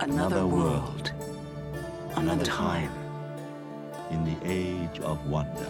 Another 0.00 0.46
world. 0.46 1.12
Another 2.16 2.44
time. 2.44 2.90
in 4.10 4.24
the 4.24 4.36
age 4.44 4.98
of 5.00 5.24
wonder. 5.28 5.66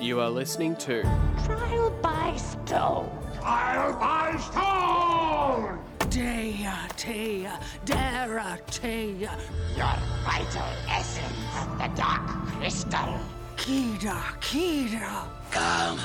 You 0.00 0.20
are 0.20 0.30
listening 0.30 0.74
to 0.76 1.02
Trial 1.44 1.90
by 2.02 2.34
stone. 2.36 3.10
Trial 3.40 3.92
by 3.94 4.36
Stone! 4.38 5.78
Dea, 6.10 6.66
Tea, 6.96 7.46
Dara, 7.84 8.58
Tea, 8.70 9.28
Your 9.76 9.94
vital 10.24 10.66
essence, 10.88 11.36
the 11.78 11.88
dark 11.94 12.26
crystal. 12.58 13.20
Kida, 13.56 14.20
Kida, 14.40 15.24
Come, 15.52 16.00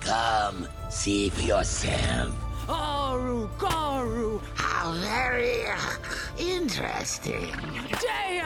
come, 0.00 0.68
see 0.90 1.30
for 1.30 1.42
yourself. 1.42 2.34
Aru, 2.68 3.48
Garu, 3.58 4.40
How 4.54 4.92
very 4.92 5.66
uh, 5.66 5.78
interesting. 6.42 7.52
Dea, 8.00 8.42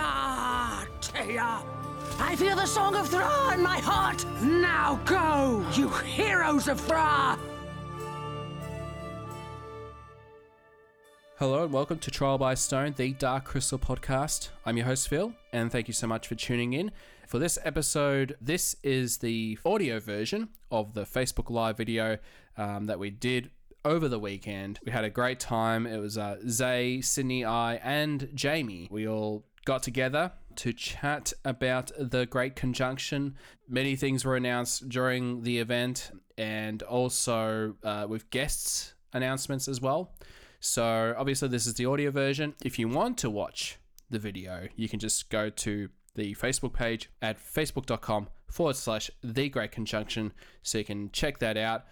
Tea. 1.00 1.38
I 1.38 2.34
feel 2.36 2.54
the 2.54 2.66
song 2.66 2.94
of 2.94 3.08
Thra 3.08 3.54
in 3.54 3.62
my 3.62 3.78
heart. 3.78 4.24
Now 4.42 5.00
go, 5.06 5.66
you 5.74 5.88
heroes 5.88 6.68
of 6.68 6.78
Thra. 6.80 7.38
Hello 11.38 11.64
and 11.64 11.72
welcome 11.72 11.98
to 11.98 12.10
Trial 12.10 12.38
by 12.38 12.54
Stone, 12.54 12.94
the 12.96 13.12
Dark 13.14 13.44
Crystal 13.44 13.78
podcast. 13.78 14.50
I'm 14.64 14.76
your 14.76 14.86
host, 14.86 15.08
Phil, 15.08 15.32
and 15.52 15.72
thank 15.72 15.88
you 15.88 15.94
so 15.94 16.06
much 16.06 16.28
for 16.28 16.34
tuning 16.34 16.74
in. 16.74 16.92
For 17.26 17.38
this 17.38 17.58
episode, 17.64 18.36
this 18.40 18.76
is 18.82 19.18
the 19.18 19.58
audio 19.64 20.00
version 20.00 20.48
of 20.70 20.94
the 20.94 21.04
Facebook 21.04 21.50
Live 21.50 21.76
video 21.76 22.18
um, 22.56 22.86
that 22.86 22.98
we 22.98 23.10
did 23.10 23.50
over 23.86 24.08
the 24.08 24.18
weekend. 24.18 24.80
We 24.84 24.90
had 24.90 25.04
a 25.04 25.10
great 25.10 25.38
time. 25.38 25.86
It 25.86 25.98
was 25.98 26.18
uh, 26.18 26.38
Zay, 26.48 27.00
Sydney, 27.00 27.44
I, 27.44 27.76
and 27.76 28.28
Jamie. 28.34 28.88
We 28.90 29.06
all 29.06 29.46
got 29.64 29.84
together 29.84 30.32
to 30.56 30.72
chat 30.72 31.32
about 31.44 31.92
the 31.96 32.26
Great 32.26 32.56
Conjunction. 32.56 33.36
Many 33.68 33.94
things 33.94 34.24
were 34.24 34.34
announced 34.34 34.88
during 34.88 35.42
the 35.42 35.58
event, 35.58 36.10
and 36.36 36.82
also 36.82 37.76
uh, 37.84 38.06
with 38.08 38.28
guests 38.30 38.94
announcements 39.12 39.68
as 39.68 39.80
well. 39.80 40.12
So 40.58 41.14
obviously 41.16 41.48
this 41.48 41.66
is 41.66 41.74
the 41.74 41.86
audio 41.86 42.10
version. 42.10 42.54
If 42.64 42.78
you 42.78 42.88
want 42.88 43.18
to 43.18 43.30
watch 43.30 43.78
the 44.10 44.18
video, 44.18 44.68
you 44.74 44.88
can 44.88 44.98
just 44.98 45.30
go 45.30 45.48
to 45.48 45.88
the 46.16 46.34
Facebook 46.34 46.72
page 46.72 47.08
at 47.22 47.38
facebook.com 47.38 48.28
forward 48.48 48.76
slash 48.76 49.10
the 49.22 49.48
great 49.48 49.70
conjunction 49.70 50.32
so 50.62 50.78
you 50.78 50.84
can 50.84 51.10
check 51.12 51.38
that 51.38 51.56
out. 51.56 51.84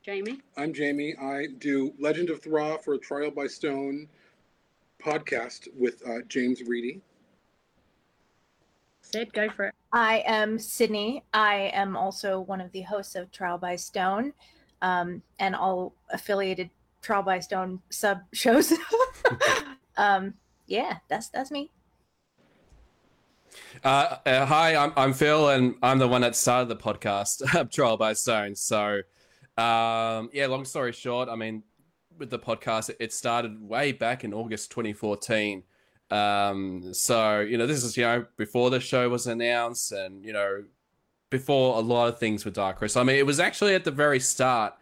Jamie, 0.03 0.41
I'm 0.57 0.73
Jamie. 0.73 1.15
I 1.21 1.47
do 1.59 1.93
Legend 1.97 2.29
of 2.29 2.41
Thra 2.41 2.77
for 2.83 2.97
Trial 2.97 3.31
by 3.31 3.47
Stone 3.47 4.09
podcast 5.01 5.69
with 5.77 6.05
uh, 6.07 6.23
James 6.27 6.61
Reedy. 6.61 7.01
Sid, 9.01 9.33
go 9.33 9.49
for 9.49 9.67
it. 9.67 9.75
I 9.91 10.23
am 10.25 10.57
Sydney. 10.59 11.23
I 11.33 11.71
am 11.73 11.95
also 11.95 12.39
one 12.41 12.59
of 12.59 12.71
the 12.71 12.81
hosts 12.81 13.15
of 13.15 13.31
Trial 13.31 13.57
by 13.57 13.75
Stone 13.75 14.33
um, 14.81 15.21
and 15.39 15.55
all 15.55 15.93
affiliated 16.11 16.69
Trial 17.03 17.21
by 17.21 17.39
Stone 17.39 17.81
sub 17.91 18.21
shows. 18.31 18.73
um, 19.97 20.33
yeah, 20.65 20.97
that's 21.09 21.29
that's 21.29 21.51
me. 21.51 21.69
Uh, 23.83 24.17
uh, 24.25 24.45
hi, 24.45 24.75
I'm, 24.75 24.93
I'm 24.95 25.13
Phil, 25.13 25.49
and 25.49 25.75
I'm 25.83 25.99
the 25.99 26.07
one 26.07 26.21
that 26.21 26.35
started 26.35 26.69
the 26.69 26.75
podcast, 26.75 27.71
Trial 27.71 27.97
by 27.97 28.13
Stone. 28.13 28.55
So, 28.55 29.01
um, 29.57 30.29
yeah, 30.33 30.47
long 30.47 30.65
story 30.65 30.91
short, 30.91 31.29
I 31.29 31.35
mean, 31.35 31.63
with 32.17 32.29
the 32.29 32.39
podcast, 32.39 32.89
it- 32.89 32.97
it 32.99 33.13
started 33.13 33.61
way 33.61 33.91
back 33.91 34.23
in 34.23 34.33
August 34.33 34.71
2014. 34.71 35.63
Um, 36.09 36.93
so, 36.93 37.41
you 37.41 37.57
know, 37.57 37.67
this 37.67 37.83
is, 37.83 37.95
you 37.97 38.03
know, 38.03 38.25
before 38.37 38.69
the 38.69 38.79
show 38.79 39.09
was 39.09 39.27
announced 39.27 39.91
and, 39.91 40.23
you 40.25 40.33
know, 40.33 40.63
before 41.29 41.77
a 41.77 41.81
lot 41.81 42.07
of 42.07 42.19
things 42.19 42.45
with 42.45 42.53
Dark 42.55 42.77
Crystal. 42.77 43.01
I 43.01 43.05
mean, 43.05 43.17
it 43.17 43.25
was 43.25 43.39
actually 43.39 43.73
at 43.75 43.83
the 43.83 43.91
very 43.91 44.19
start 44.19 44.73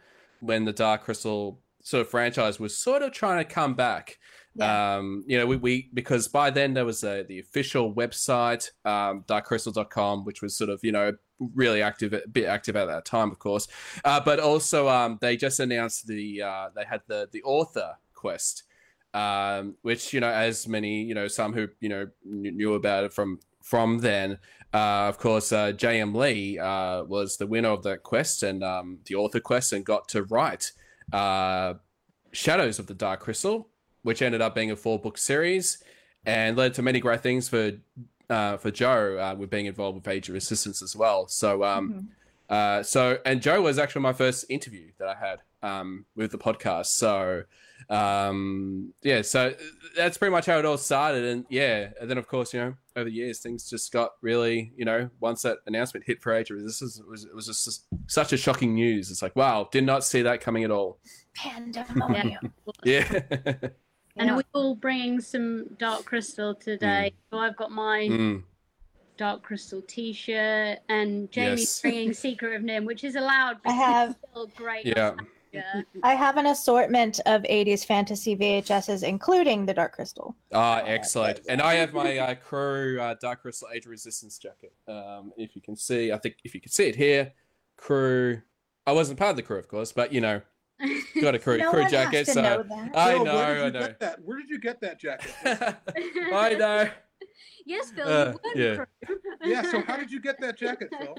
when 0.41 0.65
the 0.65 0.73
Dark 0.73 1.03
Crystal 1.03 1.60
sort 1.83 2.01
of 2.01 2.09
franchise 2.09 2.59
was 2.59 2.77
sort 2.77 3.01
of 3.01 3.11
trying 3.11 3.43
to 3.43 3.53
come 3.53 3.73
back. 3.73 4.19
Um, 4.59 5.23
you 5.27 5.37
know, 5.37 5.45
we, 5.45 5.55
we 5.55 5.89
because 5.93 6.27
by 6.27 6.49
then 6.49 6.73
there 6.73 6.83
was 6.83 7.03
a, 7.03 7.23
the 7.23 7.39
official 7.39 7.93
website, 7.93 8.69
um, 8.83 9.23
darkcrystal.com, 9.27 10.25
which 10.25 10.41
was 10.41 10.55
sort 10.55 10.69
of, 10.69 10.81
you 10.83 10.91
know, 10.91 11.13
really 11.55 11.81
active, 11.81 12.13
a 12.13 12.21
bit 12.27 12.45
active 12.45 12.75
at 12.75 12.85
that 12.85 13.05
time, 13.05 13.31
of 13.31 13.39
course. 13.39 13.67
Uh, 14.03 14.19
but 14.19 14.39
also, 14.39 14.89
um, 14.89 15.17
they 15.21 15.37
just 15.37 15.59
announced 15.59 16.07
the, 16.07 16.41
uh, 16.41 16.69
they 16.75 16.83
had 16.83 17.01
the, 17.07 17.29
the 17.31 17.41
author 17.43 17.95
quest, 18.13 18.63
um, 19.13 19.75
which, 19.81 20.13
you 20.13 20.19
know, 20.19 20.29
as 20.29 20.67
many, 20.67 21.01
you 21.01 21.15
know, 21.15 21.27
some 21.27 21.53
who, 21.53 21.67
you 21.79 21.89
know, 21.89 22.07
knew 22.23 22.73
about 22.73 23.05
it 23.05 23.13
from, 23.13 23.39
from 23.61 23.99
then, 23.99 24.37
uh, 24.73 25.07
of 25.07 25.17
course, 25.17 25.51
uh, 25.51 25.71
J.M. 25.71 26.13
Lee, 26.13 26.59
uh, 26.59 27.03
was 27.03 27.37
the 27.37 27.47
winner 27.47 27.69
of 27.69 27.83
that 27.83 28.03
quest 28.03 28.43
and, 28.43 28.63
um, 28.63 28.99
the 29.05 29.15
author 29.15 29.39
quest 29.39 29.73
and 29.73 29.85
got 29.85 30.07
to 30.09 30.23
write, 30.23 30.71
uh, 31.13 31.75
Shadows 32.31 32.79
of 32.79 32.87
the 32.87 32.93
Dark 32.93 33.19
Crystal, 33.19 33.67
which 34.03 34.21
ended 34.21 34.41
up 34.41 34.55
being 34.55 34.71
a 34.71 34.75
four 34.75 34.99
book 34.99 35.17
series 35.17 35.83
and 36.25 36.55
led 36.57 36.73
to 36.75 36.81
many 36.81 36.99
great 36.99 37.21
things 37.21 37.49
for 37.49 37.71
uh, 38.29 38.57
for 38.57 38.71
Joe 38.71 39.17
uh, 39.17 39.35
with 39.35 39.49
being 39.49 39.65
involved 39.65 39.95
with 39.95 40.07
Age 40.07 40.29
of 40.29 40.33
Resistance 40.33 40.81
as 40.81 40.95
well. 40.95 41.27
So 41.27 41.63
um, 41.63 42.09
uh, 42.49 42.83
so 42.83 43.17
and 43.25 43.41
Joe 43.41 43.61
was 43.61 43.77
actually 43.77 44.01
my 44.01 44.13
first 44.13 44.45
interview 44.49 44.91
that 44.99 45.07
I 45.07 45.15
had 45.15 45.39
um, 45.61 46.05
with 46.15 46.31
the 46.31 46.37
podcast. 46.37 46.87
So 46.87 47.43
um, 47.91 48.93
yeah, 49.03 49.21
so 49.21 49.53
that's 49.95 50.17
pretty 50.17 50.31
much 50.31 50.45
how 50.45 50.57
it 50.57 50.65
all 50.65 50.77
started. 50.77 51.23
And 51.25 51.45
yeah, 51.49 51.89
and 51.99 52.09
then 52.09 52.17
of 52.17 52.27
course 52.27 52.53
you 52.53 52.59
know 52.61 52.73
over 52.95 53.05
the 53.09 53.11
years 53.15 53.39
things 53.39 53.69
just 53.69 53.91
got 53.91 54.11
really 54.21 54.73
you 54.75 54.85
know 54.85 55.09
once 55.19 55.41
that 55.43 55.57
announcement 55.67 56.05
hit 56.05 56.21
for 56.21 56.33
Age 56.33 56.49
of 56.51 56.55
Resistance 56.55 56.99
it 56.99 57.07
was 57.07 57.25
it 57.25 57.35
was 57.35 57.45
just 57.47 57.85
such 58.07 58.33
a 58.33 58.37
shocking 58.37 58.73
news. 58.73 59.11
It's 59.11 59.21
like 59.21 59.35
wow, 59.35 59.67
did 59.71 59.83
not 59.83 60.03
see 60.03 60.21
that 60.23 60.41
coming 60.41 60.63
at 60.63 60.71
all. 60.71 60.99
Pandemonium. 61.35 62.53
Yeah. 62.83 63.21
And 64.17 64.27
Yeah. 64.27 64.35
we're 64.35 64.43
all 64.53 64.75
bringing 64.75 65.21
some 65.21 65.67
Dark 65.77 66.03
Crystal 66.05 66.53
today. 66.55 67.13
So 67.31 67.37
I've 67.37 67.55
got 67.55 67.71
my 67.71 68.07
Mm. 68.09 68.43
Dark 69.17 69.43
Crystal 69.43 69.81
T-shirt, 69.83 70.79
and 70.89 71.31
Jamie's 71.31 71.59
Yes. 71.61 71.81
bringing 71.81 72.13
Secret 72.13 72.55
of 72.55 72.61
NIMH, 72.63 72.85
which 72.85 73.03
is 73.03 73.15
allowed. 73.15 73.57
I 73.57 73.59
because 73.63 73.75
have- 73.77 74.09
it's 74.09 74.19
still 74.31 74.47
great. 74.55 74.85
Yeah. 74.85 75.13
Nostalgia. 75.53 75.85
I 76.03 76.15
have 76.15 76.37
an 76.37 76.47
assortment 76.47 77.19
of 77.25 77.43
80s 77.43 77.85
fantasy 77.85 78.35
VHSs, 78.35 79.03
including 79.03 79.65
the 79.65 79.73
Dark 79.73 79.93
Crystal. 79.93 80.35
Ah, 80.53 80.81
excellent. 80.85 81.41
And 81.47 81.61
I 81.61 81.75
have 81.75 81.93
my 81.93 82.17
uh, 82.17 82.35
Crew 82.35 82.99
uh, 82.99 83.15
Dark 83.21 83.41
Crystal 83.41 83.67
Age 83.73 83.85
Resistance 83.85 84.37
jacket. 84.37 84.73
Um, 84.87 85.31
if 85.37 85.55
you 85.55 85.61
can 85.61 85.75
see, 85.75 86.11
I 86.11 86.17
think 86.17 86.35
if 86.43 86.53
you 86.55 86.61
can 86.61 86.71
see 86.71 86.87
it 86.87 86.95
here, 86.95 87.33
Crew. 87.77 88.41
I 88.87 88.93
wasn't 88.93 89.19
part 89.19 89.31
of 89.31 89.35
the 89.35 89.43
crew, 89.43 89.59
of 89.59 89.67
course, 89.67 89.91
but 89.91 90.11
you 90.11 90.21
know, 90.21 90.41
got 91.21 91.35
a 91.35 91.39
crew 91.39 91.57
No 91.59 91.69
crew 91.69 91.87
jacket. 91.87 92.25
has 92.25 92.27
to 92.27 92.33
so 92.33 92.41
know. 92.41 92.89
I 92.95 93.17
know, 93.19 93.35
where 93.35 93.53
did 93.55 93.59
you 93.59 93.65
I 93.65 93.69
know. 93.69 93.87
Get 93.87 93.99
that? 93.99 94.19
Where 94.23 94.37
did 94.39 94.49
you 94.49 94.59
get 94.59 94.81
that 94.81 94.99
jacket? 94.99 95.31
I 96.33 96.53
know. 96.55 96.89
Yes, 97.71 97.91
Phil. 97.91 98.07
Uh, 98.07 98.33
yeah. 98.55 98.85
yeah. 99.43 99.61
So 99.63 99.81
how 99.81 99.97
did 99.97 100.11
you 100.11 100.19
get 100.21 100.39
that 100.41 100.57
jacket, 100.63 100.89
Phil? 100.97 101.15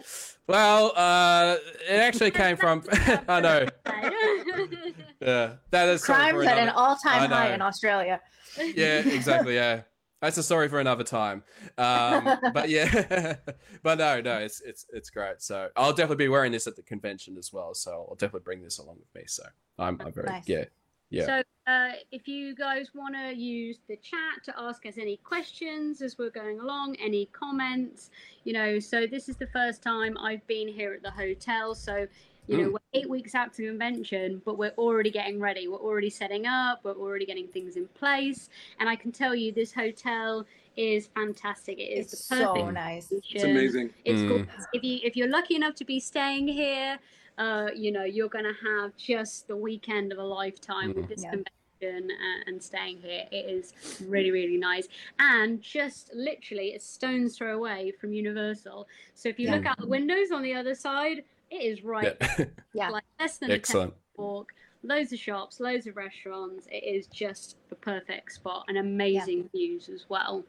Well, 0.46 0.92
uh, 0.96 1.56
it 1.88 1.94
actually 1.94 2.30
came 2.30 2.56
from. 2.56 2.84
I 3.28 3.40
know. 3.40 3.66
Yeah, 5.20 5.52
that 5.70 5.88
is 5.88 6.02
something 6.02 6.34
Crimes 6.34 6.48
at 6.48 6.58
an 6.58 6.70
all 6.70 6.96
time 6.96 7.30
high 7.30 7.54
in 7.54 7.62
Australia. 7.62 8.20
yeah, 8.58 8.98
exactly. 9.06 9.54
Yeah, 9.54 9.82
that's 10.20 10.36
a 10.36 10.42
story 10.42 10.68
for 10.68 10.80
another 10.80 11.04
time. 11.04 11.44
Um, 11.78 12.38
but 12.52 12.68
yeah, 12.68 13.36
but 13.84 13.98
no, 13.98 14.20
no, 14.20 14.38
it's 14.38 14.60
it's 14.62 14.84
it's 14.92 15.10
great. 15.10 15.40
So 15.40 15.68
I'll 15.76 15.92
definitely 15.92 16.24
be 16.24 16.28
wearing 16.28 16.50
this 16.50 16.66
at 16.66 16.74
the 16.74 16.82
convention 16.82 17.38
as 17.38 17.52
well. 17.52 17.72
So 17.74 18.04
I'll 18.08 18.16
definitely 18.16 18.44
bring 18.44 18.62
this 18.62 18.78
along 18.78 18.96
with 18.98 19.14
me. 19.14 19.22
So 19.28 19.44
I'm, 19.78 20.00
I'm 20.04 20.12
very 20.12 20.26
Nice. 20.26 20.48
yeah 20.48 20.64
yeah. 21.12 21.26
So 21.26 21.42
uh, 21.66 21.92
if 22.10 22.26
you 22.26 22.54
guys 22.54 22.88
want 22.94 23.14
to 23.14 23.34
use 23.34 23.78
the 23.88 23.96
chat 23.96 24.42
to 24.44 24.54
ask 24.58 24.84
us 24.86 24.98
any 24.98 25.16
questions 25.18 26.02
as 26.02 26.18
we're 26.18 26.30
going 26.30 26.58
along, 26.58 26.96
any 26.96 27.26
comments, 27.26 28.10
you 28.44 28.52
know, 28.52 28.78
so 28.80 29.06
this 29.06 29.28
is 29.28 29.36
the 29.36 29.46
first 29.48 29.82
time 29.82 30.16
I've 30.18 30.44
been 30.48 30.66
here 30.66 30.92
at 30.92 31.02
the 31.02 31.10
hotel. 31.10 31.74
So, 31.74 32.06
you 32.48 32.56
know, 32.56 32.68
Mm. 32.68 32.72
we're 32.72 33.00
eight 33.00 33.08
weeks 33.08 33.36
out 33.36 33.52
to 33.54 33.66
convention, 33.68 34.42
but 34.44 34.58
we're 34.58 34.74
already 34.76 35.10
getting 35.10 35.38
ready. 35.38 35.68
We're 35.68 35.76
already 35.76 36.10
setting 36.10 36.46
up, 36.46 36.80
we're 36.82 36.94
already 36.96 37.26
getting 37.26 37.46
things 37.46 37.76
in 37.76 37.86
place. 37.88 38.48
And 38.80 38.88
I 38.88 38.96
can 38.96 39.12
tell 39.12 39.34
you, 39.34 39.52
this 39.52 39.72
hotel 39.72 40.44
is 40.76 41.06
fantastic. 41.14 41.78
It 41.78 41.82
is 41.82 42.12
It's 42.12 42.28
the 42.28 42.34
perfect 42.36 42.58
so 42.66 42.70
nice. 42.70 43.12
It's 43.12 43.44
amazing. 43.44 43.90
It's 44.04 44.22
Mm. 44.22 44.28
gorgeous. 44.28 44.66
If 44.72 44.82
you 44.82 44.98
if 45.04 45.16
you're 45.16 45.28
lucky 45.28 45.54
enough 45.54 45.76
to 45.76 45.84
be 45.84 46.00
staying 46.00 46.48
here, 46.48 46.98
uh, 47.38 47.68
you 47.74 47.92
know 47.92 48.04
you're 48.04 48.28
going 48.28 48.44
to 48.44 48.54
have 48.68 48.96
just 48.96 49.48
the 49.48 49.56
weekend 49.56 50.12
of 50.12 50.18
a 50.18 50.22
lifetime 50.24 50.94
with 50.94 51.06
Mhm. 51.06 51.08
this 51.08 51.22
Yeah. 51.24 51.30
convention 51.30 52.10
uh, 52.12 52.42
and 52.46 52.62
staying 52.62 52.98
here. 53.00 53.26
It 53.32 53.46
is 53.50 53.74
really 54.06 54.30
really 54.30 54.56
nice 54.56 54.86
and 55.18 55.60
just 55.60 56.14
literally 56.14 56.74
a 56.74 56.80
stone's 56.80 57.36
throw 57.36 57.56
away 57.56 57.90
from 58.00 58.12
Universal. 58.12 58.86
So 59.14 59.28
if 59.28 59.38
you 59.40 59.50
look 59.50 59.66
out 59.66 59.78
the 59.78 59.86
windows 59.88 60.30
on 60.30 60.42
the 60.42 60.54
other 60.54 60.74
side, 60.74 61.24
it 61.50 61.62
is 61.62 61.82
right 61.82 62.16
Yeah. 62.20 62.44
Yeah. 62.74 62.88
like 62.90 63.04
less 63.18 63.38
than 63.38 63.50
a 63.50 63.54
10 63.54 63.58
Excellent. 63.58 63.94
walk. 64.16 64.52
Loads 64.84 65.12
of 65.12 65.18
shops, 65.18 65.60
loads 65.60 65.86
of 65.86 65.96
restaurants. 65.96 66.66
It 66.70 66.84
is 66.84 67.06
just 67.08 67.56
the 67.68 67.76
perfect 67.76 68.32
spot 68.32 68.64
and 68.68 68.78
amazing 68.78 69.48
views 69.54 69.88
as 69.88 70.06
well. 70.08 70.44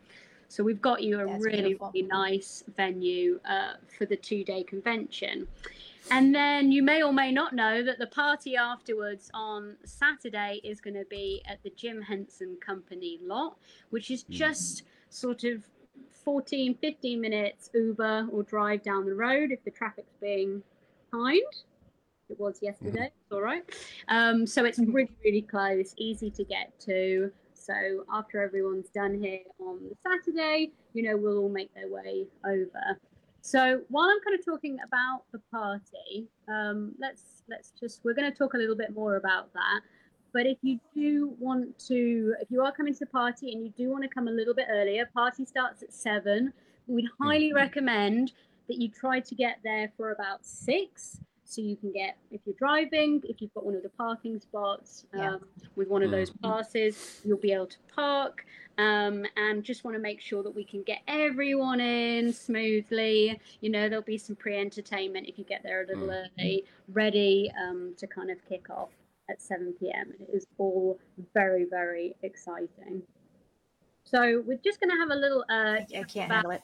So 0.49 0.63
we've 0.63 0.81
got 0.81 1.01
you 1.03 1.19
a 1.19 1.25
Yeah, 1.27 1.37
really, 1.39 1.61
beautiful. 1.63 1.91
really 1.93 2.07
nice 2.07 2.63
venue 2.75 3.39
uh, 3.45 3.73
for 3.97 4.05
the 4.05 4.15
two-day 4.15 4.63
convention. 4.63 5.47
And 6.11 6.33
then 6.33 6.71
you 6.71 6.83
may 6.83 7.01
or 7.01 7.13
may 7.13 7.31
not 7.31 7.53
know 7.53 7.83
that 7.83 7.97
the 7.97 8.07
party 8.07 8.55
afterwards 8.55 9.31
on 9.33 9.77
Saturday 9.85 10.59
is 10.63 10.81
going 10.81 10.95
to 10.95 11.05
be 11.09 11.41
at 11.47 11.63
the 11.63 11.71
Jim 11.75 12.01
Henson 12.01 12.57
Company 12.63 13.19
lot, 13.23 13.57
which 13.89 14.11
is 14.11 14.23
just 14.23 14.83
sort 15.09 15.43
of 15.43 15.63
14, 16.23 16.75
15 16.75 17.21
minutes 17.21 17.69
Uber 17.73 18.27
or 18.31 18.43
drive 18.43 18.83
down 18.83 19.05
the 19.05 19.15
road 19.15 19.51
if 19.51 19.63
the 19.63 19.71
traffic's 19.71 20.15
being 20.21 20.61
kind. 21.11 21.41
It 22.29 22.39
was 22.39 22.59
yesterday. 22.61 23.11
It's 23.21 23.31
all 23.31 23.41
right. 23.41 23.63
Um, 24.07 24.47
so 24.47 24.65
it's 24.65 24.79
really, 24.79 25.11
really 25.23 25.41
close, 25.41 25.93
easy 25.97 26.31
to 26.31 26.43
get 26.43 26.79
to. 26.81 27.31
So 27.53 28.05
after 28.11 28.41
everyone's 28.41 28.89
done 28.89 29.21
here 29.21 29.39
on 29.59 29.79
Saturday, 30.05 30.71
you 30.93 31.03
know, 31.03 31.17
we'll 31.17 31.37
all 31.37 31.49
make 31.49 31.73
their 31.73 31.89
way 31.89 32.25
over. 32.45 32.99
So 33.45 33.81
while 33.89 34.05
I'm 34.05 34.21
kind 34.23 34.39
of 34.39 34.45
talking 34.45 34.77
about 34.87 35.23
the 35.33 35.39
party, 35.51 36.29
um, 36.47 36.93
let's 36.97 37.43
let's 37.49 37.73
just 37.77 37.99
we're 38.05 38.13
going 38.13 38.31
to 38.31 38.37
talk 38.37 38.53
a 38.53 38.57
little 38.57 38.75
bit 38.75 38.95
more 38.95 39.17
about 39.17 39.53
that. 39.53 39.81
But 40.31 40.45
if 40.45 40.57
you 40.61 40.79
do 40.95 41.35
want 41.39 41.77
to, 41.87 42.35
if 42.39 42.49
you 42.49 42.61
are 42.63 42.71
coming 42.71 42.93
to 42.93 42.99
the 42.99 43.05
party 43.05 43.51
and 43.51 43.61
you 43.61 43.73
do 43.77 43.89
want 43.91 44.03
to 44.03 44.09
come 44.09 44.29
a 44.29 44.31
little 44.31 44.53
bit 44.53 44.67
earlier, 44.71 45.05
party 45.13 45.43
starts 45.43 45.83
at 45.83 45.93
seven. 45.93 46.53
We'd 46.87 47.09
highly 47.21 47.51
recommend 47.51 48.31
that 48.69 48.77
you 48.77 48.87
try 48.87 49.19
to 49.19 49.35
get 49.35 49.57
there 49.61 49.91
for 49.97 50.13
about 50.13 50.45
six 50.45 51.19
so 51.53 51.61
you 51.61 51.75
can 51.75 51.91
get 51.91 52.17
if 52.31 52.41
you're 52.45 52.55
driving 52.57 53.21
if 53.29 53.41
you've 53.41 53.53
got 53.53 53.63
one 53.65 53.75
of 53.75 53.83
the 53.83 53.89
parking 53.89 54.39
spots 54.39 55.05
um, 55.13 55.19
Yeah. 55.19 55.37
with 55.75 55.87
one 55.87 56.01
of 56.01 56.09
those 56.09 56.31
Mhm. 56.31 56.41
passes 56.41 57.21
you'll 57.23 57.37
be 57.37 57.51
able 57.51 57.67
to 57.67 57.77
park 57.95 58.45
um, 58.79 59.23
and 59.37 59.63
just 59.63 59.83
want 59.83 59.95
to 59.95 60.01
make 60.01 60.19
sure 60.19 60.41
that 60.41 60.49
we 60.55 60.63
can 60.63 60.81
get 60.81 61.01
everyone 61.07 61.79
in 61.79 62.33
smoothly 62.33 63.39
you 63.61 63.69
know 63.69 63.87
there'll 63.87 64.03
be 64.03 64.17
some 64.17 64.35
pre-entertainment 64.35 65.27
if 65.27 65.37
you 65.37 65.45
get 65.45 65.61
there 65.61 65.83
a 65.83 65.87
little 65.87 66.07
Mm. 66.07 66.25
early 66.39 66.65
ready 66.87 67.51
um, 67.61 67.93
to 67.97 68.07
kind 68.07 68.31
of 68.31 68.43
kick 68.49 68.69
off 68.71 68.89
at 69.29 69.41
7 69.41 69.73
p.m 69.79 70.11
it 70.19 70.29
is 70.33 70.47
all 70.57 70.99
very 71.33 71.65
very 71.65 72.15
exciting 72.23 73.03
so 74.05 74.41
we're 74.45 74.57
just 74.63 74.79
going 74.79 74.89
to 74.89 74.97
have 74.97 75.11
a 75.11 75.15
little 75.15 75.45
uh, 75.49 75.77
I 75.79 75.85
can't 75.89 76.15
about- 76.15 76.29
handle 76.31 76.51
it. 76.51 76.61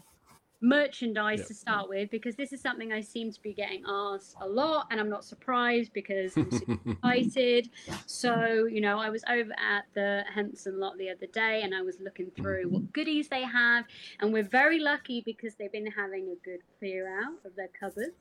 Merchandise 0.61 1.39
Yep. 1.39 1.47
to 1.47 1.53
start 1.53 1.89
with 1.89 2.09
because 2.11 2.35
this 2.35 2.51
is 2.51 2.61
something 2.61 2.91
I 2.91 3.01
seem 3.01 3.31
to 3.31 3.41
be 3.41 3.53
getting 3.53 3.83
asked 3.87 4.35
a 4.41 4.47
lot, 4.47 4.87
and 4.91 4.99
I'm 4.99 5.09
not 5.09 5.23
surprised 5.23 5.93
because 5.93 6.35
I'm 6.35 6.51
super 6.51 6.79
excited. 7.03 7.69
So, 8.05 8.65
you 8.65 8.81
know, 8.81 8.99
I 8.99 9.09
was 9.09 9.23
over 9.29 9.53
at 9.57 9.85
the 9.93 10.23
Henson 10.33 10.79
lot 10.79 10.97
the 10.97 11.09
other 11.09 11.27
day 11.27 11.61
and 11.63 11.73
I 11.73 11.81
was 11.81 11.97
looking 12.01 12.29
through 12.31 12.69
what 12.69 12.91
goodies 12.93 13.29
they 13.29 13.43
have, 13.43 13.85
and 14.19 14.33
we're 14.33 14.43
very 14.43 14.79
lucky 14.79 15.21
because 15.25 15.55
they've 15.55 15.71
been 15.71 15.87
having 15.91 16.29
a 16.29 16.35
good 16.45 16.59
clear 16.77 17.07
out 17.21 17.37
of 17.45 17.55
their 17.55 17.69
cupboards. 17.79 18.11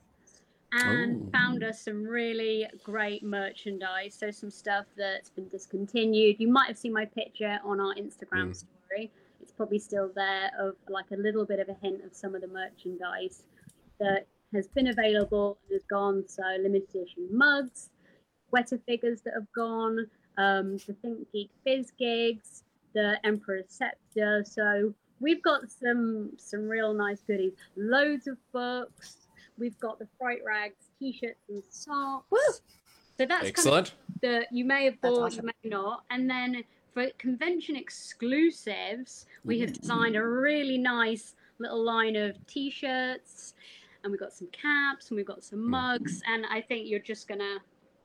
And 0.71 1.17
Oh. 1.17 1.31
found 1.33 1.65
us 1.65 1.81
some 1.81 2.03
really 2.05 2.67
great 2.85 3.23
merchandise. 3.23 4.15
So, 4.15 4.31
some 4.31 4.51
stuff 4.51 4.85
that's 4.99 5.31
been 5.31 5.49
discontinued. 5.49 6.37
You 6.39 6.49
might 6.49 6.67
have 6.67 6.77
seen 6.77 6.93
my 6.93 7.07
picture 7.07 7.59
on 7.65 7.81
our 7.81 7.95
Instagram 7.95 8.51
Mm. 8.51 8.55
story 8.55 9.11
probably 9.59 9.79
still 9.79 10.11
there 10.15 10.51
of 10.59 10.77
like 10.89 11.11
a 11.13 11.17
little 11.17 11.45
bit 11.45 11.61
of 11.61 11.69
a 11.69 11.77
hint 11.83 12.03
of 12.05 12.15
some 12.15 12.35
of 12.35 12.41
the 12.41 12.49
merchandise 12.49 13.43
that 14.01 14.27
has 14.55 14.69
been 14.69 14.87
available 14.87 15.59
and 15.65 15.75
has 15.75 15.85
gone. 15.91 16.25
So 16.27 16.43
limited 16.63 16.89
edition 16.95 17.29
mugs, 17.31 17.91
Weta 18.55 18.81
figures 18.87 19.21
that 19.23 19.35
have 19.35 19.53
gone, 19.55 20.07
um, 20.39 20.79
the 20.87 20.95
Think 21.03 21.31
Geek 21.33 21.51
Fizzgigs, 21.67 22.63
the 22.95 23.19
Emperor's 23.25 23.67
Scepter. 23.69 24.45
So 24.47 24.95
we've 25.21 25.43
got 25.43 25.71
some 25.71 26.31
some 26.39 26.69
real 26.69 26.95
nice 26.95 27.21
goodies. 27.27 27.53
Loads 27.77 28.29
of 28.29 28.39
books. 28.53 29.17
We've 29.59 29.79
got 29.81 29.99
the 29.99 30.07
Fright 30.19 30.39
Rags 30.47 30.87
t-shirts 31.01 31.43
and 31.49 31.63
socks. 31.69 32.27
Woo! 32.31 32.39
So 33.19 33.27
that's 33.27 33.31
kind 33.31 33.43
of 33.43 33.49
Excellent. 33.49 33.95
that 34.23 34.47
you 34.53 34.65
may 34.65 34.85
have 34.85 35.01
bought, 35.01 35.33
awesome. 35.33 35.47
you 35.47 35.53
may 35.65 35.71
not. 35.71 36.05
And 36.11 36.31
then 36.31 36.63
for 36.95 37.07
convention 37.19 37.77
exclusives, 37.77 39.27
we 39.45 39.61
have 39.61 39.71
mm. 39.71 39.81
designed 39.81 40.17
a 40.17 40.27
really 40.27 40.79
nice 40.79 41.35
little 41.59 41.85
line 41.85 42.17
of 42.17 42.35
t-shirts, 42.47 43.55
and 44.03 44.11
we've 44.11 44.21
got 44.21 44.33
some 44.33 44.49
caps, 44.49 45.09
and 45.09 45.17
we've 45.17 45.27
got 45.27 45.43
some 45.43 45.61
mm. 45.61 45.69
mugs, 45.69 46.23
and 46.27 46.45
I 46.51 46.61
think 46.61 46.89
you're 46.89 47.01
just 47.01 47.29
gonna 47.29 47.59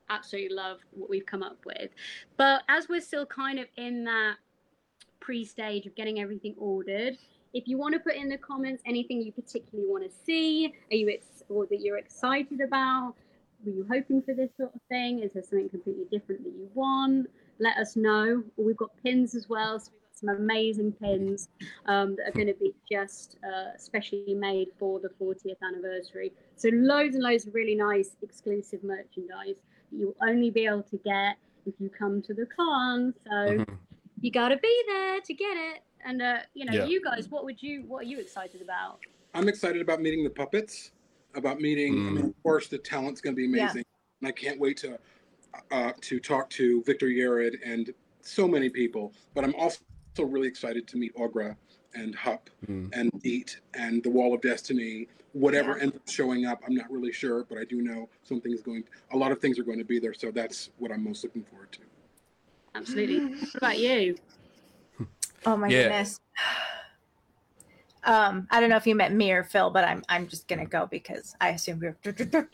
absolutely 0.09 0.55
love 0.55 0.79
what 0.91 1.09
we've 1.09 1.25
come 1.25 1.43
up 1.43 1.57
with. 1.65 1.89
But 2.37 2.63
as 2.69 2.89
we're 2.89 3.01
still 3.01 3.25
kind 3.25 3.59
of 3.59 3.67
in 3.77 4.03
that 4.03 4.35
pre-stage 5.23 5.85
of 5.85 5.95
getting 5.95 6.19
everything 6.19 6.53
ordered. 6.57 7.17
If 7.53 7.67
you 7.67 7.77
want 7.77 7.93
to 7.93 7.99
put 7.99 8.15
in 8.15 8.29
the 8.29 8.37
comments 8.37 8.83
anything 8.85 9.21
you 9.21 9.31
particularly 9.31 9.89
want 9.89 10.03
to 10.03 10.11
see, 10.25 10.73
are 10.91 10.95
you 10.95 11.09
ex- 11.09 11.43
or 11.49 11.65
that 11.67 11.79
you're 11.79 11.97
excited 11.97 12.61
about, 12.61 13.15
were 13.63 13.71
you 13.71 13.87
hoping 13.89 14.21
for 14.21 14.33
this 14.33 14.49
sort 14.57 14.75
of 14.75 14.81
thing? 14.89 15.19
Is 15.19 15.33
there 15.33 15.43
something 15.43 15.69
completely 15.69 16.05
different 16.11 16.43
that 16.43 16.51
you 16.51 16.69
want? 16.73 17.29
Let 17.59 17.77
us 17.77 17.95
know. 17.95 18.43
We've 18.57 18.77
got 18.77 18.89
pins 19.03 19.35
as 19.35 19.47
well, 19.47 19.79
so 19.79 19.91
we've 19.93 20.01
got 20.01 20.17
some 20.19 20.29
amazing 20.43 20.91
pins 20.93 21.49
um, 21.87 22.15
that 22.15 22.29
are 22.29 22.31
going 22.31 22.47
to 22.47 22.53
be 22.55 22.73
just 22.89 23.37
uh, 23.43 23.77
specially 23.77 24.33
made 24.33 24.69
for 24.79 24.99
the 24.99 25.09
40th 25.21 25.55
anniversary. 25.65 26.31
So 26.55 26.69
loads 26.73 27.15
and 27.15 27.23
loads 27.23 27.45
of 27.47 27.53
really 27.53 27.75
nice 27.75 28.15
exclusive 28.21 28.83
merchandise 28.83 29.55
that 29.91 29.97
you'll 29.97 30.15
only 30.21 30.49
be 30.49 30.65
able 30.65 30.83
to 30.83 30.97
get 30.97 31.37
if 31.65 31.73
you 31.79 31.89
come 31.89 32.21
to 32.23 32.33
the 32.33 32.45
con. 32.45 33.13
So 33.25 33.31
Mhm. 33.31 33.77
you 34.21 34.31
got 34.31 34.49
to 34.49 34.57
be 34.57 34.83
there 34.87 35.21
to 35.21 35.33
get 35.33 35.55
it. 35.57 35.83
And 36.05 36.21
uh, 36.21 36.39
you 36.53 36.65
know, 36.65 36.73
Yeah. 36.73 36.85
you 36.85 37.01
guys, 37.03 37.29
what 37.29 37.45
would 37.45 37.61
you, 37.61 37.83
what 37.83 37.99
are 38.03 38.07
you 38.07 38.19
excited 38.19 38.61
about? 38.61 38.99
I'm 39.33 39.47
excited 39.47 39.81
about 39.81 40.01
meeting 40.01 40.23
the 40.23 40.29
puppets, 40.29 40.91
about 41.33 41.59
meeting, 41.61 41.93
I 42.07 42.11
mean, 42.11 42.25
of 42.25 42.43
course, 42.43 42.67
the 42.67 42.77
talent's 42.77 43.21
going 43.21 43.35
to 43.35 43.37
be 43.37 43.47
Yeah. 43.47 43.63
amazing. 43.63 43.83
And 44.21 44.27
I 44.27 44.31
can't 44.31 44.59
wait 44.59 44.77
to 44.77 44.99
uh, 45.71 45.91
to 46.01 46.19
talk 46.19 46.49
to 46.51 46.83
Victor 46.83 47.07
Yerrid 47.07 47.55
and 47.65 47.93
so 48.21 48.47
many 48.47 48.69
people. 48.69 49.13
But 49.33 49.43
I'm 49.43 49.55
also 49.55 49.79
really 50.19 50.47
excited 50.47 50.87
to 50.87 50.97
meet 50.97 51.15
Aughra 51.15 51.55
and 51.93 52.15
Hup 52.15 52.49
Mm. 52.67 52.89
and 52.93 53.11
Deet 53.21 53.59
and 53.73 54.01
the 54.03 54.09
Wall 54.09 54.33
of 54.33 54.41
Destiny. 54.41 55.07
Whatever 55.33 55.75
Yeah. 55.77 55.83
ends 55.83 55.95
up 55.95 56.09
showing 56.09 56.45
up, 56.45 56.61
I'm 56.65 56.75
not 56.75 56.89
really 56.91 57.11
sure, 57.11 57.43
but 57.43 57.57
I 57.57 57.65
do 57.65 57.81
know 57.81 58.09
something's 58.23 58.61
going. 58.61 58.83
A 59.11 59.17
lot 59.17 59.31
of 59.31 59.39
things 59.39 59.59
are 59.59 59.63
going 59.63 59.79
to 59.79 59.85
be 59.85 59.99
there, 59.99 60.13
so 60.13 60.31
that's 60.31 60.69
what 60.77 60.91
I'm 60.91 61.03
most 61.03 61.23
looking 61.23 61.43
forward 61.43 61.71
to. 61.73 61.79
Absolutely. 62.75 63.19
what 63.39 63.55
about 63.55 63.79
you? 63.79 64.15
Oh 65.45 65.57
my 65.57 65.67
Yeah. 65.67 65.83
goodness. 65.83 66.19
Um, 68.05 68.47
I 68.51 68.59
don't 68.59 68.69
know 68.69 68.75
if 68.75 68.87
you 68.87 68.95
meant 68.95 69.15
me 69.15 69.31
or 69.31 69.43
Phil, 69.43 69.69
but 69.69 69.83
I'm 69.83 70.03
I'm 70.09 70.27
just 70.27 70.47
gonna 70.47 70.65
go 70.65 70.87
because 70.87 71.35
I 71.39 71.49
assume 71.49 71.79
we're 71.79 71.97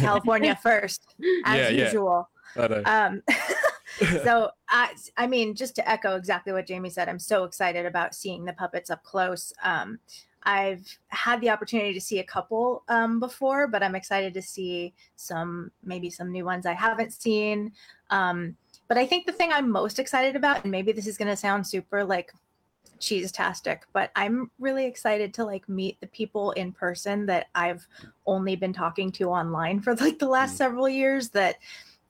California 0.00 0.58
first, 0.62 1.14
as 1.44 1.56
Yeah, 1.56 1.68
yeah. 1.68 1.84
usual. 1.84 2.28
I. 2.56 2.60
Um, 2.82 3.22
so 4.24 4.50
I, 4.68 4.90
I 5.16 5.26
mean, 5.26 5.54
just 5.54 5.74
to 5.76 5.88
echo 5.88 6.16
exactly 6.16 6.52
what 6.52 6.66
Jamie 6.66 6.90
said, 6.90 7.08
I'm 7.08 7.18
so 7.18 7.44
excited 7.44 7.86
about 7.86 8.14
seeing 8.14 8.44
the 8.44 8.52
puppets 8.52 8.90
up 8.90 9.02
close. 9.02 9.52
Um, 9.62 9.98
I've 10.44 10.86
had 11.08 11.40
the 11.40 11.50
opportunity 11.50 11.94
to 11.94 12.00
see 12.00 12.18
a 12.18 12.24
couple 12.24 12.82
um, 12.88 13.18
before, 13.18 13.66
but 13.66 13.82
I'm 13.82 13.94
excited 13.94 14.34
to 14.34 14.42
see 14.42 14.94
some, 15.16 15.70
maybe 15.82 16.10
some 16.10 16.30
new 16.30 16.44
ones 16.44 16.66
I 16.66 16.74
haven't 16.74 17.12
seen. 17.12 17.72
Um, 18.10 18.56
but 18.86 18.98
I 18.98 19.06
think 19.06 19.26
the 19.26 19.32
thing 19.32 19.50
I'm 19.52 19.70
most 19.70 19.98
excited 19.98 20.36
about, 20.36 20.62
and 20.62 20.70
maybe 20.70 20.92
this 20.92 21.06
is 21.06 21.16
going 21.16 21.28
to 21.28 21.36
sound 21.36 21.66
super 21.66 22.04
like 22.04 22.30
cheese 22.98 23.32
tastic, 23.32 23.82
but 23.92 24.10
I'm 24.16 24.50
really 24.58 24.86
excited 24.86 25.34
to 25.34 25.44
like 25.44 25.68
meet 25.68 26.00
the 26.00 26.06
people 26.06 26.52
in 26.52 26.72
person 26.72 27.26
that 27.26 27.48
I've 27.54 27.86
only 28.26 28.56
been 28.56 28.72
talking 28.72 29.12
to 29.12 29.30
online 29.30 29.80
for 29.80 29.94
like 29.96 30.18
the 30.18 30.28
last 30.28 30.54
Mm. 30.54 30.58
several 30.58 30.88
years 30.88 31.30
that 31.30 31.56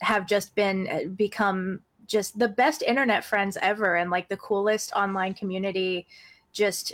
have 0.00 0.26
just 0.26 0.54
been 0.54 0.88
uh, 0.88 1.08
become 1.16 1.80
just 2.06 2.38
the 2.38 2.48
best 2.48 2.82
internet 2.82 3.24
friends 3.24 3.56
ever 3.62 3.96
and 3.96 4.10
like 4.10 4.28
the 4.28 4.36
coolest 4.36 4.92
online 4.92 5.34
community 5.34 6.06
just 6.52 6.92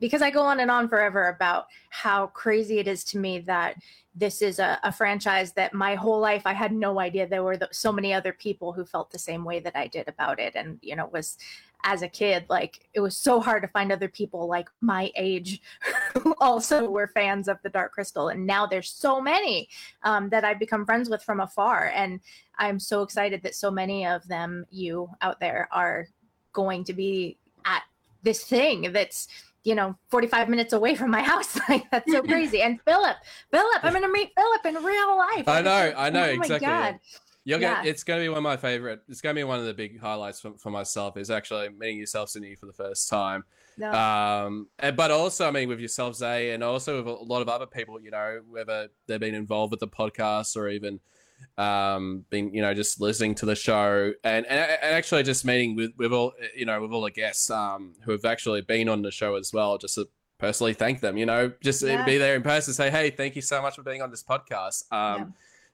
because 0.00 0.22
I 0.22 0.30
go 0.30 0.42
on 0.42 0.60
and 0.60 0.70
on 0.70 0.88
forever 0.88 1.28
about 1.28 1.66
how 1.90 2.26
crazy 2.28 2.78
it 2.78 2.86
is 2.86 3.04
to 3.04 3.18
me 3.18 3.38
that 3.40 3.76
this 4.14 4.42
is 4.42 4.58
a, 4.58 4.78
a 4.82 4.92
franchise 4.92 5.52
that 5.52 5.72
my 5.72 5.94
whole 5.94 6.20
life 6.20 6.42
I 6.44 6.52
had 6.52 6.72
no 6.72 7.00
idea 7.00 7.26
there 7.26 7.42
were 7.42 7.56
th- 7.56 7.72
so 7.72 7.90
many 7.90 8.12
other 8.12 8.32
people 8.32 8.72
who 8.72 8.84
felt 8.84 9.10
the 9.10 9.18
same 9.18 9.44
way 9.44 9.60
that 9.60 9.74
I 9.74 9.86
did 9.88 10.06
about 10.08 10.38
it. 10.38 10.54
And, 10.54 10.78
you 10.82 10.94
know, 10.94 11.06
was 11.12 11.38
as 11.84 12.00
a 12.00 12.08
kid, 12.08 12.46
like 12.48 12.88
it 12.94 13.00
was 13.00 13.16
so 13.16 13.40
hard 13.40 13.62
to 13.62 13.68
find 13.68 13.92
other 13.92 14.08
people 14.08 14.48
like 14.48 14.68
my 14.80 15.12
age 15.16 15.60
who 16.22 16.34
also 16.40 16.88
were 16.88 17.08
fans 17.08 17.46
of 17.46 17.58
the 17.62 17.68
Dark 17.68 17.92
Crystal. 17.92 18.28
And 18.28 18.46
now 18.46 18.66
there's 18.66 18.90
so 18.90 19.20
many 19.20 19.68
um, 20.02 20.30
that 20.30 20.44
I've 20.44 20.58
become 20.58 20.86
friends 20.86 21.10
with 21.10 21.22
from 21.22 21.40
afar. 21.40 21.92
And 21.94 22.20
I'm 22.58 22.80
so 22.80 23.02
excited 23.02 23.42
that 23.42 23.54
so 23.54 23.70
many 23.70 24.06
of 24.06 24.26
them, 24.26 24.64
you 24.70 25.10
out 25.20 25.40
there, 25.40 25.68
are 25.70 26.08
going 26.54 26.84
to 26.84 26.94
be 26.94 27.36
at 27.66 27.82
this 28.22 28.44
thing 28.44 28.92
that's 28.92 29.28
you 29.64 29.74
know 29.74 29.96
45 30.10 30.48
minutes 30.48 30.72
away 30.72 30.94
from 30.94 31.10
my 31.10 31.22
house 31.22 31.58
like 31.68 31.90
that's 31.90 32.10
so 32.10 32.22
crazy 32.32 32.60
and 32.60 32.80
philip 32.82 33.16
philip 33.50 33.78
i'm 33.82 33.92
gonna 33.92 34.08
meet 34.08 34.30
philip 34.36 34.66
in 34.66 34.84
real 34.84 35.16
life 35.16 35.48
I 35.48 35.62
know, 35.62 35.94
I 35.96 36.10
know, 36.10 36.30
oh 36.30 36.36
my 36.36 36.44
exactly. 36.44 37.00
You're 37.44 37.60
Yeah. 37.60 37.76
gonna, 37.76 37.88
it's 37.88 38.04
going 38.04 38.20
to 38.20 38.24
be 38.24 38.28
one 38.28 38.38
of 38.38 38.42
my 38.42 38.56
favorite. 38.56 39.02
It's 39.08 39.20
going 39.20 39.34
to 39.36 39.38
be 39.38 39.44
one 39.44 39.58
of 39.60 39.66
the 39.66 39.74
big 39.74 40.00
highlights 40.00 40.40
for, 40.40 40.52
for 40.58 40.70
myself 40.70 41.16
is 41.16 41.30
actually 41.30 41.68
meeting 41.68 41.98
yourself, 41.98 42.30
Sydney, 42.30 42.54
for 42.54 42.66
the 42.66 42.72
first 42.72 43.08
time. 43.08 43.44
No. 43.76 43.92
Um, 43.92 44.68
and, 44.78 44.96
but 44.96 45.10
also, 45.10 45.46
I 45.46 45.50
mean, 45.50 45.68
with 45.68 45.80
yourself, 45.80 46.16
Zay, 46.16 46.52
and 46.52 46.62
also 46.64 46.96
with 47.02 47.06
a 47.06 47.24
lot 47.24 47.42
of 47.42 47.48
other 47.48 47.66
people, 47.66 48.00
you 48.00 48.10
know, 48.10 48.40
whether 48.48 48.88
they've 49.06 49.20
been 49.20 49.34
involved 49.34 49.72
with 49.72 49.80
the 49.80 49.88
podcast 49.88 50.56
or 50.56 50.68
even 50.68 51.00
um, 51.58 52.24
been, 52.30 52.54
you 52.54 52.62
know, 52.62 52.72
just 52.72 53.00
listening 53.00 53.34
to 53.36 53.46
the 53.46 53.54
show 53.56 54.12
and, 54.24 54.46
and, 54.46 54.58
and 54.60 54.94
actually 54.94 55.22
just 55.22 55.44
meeting 55.44 55.76
with, 55.76 55.92
with 55.98 56.12
all, 56.12 56.32
you 56.56 56.64
know, 56.64 56.80
with 56.80 56.92
all 56.92 57.02
the 57.02 57.10
guests 57.10 57.50
um, 57.50 57.92
who 58.04 58.12
have 58.12 58.24
actually 58.24 58.62
been 58.62 58.88
on 58.88 59.02
the 59.02 59.10
show 59.10 59.34
as 59.36 59.52
well, 59.52 59.76
just 59.76 59.96
to 59.96 60.08
personally 60.38 60.72
thank 60.74 61.00
them, 61.00 61.16
you 61.16 61.26
know, 61.26 61.52
just 61.62 61.82
Yeah. 61.82 62.04
be 62.04 62.16
there 62.18 62.34
in 62.36 62.42
person, 62.42 62.72
say, 62.74 62.90
hey, 62.90 63.10
thank 63.10 63.36
you 63.36 63.42
so 63.42 63.60
much 63.60 63.76
for 63.76 63.82
being 63.82 64.02
on 64.02 64.10
this 64.10 64.22
podcast. 64.22 64.90
Um, 64.92 65.18
Yeah. 65.18 65.24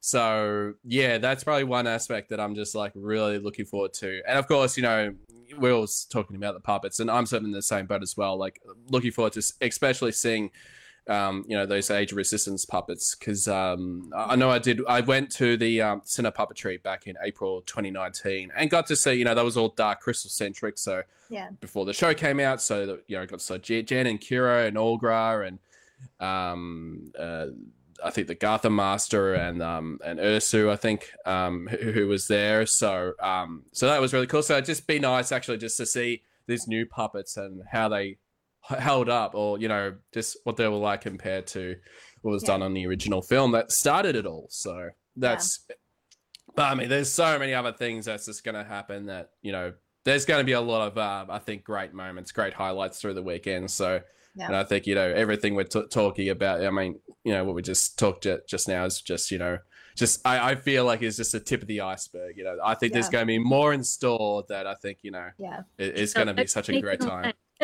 So 0.00 0.74
yeah, 0.82 1.18
that's 1.18 1.44
probably 1.44 1.64
one 1.64 1.86
aspect 1.86 2.30
that 2.30 2.40
I'm 2.40 2.54
just 2.54 2.74
like 2.74 2.92
really 2.94 3.38
looking 3.38 3.66
forward 3.66 3.92
to. 3.94 4.22
And 4.26 4.38
of 4.38 4.48
course, 4.48 4.76
you 4.76 4.82
know, 4.82 5.14
Will's 5.58 6.06
talking 6.06 6.36
about 6.36 6.54
the 6.54 6.60
puppets, 6.60 7.00
and 7.00 7.10
I'm 7.10 7.26
certainly 7.26 7.50
in 7.50 7.54
the 7.54 7.62
same 7.62 7.86
boat 7.86 8.02
as 8.02 8.16
well. 8.16 8.36
Like 8.38 8.60
looking 8.88 9.10
forward 9.12 9.34
to 9.34 9.42
especially 9.60 10.12
seeing, 10.12 10.50
um, 11.06 11.44
you 11.46 11.56
know, 11.56 11.66
those 11.66 11.90
age 11.90 12.12
of 12.12 12.16
resistance 12.16 12.64
puppets 12.64 13.14
because 13.14 13.46
um, 13.46 14.10
I 14.16 14.36
know 14.36 14.50
I 14.50 14.58
did. 14.58 14.80
I 14.88 15.00
went 15.00 15.30
to 15.32 15.58
the 15.58 15.82
um, 15.82 16.00
Cine 16.02 16.32
Puppetry 16.32 16.82
back 16.82 17.06
in 17.06 17.16
April 17.22 17.60
2019 17.62 18.52
and 18.56 18.70
got 18.70 18.86
to 18.86 18.96
see. 18.96 19.14
You 19.14 19.24
know, 19.24 19.34
that 19.34 19.44
was 19.44 19.56
all 19.56 19.68
Dark 19.70 20.00
Crystal 20.00 20.30
centric. 20.30 20.78
So 20.78 21.02
Yeah. 21.28 21.50
before 21.60 21.84
the 21.84 21.92
show 21.92 22.14
came 22.14 22.40
out, 22.40 22.62
so 22.62 22.86
that 22.86 23.02
you 23.06 23.16
know, 23.16 23.22
I 23.22 23.26
got 23.26 23.40
to 23.40 23.44
see 23.44 23.58
Jen 23.58 23.84
Jen 23.86 24.06
and 24.06 24.20
Kira 24.20 24.66
and 24.66 24.76
Aughra 24.78 25.46
and 25.46 25.58
um, 26.20 27.12
uh, 27.18 27.46
I 28.04 28.10
think 28.10 28.26
the 28.28 28.36
Garthim 28.36 28.74
Master 28.74 29.34
and 29.34 29.62
um, 29.62 29.98
and 30.04 30.18
Ursu, 30.18 30.70
I 30.70 30.76
think, 30.76 31.10
um, 31.26 31.66
who, 31.68 31.92
who 31.92 32.06
was 32.08 32.28
there. 32.28 32.66
So 32.66 33.12
um, 33.20 33.64
so 33.72 33.86
that 33.86 34.00
was 34.00 34.12
really 34.12 34.26
cool. 34.26 34.42
So 34.42 34.54
it'd 34.54 34.64
just 34.66 34.86
be 34.86 34.98
nice 34.98 35.32
actually 35.32 35.58
just 35.58 35.76
to 35.78 35.86
see 35.86 36.22
these 36.46 36.66
new 36.66 36.86
puppets 36.86 37.36
and 37.36 37.62
how 37.70 37.88
they 37.88 38.18
held 38.62 39.08
up, 39.08 39.34
or 39.34 39.58
you 39.58 39.68
know, 39.68 39.94
just 40.12 40.36
what 40.44 40.56
they 40.56 40.68
were 40.68 40.76
like 40.76 41.00
compared 41.00 41.46
to 41.48 41.76
what 42.22 42.32
was 42.32 42.42
Yeah. 42.42 42.48
done 42.48 42.62
on 42.62 42.74
the 42.74 42.86
original 42.86 43.22
film 43.22 43.52
that 43.52 43.72
started 43.72 44.16
it 44.16 44.26
all. 44.26 44.46
So 44.50 44.90
that's. 45.16 45.60
But 46.56 46.72
I 46.72 46.74
mean, 46.74 46.88
there's 46.88 47.10
so 47.10 47.38
many 47.38 47.54
other 47.54 47.72
things 47.72 48.06
that's 48.06 48.26
just 48.26 48.44
going 48.44 48.56
to 48.56 48.64
happen 48.64 49.06
that 49.06 49.30
you 49.42 49.52
know. 49.52 49.72
There's 50.02 50.24
going 50.24 50.40
to 50.40 50.44
be 50.46 50.52
a 50.52 50.60
lot 50.62 50.88
of, 50.88 50.96
uh, 50.96 51.26
I 51.28 51.38
think, 51.40 51.62
great 51.62 51.92
moments, 51.92 52.32
great 52.32 52.54
highlights 52.54 52.98
through 53.02 53.12
the 53.12 53.22
weekend. 53.22 53.70
So, 53.70 54.00
Yeah. 54.36 54.46
and 54.46 54.56
I 54.56 54.64
think 54.64 54.86
you 54.86 54.94
know 54.94 55.08
everything 55.10 55.54
we're 55.54 55.64
t- 55.64 55.86
talking 55.90 56.28
about. 56.28 56.64
I 56.64 56.70
mean, 56.70 57.00
you 57.24 57.32
know 57.32 57.44
what 57.44 57.54
we 57.54 57.62
just 57.62 57.98
talked 57.98 58.22
ju- 58.24 58.40
just 58.48 58.68
now 58.68 58.84
is 58.84 59.00
just 59.00 59.30
you 59.30 59.38
know 59.38 59.58
just 59.96 60.24
I, 60.26 60.52
I 60.52 60.54
feel 60.54 60.84
like 60.84 61.02
is 61.02 61.16
just 61.16 61.32
the 61.32 61.40
tip 61.40 61.62
of 61.62 61.68
the 61.68 61.80
iceberg. 61.80 62.36
You 62.36 62.44
know, 62.44 62.56
I 62.64 62.74
think 62.74 62.92
there's 62.92 63.08
going 63.08 63.22
to 63.22 63.26
be 63.26 63.38
more 63.38 63.72
in 63.72 63.82
store 63.82 64.44
that 64.48 64.66
I 64.66 64.74
think 64.74 64.98
you 65.02 65.10
know 65.10 65.28
Yeah. 65.38 65.62
it, 65.78 65.98
it's 65.98 66.12
going 66.14 66.28
to 66.28 66.34
be 66.34 66.46
such 66.46 66.68
a 66.68 66.80
great 66.80 67.00
time. 67.00 67.32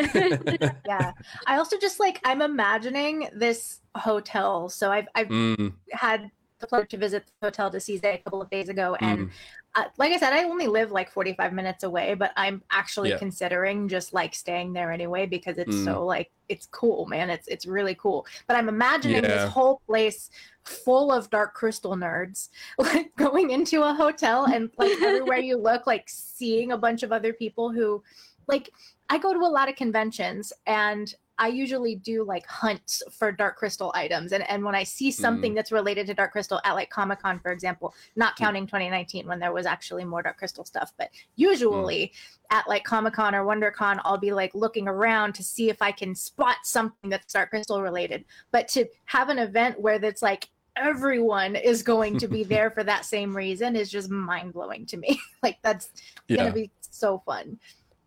Yeah. 0.85 1.13
I 1.47 1.57
also 1.57 1.77
just 1.79 1.99
like 1.99 2.19
I'm 2.23 2.41
imagining 2.41 3.29
this 3.33 3.79
hotel. 3.95 4.69
So 4.69 4.91
I've 4.91 5.07
I've 5.15 5.27
Mm, 5.27 5.73
had 5.91 6.29
the 6.59 6.67
pleasure 6.67 6.85
to 6.85 6.97
visit 6.97 7.25
the 7.41 7.47
hotel 7.47 7.69
to 7.71 7.79
see 7.79 7.97
Zay 7.97 8.15
a 8.15 8.17
couple 8.17 8.41
of 8.41 8.49
days 8.49 8.69
ago 8.69 8.95
and 9.01 9.27
mm, 9.27 9.31
uh, 9.75 9.83
like 9.97 10.11
I 10.11 10.17
said, 10.17 10.33
I 10.33 10.43
only 10.45 10.65
live 10.65 10.91
like 10.91 11.11
45 11.11 11.53
minutes 11.53 11.83
away, 11.83 12.15
but 12.15 12.31
I'm 12.35 12.63
actually 12.71 13.09
Yeah. 13.09 13.17
considering 13.17 13.87
just 13.87 14.11
like 14.11 14.33
staying 14.33 14.73
there 14.73 14.91
anyway 14.91 15.27
because 15.27 15.59
it's 15.59 15.75
Mm. 15.75 15.85
so 15.85 16.03
like 16.05 16.31
it's 16.49 16.65
cool, 16.71 17.05
man. 17.05 17.29
It's 17.29 17.47
it's 17.47 17.67
really 17.67 17.93
cool. 17.93 18.25
But 18.47 18.57
I'm 18.57 18.69
imagining 18.69 19.21
Yeah. 19.21 19.27
this 19.27 19.43
whole 19.43 19.81
place 19.85 20.31
full 20.63 21.11
of 21.11 21.29
dark 21.29 21.53
crystal 21.53 21.95
nerds, 21.95 22.49
like 22.79 23.13
going 23.17 23.51
into 23.51 23.83
a 23.83 23.93
hotel 23.93 24.45
and 24.45 24.71
like 24.79 24.99
everywhere 25.03 25.37
you 25.39 25.57
look, 25.57 25.85
like 25.85 26.05
seeing 26.07 26.71
a 26.71 26.77
bunch 26.77 27.03
of 27.03 27.11
other 27.11 27.33
people 27.33 27.69
who, 27.71 28.01
like, 28.47 28.71
I 29.09 29.19
go 29.19 29.31
to 29.31 29.39
a 29.39 29.53
lot 29.57 29.69
of 29.69 29.75
conventions 29.75 30.53
and. 30.65 31.13
I 31.39 31.47
usually 31.49 31.95
do 31.95 32.23
like 32.23 32.45
hunts 32.47 33.03
for 33.11 33.31
dark 33.31 33.57
crystal 33.57 33.91
items, 33.95 34.31
and 34.31 34.49
and 34.49 34.63
when 34.63 34.75
I 34.75 34.83
see 34.83 35.11
something 35.11 35.51
mm. 35.51 35.55
that's 35.55 35.71
related 35.71 36.07
to 36.07 36.13
dark 36.13 36.31
crystal 36.31 36.59
at 36.63 36.73
like 36.73 36.89
Comic 36.89 37.21
Con, 37.21 37.39
for 37.39 37.51
example, 37.51 37.93
not 38.15 38.37
hmm. 38.37 38.43
counting 38.43 38.67
2019 38.67 39.27
when 39.27 39.39
there 39.39 39.53
was 39.53 39.65
actually 39.65 40.03
more 40.03 40.21
dark 40.21 40.37
crystal 40.37 40.65
stuff 40.65 40.91
but 40.97 41.09
usually 41.35 42.07
mm. 42.07 42.57
at 42.57 42.67
like 42.67 42.83
comic-con 42.83 43.35
or 43.35 43.45
wondercon 43.45 43.99
i'll 44.03 44.17
be 44.17 44.31
like 44.31 44.53
looking 44.53 44.87
around 44.87 45.33
to 45.33 45.43
see 45.43 45.69
if 45.69 45.81
i 45.81 45.91
can 45.91 46.15
spot 46.15 46.57
something 46.63 47.09
that's 47.09 47.33
dark 47.33 47.49
crystal 47.49 47.81
related 47.81 48.25
but 48.51 48.67
to 48.67 48.85
have 49.05 49.29
an 49.29 49.39
event 49.39 49.79
where 49.79 49.99
that's 49.99 50.21
like 50.21 50.49
everyone 50.75 51.55
is 51.55 51.81
going 51.81 52.17
to 52.17 52.27
be 52.27 52.43
there 52.43 52.69
for 52.75 52.83
that 52.83 53.05
same 53.05 53.35
reason 53.35 53.75
is 53.75 53.89
just 53.89 54.09
mind-blowing 54.09 54.85
to 54.85 54.97
me 54.97 55.19
like 55.43 55.57
that's 55.61 55.89
yeah, 56.27 56.37
gonna 56.37 56.53
be 56.53 56.71
so 56.81 57.21
fun 57.25 57.57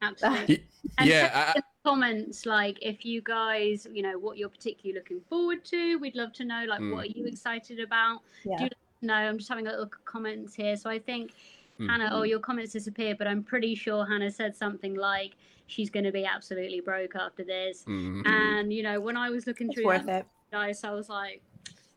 Absolutely. 0.03 0.57
Y- 0.57 0.91
And 0.99 1.09
yeah. 1.09 1.31
I- 1.55 1.59
in 1.59 1.63
the 1.85 1.91
comments 1.91 2.47
like 2.47 2.79
if 2.83 3.05
you 3.05 3.21
guys, 3.23 3.87
you 3.93 4.03
know, 4.03 4.19
what 4.19 4.39
you're 4.39 4.49
particularly 4.49 4.99
looking 4.99 5.21
forward 5.29 5.65
to. 5.67 5.99
We'd 5.99 6.15
love 6.17 6.33
to 6.35 6.45
know 6.45 6.65
like 6.69 6.81
Mm. 6.81 6.93
what 6.95 7.05
are 7.05 7.11
you 7.15 7.27
excited 7.27 7.81
about. 7.81 8.21
yeah 8.45 8.59
Do 8.59 8.69
No, 9.03 9.15
I'm 9.15 9.39
just 9.39 9.49
having 9.49 9.67
a 9.67 9.73
look 9.77 9.97
at 9.99 10.05
comments 10.05 10.55
here. 10.55 10.77
So 10.77 10.91
I 10.91 10.99
think 10.99 11.33
Mm. 11.79 11.89
Hannah, 11.89 12.11
oh, 12.13 12.23
your 12.25 12.41
comments 12.41 12.73
disappeared, 12.73 13.17
but 13.17 13.27
I'm 13.27 13.43
pretty 13.43 13.75
sure 13.75 14.05
Hannah 14.05 14.31
said 14.31 14.55
something 14.55 14.95
like 14.95 15.33
she's 15.67 15.89
going 15.89 16.05
to 16.05 16.13
be 16.13 16.27
absolutely 16.27 16.81
broke 16.81 17.17
after 17.17 17.43
this. 17.45 17.85
mm, 17.87 18.27
And 18.27 18.71
you 18.73 18.83
know, 18.83 19.01
when 19.01 19.17
I 19.17 19.31
was 19.31 19.47
looking 19.47 19.69
it's 19.69 19.77
through 19.77 19.87
worth 19.87 20.05
that 20.07 20.27
dice, 20.53 20.85
I 20.85 20.91
was 20.91 21.09
like, 21.09 21.43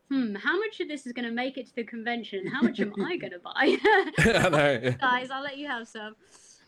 hmm, 0.09 0.35
how 0.35 0.57
much 0.57 0.79
of 0.79 0.87
this 0.87 1.05
is 1.05 1.11
going 1.11 1.25
to 1.27 1.31
make 1.33 1.57
it 1.57 1.65
to 1.67 1.75
the 1.75 1.83
convention? 1.83 2.47
How 2.47 2.61
much 2.61 2.79
am 2.79 2.93
I 3.03 3.17
going 3.17 3.31
to 3.33 3.39
buy? 3.39 3.51
I 4.19 4.49
know. 4.49 4.91
guys, 5.01 5.29
I'll 5.31 5.43
let 5.43 5.57
you 5.57 5.67
have 5.67 5.85
some. 5.87 6.15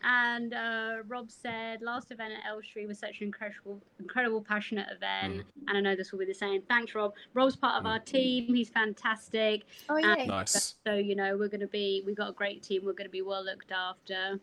And 0.04 0.54
uh, 0.54 0.98
Rob 1.08 1.32
said, 1.32 1.82
last 1.82 2.12
event 2.12 2.34
at 2.34 2.50
Elstree 2.50 2.86
was 2.86 3.00
such 3.00 3.22
an 3.22 3.28
incredible, 3.28 3.82
incredible, 4.00 4.42
passionate 4.42 4.88
event. 4.96 5.44
And 5.68 5.78
I 5.78 5.82
know 5.82 5.96
this 5.96 6.12
will 6.12 6.20
be 6.20 6.26
the 6.26 6.34
same. 6.34 6.62
Thanks, 6.64 6.94
Rob. 6.96 7.14
Rob's 7.34 7.56
part 7.56 7.80
of 7.80 7.86
our 7.86 8.00
team. 8.00 8.54
He's 8.54 8.70
fantastic. 8.70 9.64
oh 9.90 9.96
Uh, 9.96 10.00
yeah 10.00 10.26
Nice. 10.26 10.76
So 10.86 10.94
you 10.96 11.16
know, 11.16 11.38
we're 11.38 11.48
going 11.50 11.62
to 11.62 11.68
be, 11.68 12.04
we've 12.06 12.16
got 12.18 12.30
a 12.30 12.34
great 12.34 12.62
team. 12.64 12.82
We're 12.86 12.94
going 12.94 13.08
to 13.08 13.12
be 13.12 13.22
well 13.22 13.44
looked 13.44 13.72
after. 13.72 14.40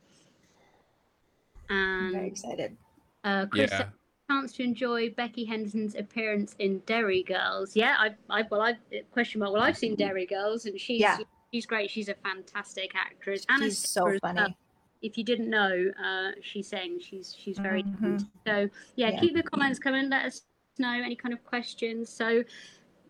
i'm 1.71 2.13
very 2.13 2.29
excited 2.29 2.77
uh, 3.25 3.47
Chris 3.47 3.71
Yeah. 3.71 3.79
said, 3.79 3.89
chance 4.31 4.53
to 4.55 4.63
enjoy 4.65 5.11
Becky 5.11 5.45
Henderson's 5.45 5.95
appearance 5.95 6.57
in 6.59 6.79
Derry 6.87 7.23
Girls. 7.23 7.77
Yeah, 7.77 7.95
I, 7.99 8.15
I, 8.31 8.43
well, 8.51 8.61
I 8.63 8.77
question 9.13 9.39
mark. 9.41 9.53
Well, 9.53 9.63
I've 9.63 9.77
seen 9.77 9.95
Derry 9.95 10.27
Girls, 10.27 10.65
and 10.67 10.81
she's, 10.81 11.01
Yeah. 11.01 11.19
she's 11.53 11.67
great. 11.67 11.91
She's 11.91 12.09
a 12.09 12.15
fantastic 12.15 12.93
actress. 12.97 13.45
and 13.49 13.63
she's 13.63 13.79
so 13.79 14.05
singer 14.07 14.15
as 14.15 14.21
well 14.23 14.35
funny 14.35 14.57
if 15.03 15.19
you 15.19 15.25
didn't 15.25 15.51
know, 15.51 15.91
uh, 16.03 16.31
she 16.41 16.63
sings. 16.63 17.05
She's 17.05 17.35
she's 17.39 17.59
very 17.59 17.83
Mhm. 17.83 18.01
talented. 18.01 18.29
So 18.47 18.71
yeah, 18.97 19.11
Yeah. 19.11 19.21
keep 19.21 19.35
the 19.35 19.43
comments 19.43 19.79
coming. 19.79 20.09
Let 20.09 20.25
us 20.27 20.43
know 20.79 20.89
any 20.93 21.17
kind 21.17 21.35
of 21.35 21.45
questions. 21.45 22.09
So 22.09 22.45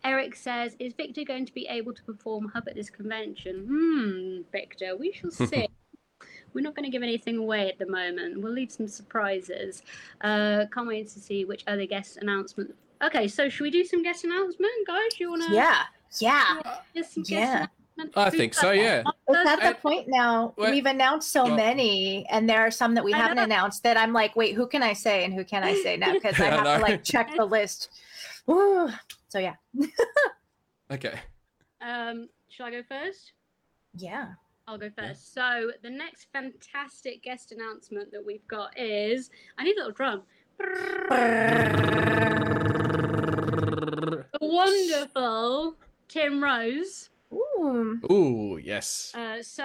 Eric 0.03 0.35
says, 0.35 0.75
"Is 0.79 0.93
Victor 0.93 1.23
going 1.23 1.45
to 1.45 1.53
be 1.53 1.65
able 1.67 1.93
to 1.93 2.03
perform 2.03 2.49
Hup 2.49 2.67
at 2.67 2.75
this 2.75 2.89
convention?" 2.89 3.65
Hmm, 3.67 4.41
Victor, 4.51 4.95
we 4.97 5.13
shall 5.13 5.31
see. 5.65 5.67
We're 6.53 6.61
not 6.61 6.75
going 6.75 6.83
to 6.85 6.91
give 6.91 7.03
anything 7.03 7.37
away 7.37 7.69
at 7.69 7.79
the 7.79 7.87
moment. 7.87 8.39
We'll 8.41 8.53
leave 8.53 8.71
some 8.71 8.87
surprises. 8.87 9.81
Uh, 10.21 10.65
can't 10.71 10.87
wait 10.87 11.07
to 11.09 11.19
see 11.19 11.45
which 11.45 11.63
other 11.67 11.85
guest 11.85 12.17
announcement. 12.17 12.75
Okay, 13.01 13.27
so 13.27 13.49
should 13.49 13.63
we 13.63 13.71
do 13.71 13.83
some 13.83 14.03
guest 14.03 14.23
announcement, 14.23 14.71
guys? 14.87 15.19
You 15.19 15.29
wanna? 15.31 15.53
yeah 15.53 15.83
yeah 16.19 16.61
Just 16.95 17.13
some 17.13 17.23
guest 17.23 17.31
Yeah. 17.31 17.67
Announcement? 17.97 18.17
I 18.17 18.29
think 18.29 18.53
so. 18.53 18.71
Yeah. 18.71 19.03
It's 19.27 19.49
at 19.49 19.61
I- 19.63 19.69
the 19.69 19.75
point 19.75 20.07
now. 20.07 20.53
Wait. 20.57 20.71
We've 20.71 20.85
announced 20.85 21.31
so 21.31 21.45
Well- 21.45 21.55
many, 21.55 22.25
and 22.29 22.49
there 22.49 22.61
are 22.61 22.71
some 22.71 22.95
that 22.95 23.03
we 23.03 23.13
I 23.13 23.17
haven't 23.17 23.37
know. 23.37 23.43
announced 23.43 23.83
that 23.83 23.97
I'm 23.97 24.13
like, 24.13 24.35
wait, 24.35 24.55
who 24.55 24.67
can 24.67 24.83
I 24.83 24.93
say 24.93 25.23
and 25.25 25.33
who 25.33 25.43
can 25.43 25.63
I 25.63 25.75
say 25.75 25.97
now? 25.97 26.13
Because 26.13 26.39
I 26.39 26.47
I 26.47 26.49
have 26.49 26.63
know. 26.63 26.75
to 26.77 26.81
like 26.81 27.03
check 27.03 27.31
the 27.35 27.45
list. 27.45 27.89
Ooh. 28.49 28.89
So 29.29 29.39
yeah, 29.39 29.55
Okay. 30.91 31.19
Um, 31.81 32.29
shall 32.49 32.67
I 32.67 32.71
go 32.71 32.83
first? 32.87 33.33
yeah. 33.95 34.33
I'll 34.65 34.77
go 34.77 34.89
first. 34.97 35.33
So 35.33 35.71
the 35.81 35.89
next 35.89 36.27
fantastic 36.31 37.21
guest 37.21 37.51
announcement 37.51 38.11
that 38.13 38.25
we've 38.25 38.47
got 38.47 38.79
is 38.79 39.29
I 39.57 39.63
need 39.65 39.75
a 39.75 39.79
little 39.79 39.91
drum. 39.91 40.23
The 43.33 44.25
wonderful 44.39 45.75
Tim 46.07 46.41
Rose. 46.41 47.09
Ooh. 47.33 47.99
Ooh, 48.11 48.57
yes. 48.63 49.11
Uh, 49.15 49.41
so 49.41 49.63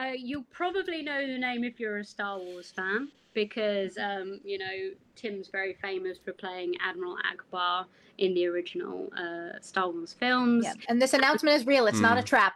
uh, 0.00 0.12
you'll 0.16 0.44
probably 0.50 1.02
know 1.02 1.26
the 1.26 1.38
name 1.38 1.64
if 1.64 1.78
you're 1.80 1.98
a 1.98 2.04
Star 2.04 2.38
Wars 2.38 2.72
fan 2.74 3.08
because 3.34 3.96
um, 3.98 4.40
you 4.44 4.58
know 4.58 4.90
Tim's 5.16 5.48
very 5.48 5.74
famous 5.80 6.18
for 6.24 6.32
playing 6.32 6.74
Admiral 6.84 7.16
Ackbar 7.30 7.86
in 8.18 8.34
the 8.34 8.46
original 8.46 9.08
uh, 9.16 9.58
Star 9.60 9.88
Wars 9.90 10.12
films. 10.12 10.64
Yeah. 10.64 10.74
And 10.88 11.00
this 11.00 11.14
announcement 11.14 11.56
is 11.56 11.66
real. 11.66 11.86
It's 11.86 12.00
not 12.00 12.18
a 12.18 12.22
Mm. 12.22 12.26
trap. 12.26 12.54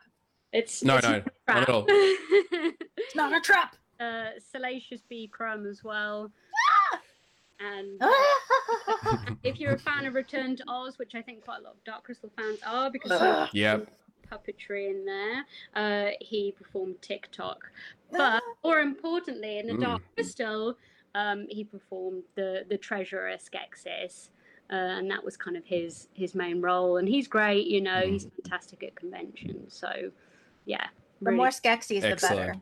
It's 0.52 0.82
No, 0.84 0.96
it's 0.96 1.06
no, 1.06 1.12
not 1.12 1.26
a 1.26 1.52
not 1.52 1.62
at 1.62 1.68
all. 1.68 1.86
It's 2.96 3.14
not 3.16 3.34
a 3.36 3.40
trap. 3.40 3.76
uh, 4.00 4.30
Salacious 4.52 5.00
B. 5.08 5.26
Crumb 5.28 5.66
as 5.66 5.82
well. 5.84 6.30
And 7.60 8.00
if 9.44 9.58
you're 9.60 9.74
a 9.74 9.78
fan 9.78 10.04
of 10.06 10.14
Return 10.14 10.56
to 10.56 10.64
Oz, 10.68 10.98
which 10.98 11.14
I 11.14 11.22
think 11.22 11.44
quite 11.44 11.60
a 11.60 11.62
lot 11.62 11.74
of 11.74 11.84
Dark 11.84 12.04
Crystal 12.04 12.30
fans 12.36 12.58
are, 12.66 12.90
because 12.90 13.12
Ugh. 13.12 13.48
Yep. 14.30 14.46
puppetry 14.46 14.90
in 14.90 15.04
there, 15.04 15.44
uh, 15.74 16.10
he 16.20 16.52
performed 16.52 17.00
TikTok. 17.02 17.70
But 18.10 18.42
more 18.62 18.80
importantly, 18.80 19.58
in 19.58 19.66
the 19.66 19.74
Dark 19.74 20.02
Crystal, 20.14 20.76
um, 21.14 21.46
he 21.48 21.64
performed 21.64 22.22
the 22.34 22.64
the 22.68 22.78
treasurer 22.78 23.36
Skeksis. 23.36 24.28
Uh, 24.70 24.76
and 24.76 25.10
that 25.10 25.22
was 25.22 25.36
kind 25.36 25.56
of 25.56 25.64
his 25.66 26.08
his 26.14 26.34
main 26.34 26.62
role, 26.62 26.96
and 26.96 27.06
he's 27.06 27.28
great. 27.28 27.66
You 27.66 27.82
know, 27.82 28.06
he's 28.06 28.24
fantastic 28.24 28.82
at 28.82 28.94
conventions. 28.94 29.74
So, 29.76 30.10
yeah, 30.64 30.86
the 31.20 31.26
really 31.26 31.36
more 31.36 31.48
Skeksis, 31.48 32.00
the 32.00 32.16
better. 32.16 32.56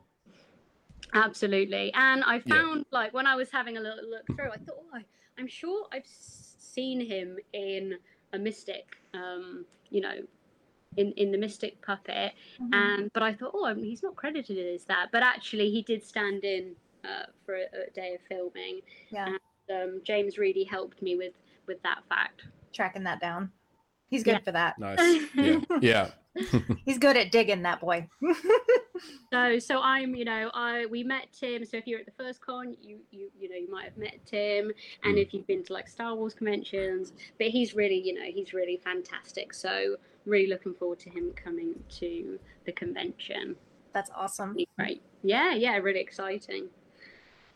Absolutely. 1.14 1.92
And 1.94 2.24
I 2.24 2.36
Yeah. 2.36 2.54
found, 2.54 2.86
like, 2.90 3.12
when 3.12 3.26
I 3.26 3.36
was 3.36 3.50
having 3.50 3.76
a 3.76 3.80
little 3.80 4.08
look 4.08 4.26
through, 4.34 4.50
I 4.50 4.56
thought, 4.56 4.76
oh, 4.78 4.96
I, 4.96 5.04
I'm 5.38 5.46
sure 5.46 5.86
I've 5.92 6.06
seen 6.06 7.00
him 7.00 7.38
in 7.52 7.98
a 8.32 8.38
Mystic, 8.38 8.96
um, 9.14 9.66
you 9.90 10.00
know, 10.00 10.22
in, 10.96 11.12
in 11.12 11.30
the 11.32 11.38
Mystic 11.38 11.80
puppet. 11.84 12.32
Mm-hmm. 12.60 12.74
And 12.74 13.12
but 13.12 13.22
I 13.22 13.32
thought, 13.34 13.52
oh, 13.54 13.66
I 13.66 13.74
mean, 13.74 13.84
he's 13.84 14.02
not 14.02 14.16
credited 14.16 14.58
as 14.74 14.84
that. 14.84 15.08
But 15.12 15.22
actually, 15.22 15.70
he 15.70 15.82
did 15.82 16.04
stand 16.04 16.44
in 16.44 16.74
uh, 17.04 17.26
for 17.44 17.54
a, 17.56 17.62
a 17.88 17.90
day 17.94 18.14
of 18.14 18.20
filming. 18.28 18.80
Yeah. 19.10 19.36
Um, 19.72 20.00
James 20.04 20.38
really 20.38 20.64
helped 20.64 21.02
me 21.02 21.16
with 21.16 21.34
with 21.66 21.82
that 21.82 22.00
fact. 22.08 22.42
Tracking 22.72 23.04
that 23.04 23.20
down. 23.20 23.50
He's 24.08 24.22
good 24.22 24.32
Yeah. 24.32 24.38
for 24.40 24.52
that. 24.52 24.78
Nice. 24.78 25.20
Yeah. 25.34 25.60
Yeah. 25.80 26.10
He's 26.86 26.98
good 26.98 27.16
at 27.18 27.30
digging 27.30 27.62
that 27.62 27.80
boy. 27.80 28.08
So, 29.32 29.58
so 29.58 29.80
I'm, 29.82 30.14
you 30.14 30.24
know, 30.24 30.50
I 30.54 30.86
we 30.86 31.02
met 31.02 31.26
Tim. 31.32 31.64
So 31.64 31.76
if 31.76 31.86
you're 31.86 32.00
at 32.00 32.06
the 32.06 32.12
first 32.12 32.40
con, 32.40 32.76
you 32.80 32.98
you 33.10 33.30
you 33.38 33.48
know 33.48 33.56
you 33.56 33.70
might 33.70 33.84
have 33.84 33.96
met 33.96 34.18
Tim, 34.26 34.70
and 35.04 35.16
Mm. 35.16 35.22
if 35.22 35.34
you've 35.34 35.46
been 35.46 35.64
to 35.64 35.72
like 35.72 35.88
Star 35.88 36.14
Wars 36.14 36.34
conventions, 36.34 37.12
but 37.38 37.48
he's 37.48 37.74
really, 37.74 37.98
you 38.00 38.14
know, 38.14 38.24
he's 38.24 38.52
really 38.54 38.76
fantastic. 38.82 39.52
So 39.54 39.96
really 40.26 40.46
looking 40.48 40.74
forward 40.74 40.98
to 41.00 41.10
him 41.10 41.32
coming 41.34 41.74
to 41.98 42.38
the 42.64 42.72
convention. 42.72 43.56
That's 43.92 44.10
awesome. 44.14 44.54
He's 44.56 44.66
Great, 44.78 45.02
yeah, 45.22 45.54
yeah, 45.54 45.76
really 45.78 46.00
exciting. 46.00 46.66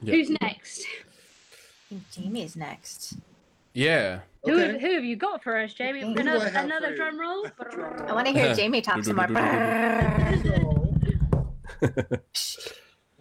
Yeah. 0.03 0.15
Who's 0.15 0.31
next? 0.43 0.85
I 0.85 1.89
think 1.89 2.11
Jamie's 2.11 2.57
next. 2.57 3.15
Yeah. 3.73 4.21
Who, 4.45 4.53
Okay. 4.61 4.79
who 4.79 4.95
have 4.95 5.05
you 5.05 5.17
got 5.17 5.43
for 5.43 5.57
us, 5.57 5.73
Jamie? 5.75 6.01
Who 6.03 6.15
do 6.15 6.21
Another, 6.21 6.47
I 6.47 6.49
have 6.51 6.65
another 6.65 6.87
for 6.87 6.91
you? 6.93 6.97
drum 6.97 7.21
roll. 7.21 7.47
Drum 7.71 8.07
I 8.09 8.13
want 8.13 8.27
to 8.27 8.33
hear 8.33 8.55
Jamie 8.57 8.81
talk 8.81 9.05
some 9.05 9.17
more. 9.17 9.29
So, 12.33 12.63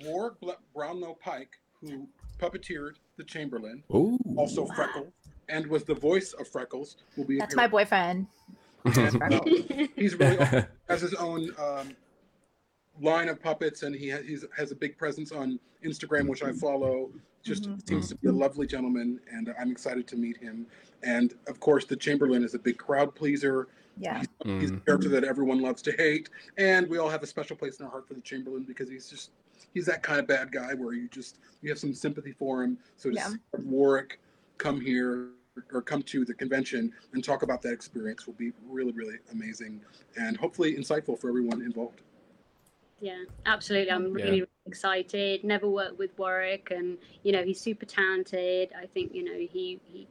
Warwick 0.02 0.58
Brownlow 0.74 1.18
Pike, 1.22 1.58
who 1.82 2.08
puppeteered 2.40 2.94
the 3.18 3.24
Chamberlain, 3.24 3.84
Ooh. 3.94 4.18
also 4.38 4.66
Freckles, 4.66 5.12
and 5.50 5.68
was 5.68 5.84
the 5.84 5.94
voice 5.96 6.34
of 6.34 6.48
Freckles, 6.48 6.98
will 7.18 7.26
be 7.26 7.38
That's 7.38 7.56
my 7.56 7.68
boyfriend. 7.68 8.28
And, 8.86 9.90
he's 9.96 10.16
really 10.16 10.38
has 10.88 11.02
his 11.02 11.14
own 11.16 11.52
um, 11.58 11.96
line 13.02 13.30
of 13.30 13.42
puppets, 13.42 13.84
and 13.84 13.96
he 13.96 14.10
ha- 14.10 14.22
he's, 14.26 14.46
has 14.56 14.72
a 14.72 14.76
big 14.76 14.98
presence 14.98 15.32
on 15.32 15.60
Instagram, 15.84 16.28
which 16.28 16.44
I 16.44 16.52
follow. 16.54 17.10
Just 17.44 17.64
Mhm. 17.70 17.88
seems 17.88 18.10
to 18.10 18.16
be 18.16 18.28
a 18.28 18.32
lovely 18.32 18.66
gentleman, 18.66 19.20
and 19.32 19.54
I'm 19.60 19.70
excited 19.72 20.08
to 20.08 20.16
meet 20.16 20.38
him. 20.38 20.66
And 21.04 21.36
of 21.48 21.60
course, 21.60 21.86
the 21.86 21.96
Chamberlain 21.96 22.44
is 22.44 22.56
a 22.56 22.60
big 22.60 22.78
crowd 22.78 23.14
pleaser. 23.14 23.68
Yeah. 23.98 24.18
He's, 24.20 24.28
he's 24.62 24.72
a 24.72 24.74
Mm. 24.74 24.86
character 24.86 25.10
that 25.10 25.24
everyone 25.24 25.62
loves 25.62 25.82
to 25.84 25.92
hate, 25.92 26.30
and 26.58 26.88
we 26.90 26.98
all 26.98 27.10
have 27.10 27.22
a 27.24 27.28
special 27.28 27.56
place 27.56 27.80
in 27.80 27.86
our 27.86 27.92
heart 27.92 28.08
for 28.08 28.14
the 28.16 28.22
Chamberlain 28.22 28.64
because 28.64 28.90
he's 28.90 29.10
just 29.10 29.32
he's 29.74 29.86
that 29.86 30.02
kind 30.04 30.20
of 30.20 30.28
bad 30.28 30.52
guy 30.52 30.74
where 30.74 30.94
you 30.94 31.08
just 31.10 31.38
you 31.62 31.70
have 31.70 31.78
some 31.80 31.94
sympathy 31.94 32.32
for 32.32 32.64
him. 32.64 32.78
So 32.98 33.10
to 33.10 33.16
Yeah. 33.16 33.30
Warwick 33.60 34.20
come 34.58 34.82
here 34.82 35.30
or 35.72 35.82
come 35.82 36.02
to 36.04 36.26
the 36.26 36.34
convention 36.34 36.92
and 37.14 37.24
talk 37.24 37.44
about 37.44 37.62
that 37.62 37.74
experience 37.74 38.26
will 38.26 38.34
be 38.34 38.52
really 38.70 38.92
really 38.92 39.18
amazing 39.32 39.82
and 40.18 40.38
hopefully 40.38 40.76
insightful 40.76 41.18
for 41.20 41.30
everyone 41.30 41.62
involved. 41.62 42.02
Yeah, 43.02 43.24
absolutely. 43.46 43.92
I'm 43.92 44.06
Yeah. 44.18 44.24
really, 44.26 44.32
really 44.42 44.48
excited. 44.66 45.44
Never 45.44 45.70
worked 45.70 45.98
with 46.00 46.18
Warwick, 46.18 46.72
and 46.72 46.98
you 47.24 47.32
know 47.32 47.44
he's 47.44 47.60
super 47.60 47.86
talented. 47.86 48.72
I 48.78 48.86
think 48.88 49.14
you 49.14 49.24
know 49.24 49.38
he 49.38 49.80
he 49.92 50.08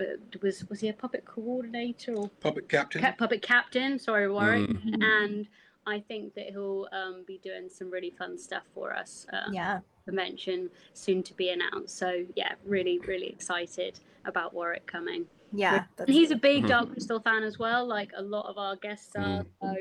uh, 0.00 0.16
was 0.42 0.68
was 0.68 0.80
he 0.80 0.88
a 0.88 0.92
puppet 0.94 1.24
coordinator 1.24 2.14
or 2.14 2.28
Puppet 2.40 2.68
Captain. 2.68 3.00
ca- 3.02 3.12
puppet 3.12 3.42
captain? 3.42 3.98
Sorry, 3.98 4.28
Warwick. 4.30 4.68
Mm. 4.70 5.02
And 5.04 5.48
I 5.86 6.00
think 6.00 6.34
that 6.34 6.46
he'll 6.46 6.88
um, 6.92 7.24
be 7.26 7.38
doing 7.44 7.68
some 7.68 7.90
really 7.90 8.10
fun 8.10 8.38
stuff 8.38 8.64
for 8.74 8.94
us. 8.94 9.26
Uh, 9.32 9.50
Yeah. 9.52 9.80
Convention 10.06 10.70
soon 10.94 11.22
to 11.22 11.34
be 11.34 11.50
announced. 11.50 11.96
So 11.96 12.24
yeah, 12.36 12.54
really, 12.64 12.98
really 13.00 13.28
excited 13.28 14.00
about 14.26 14.54
Warwick 14.54 14.86
coming. 14.86 15.26
Yeah. 15.52 15.84
And 15.98 16.08
he's 16.08 16.30
a 16.30 16.36
big 16.36 16.64
Mhm. 16.64 16.68
Dark 16.68 16.92
Crystal 16.92 17.20
fan 17.20 17.42
as 17.42 17.58
well, 17.58 17.86
like 17.86 18.10
a 18.16 18.22
lot 18.22 18.46
of 18.46 18.58
our 18.58 18.76
guests 18.76 19.14
are. 19.16 19.44
So, 19.62 19.76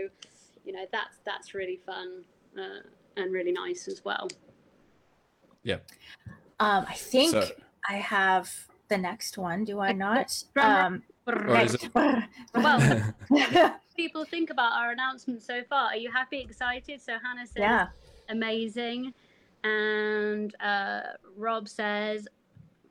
you 0.65 0.73
know, 0.73 0.86
that's 0.91 1.17
that's 1.25 1.53
really 1.53 1.77
fun 1.77 2.23
uh, 2.58 2.82
and 3.17 3.32
really 3.34 3.51
nice 3.51 3.88
as 3.88 4.03
well. 4.06 4.27
Yeah. 5.63 5.77
Um, 6.60 6.86
I 6.88 6.93
think 6.93 7.32
So- 7.32 7.49
I 7.89 7.95
have 7.95 8.51
the 8.89 8.97
next 8.97 9.38
one. 9.38 9.63
Do 9.65 9.79
I 9.79 9.91
not? 9.93 10.43
Um, 10.56 11.03
Or 11.25 11.58
is 11.58 11.73
next. 11.82 11.89
Well, 12.53 13.13
people 13.95 14.25
think 14.25 14.49
about 14.49 14.73
our 14.73 14.91
announcement 14.91 15.41
so 15.41 15.63
far. 15.63 15.88
Are 15.88 15.95
you 15.95 16.12
happy, 16.12 16.39
excited? 16.41 17.01
So 17.01 17.13
Hannah 17.23 17.47
says 17.47 17.58
yeah. 17.58 17.88
amazing, 18.29 19.13
and 19.63 20.53
uh, 20.62 21.01
Rob 21.38 21.67
says 21.67 22.27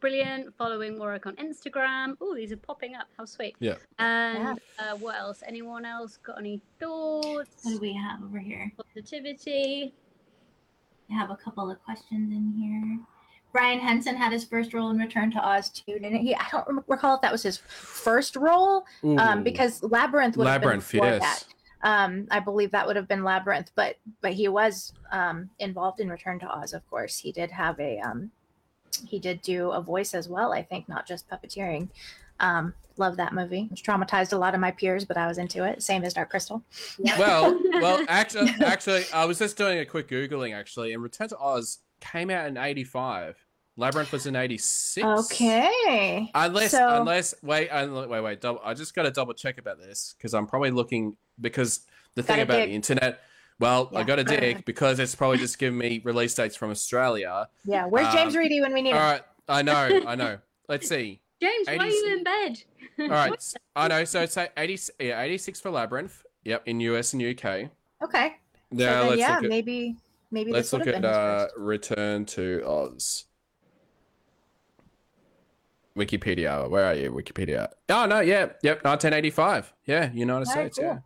brilliant. 0.03 0.53
Following 0.59 0.99
Warwick 0.99 1.27
on 1.27 1.37
Instagram. 1.37 2.17
Oh, 2.21 2.35
these 2.35 2.53
are 2.53 2.57
popping 2.59 2.95
up. 2.95 3.07
How 3.17 3.25
sweet. 3.25 3.55
Yeah. 3.61 3.77
And 3.99 4.59
uh, 4.79 4.97
what 4.99 5.15
else? 5.15 5.43
Anyone 5.47 5.87
else 5.87 6.19
got 6.19 6.39
any 6.39 6.61
thoughts? 6.79 7.63
What 7.63 7.73
do 7.73 7.79
we 7.79 7.95
have 7.95 8.23
over 8.23 8.39
here? 8.39 8.71
Positivity. 8.77 9.95
We 11.09 11.15
have 11.15 11.31
a 11.31 11.37
couple 11.37 11.71
of 11.71 11.83
questions 11.85 12.33
in 12.33 12.53
here. 12.61 12.99
Brian 13.53 13.79
Henson 13.79 14.17
had 14.17 14.33
his 14.33 14.45
first 14.45 14.75
role 14.75 14.91
in 14.91 14.99
Return 14.99 15.31
to 15.31 15.39
Oz 15.39 15.71
too. 15.71 15.99
Didn't 15.99 16.17
he? 16.17 16.35
I 16.35 16.47
don't 16.51 16.67
rem- 16.67 16.85
recall 16.89 17.15
if 17.17 17.23
that 17.23 17.31
was 17.31 17.45
his 17.45 17.59
first 17.59 18.35
role, 18.35 18.85
um, 19.19 19.45
because 19.45 19.83
Labyrinth 19.83 20.37
would 20.37 20.47
Labyrinth, 20.47 20.83
have 20.85 20.93
been 20.93 21.01
before 21.01 21.27
yes. 21.29 21.45
that. 21.45 21.55
Um, 21.85 22.27
I 22.31 22.41
believe 22.41 22.71
that 22.71 22.87
would 22.87 22.97
have 22.97 23.09
been 23.09 23.23
Labyrinth, 23.25 23.71
but 23.77 23.97
but 24.21 24.33
he 24.33 24.49
was 24.49 24.95
um, 25.13 25.51
involved 25.59 26.01
in 26.01 26.09
Return 26.09 26.39
to 26.41 26.47
Oz. 26.47 26.73
Of 26.73 26.89
course, 26.89 27.19
he 27.19 27.31
did 27.31 27.51
have 27.51 27.79
a 27.79 27.99
um, 27.99 28.31
he 29.07 29.19
did 29.19 29.43
do 29.43 29.71
a 29.71 29.81
voice 29.81 30.15
as 30.15 30.29
well. 30.29 30.53
I 30.53 30.63
think 30.63 30.89
not 30.89 31.07
just 31.07 31.29
puppeteering. 31.29 31.89
Um, 32.41 32.75
love 32.97 33.17
that 33.19 33.33
movie. 33.33 33.69
It 33.71 33.77
traumatized 33.79 34.33
a 34.33 34.37
lot 34.37 34.55
of 34.55 34.61
my 34.61 34.71
peers, 34.73 35.05
but 35.05 35.17
I 35.17 35.27
was 35.27 35.39
into 35.39 35.65
it. 35.65 35.83
Same 35.83 36.03
as 36.05 36.15
Dark 36.15 36.31
Crystal. 36.31 36.63
well, 37.19 37.59
well, 37.75 38.05
actually, 38.09 38.51
actually, 38.65 39.05
I 39.15 39.25
was 39.25 39.39
just 39.39 39.57
doing 39.57 39.79
a 39.79 39.87
quick 39.87 40.09
googling 40.09 40.55
actually, 40.55 40.93
and 40.93 41.03
Return 41.03 41.29
to 41.29 41.39
Oz 41.39 41.79
came 42.01 42.31
out 42.31 42.47
in 42.49 42.57
'85. 42.57 43.37
Labyrinth 43.77 44.13
was 44.13 44.27
in 44.27 44.37
'86. 44.37 45.07
Okay. 45.07 46.31
Unless, 46.35 46.73
So- 46.73 47.01
unless, 47.01 47.35
wait, 47.43 47.71
unle- 47.71 48.09
wait, 48.09 48.21
wait. 48.21 48.41
Double, 48.41 48.61
I 48.65 48.75
just 48.75 48.95
got 48.95 49.05
to 49.05 49.11
double 49.11 49.33
check 49.35 49.59
about 49.59 49.79
this 49.79 50.15
because 50.19 50.35
I'm 50.35 50.47
probably 50.47 50.71
looking 50.73 51.17
because 51.41 51.81
the 52.15 52.23
thing 52.23 52.37
Gotta 52.37 52.43
about 52.43 52.57
dig. 52.59 52.69
the 52.71 52.75
internet. 52.75 53.21
Well, 53.59 53.91
I 53.95 54.03
got 54.03 54.17
to 54.17 54.25
dig 54.41 54.65
because 54.65 54.99
it's 54.99 55.15
probably 55.15 55.39
just 55.39 55.59
giving 55.59 55.79
me 55.79 56.01
release 56.05 56.35
dates 56.35 56.57
from 56.57 56.71
Australia. 56.71 57.49
Yeah. 57.65 57.87
Where's 57.87 58.13
James 58.13 58.35
Um, 58.35 58.41
Reedy 58.41 58.61
when 58.61 58.73
we 58.73 58.83
need 58.83 58.93
All 58.93 58.99
him? 58.99 59.05
right, 59.05 59.23
I 59.49 59.63
know, 59.63 60.03
I 60.07 60.15
know. 60.17 60.39
Let's 60.69 60.89
see. 60.89 61.21
James, 61.41 61.67
why 61.67 61.77
are 61.77 61.87
you 61.89 62.17
in 62.17 62.25
bed? 62.25 62.63
all 63.01 63.09
right, 63.09 63.55
I 63.77 63.89
know. 63.89 64.05
So 64.05 64.21
it's 64.23 64.37
like 64.37 64.53
80, 64.57 64.79
yeah, 65.01 65.21
86 65.21 65.61
for 65.61 65.71
Labyrinth. 65.71 66.23
Yep, 66.45 66.63
in 66.67 66.81
US 66.81 67.13
and 67.13 67.23
UK. 67.23 67.71
Okay. 68.03 68.37
Now 68.71 68.77
so 68.77 68.77
then, 68.77 69.07
let's 69.09 69.21
yeah, 69.21 69.35
look 69.37 69.45
at 69.45 69.49
maybe 69.51 69.97
maybe 70.31 70.51
let's 70.53 70.71
this 70.71 70.79
look 70.79 70.89
at 70.89 71.05
uh. 71.05 71.49
Return 71.57 72.25
to 72.27 72.63
Oz. 72.67 73.27
Wikipedia. 75.97 76.69
Where 76.71 76.85
are 76.87 76.95
you? 76.95 77.11
Wikipedia. 77.13 77.69
Oh 77.91 78.07
no, 78.07 78.21
yeah, 78.21 78.47
yep, 78.63 78.83
1985. 78.85 79.73
Yeah, 79.85 80.11
United 80.13 80.49
Alright, 80.49 80.75
States. 80.75 80.79
Yeah. 80.81 80.99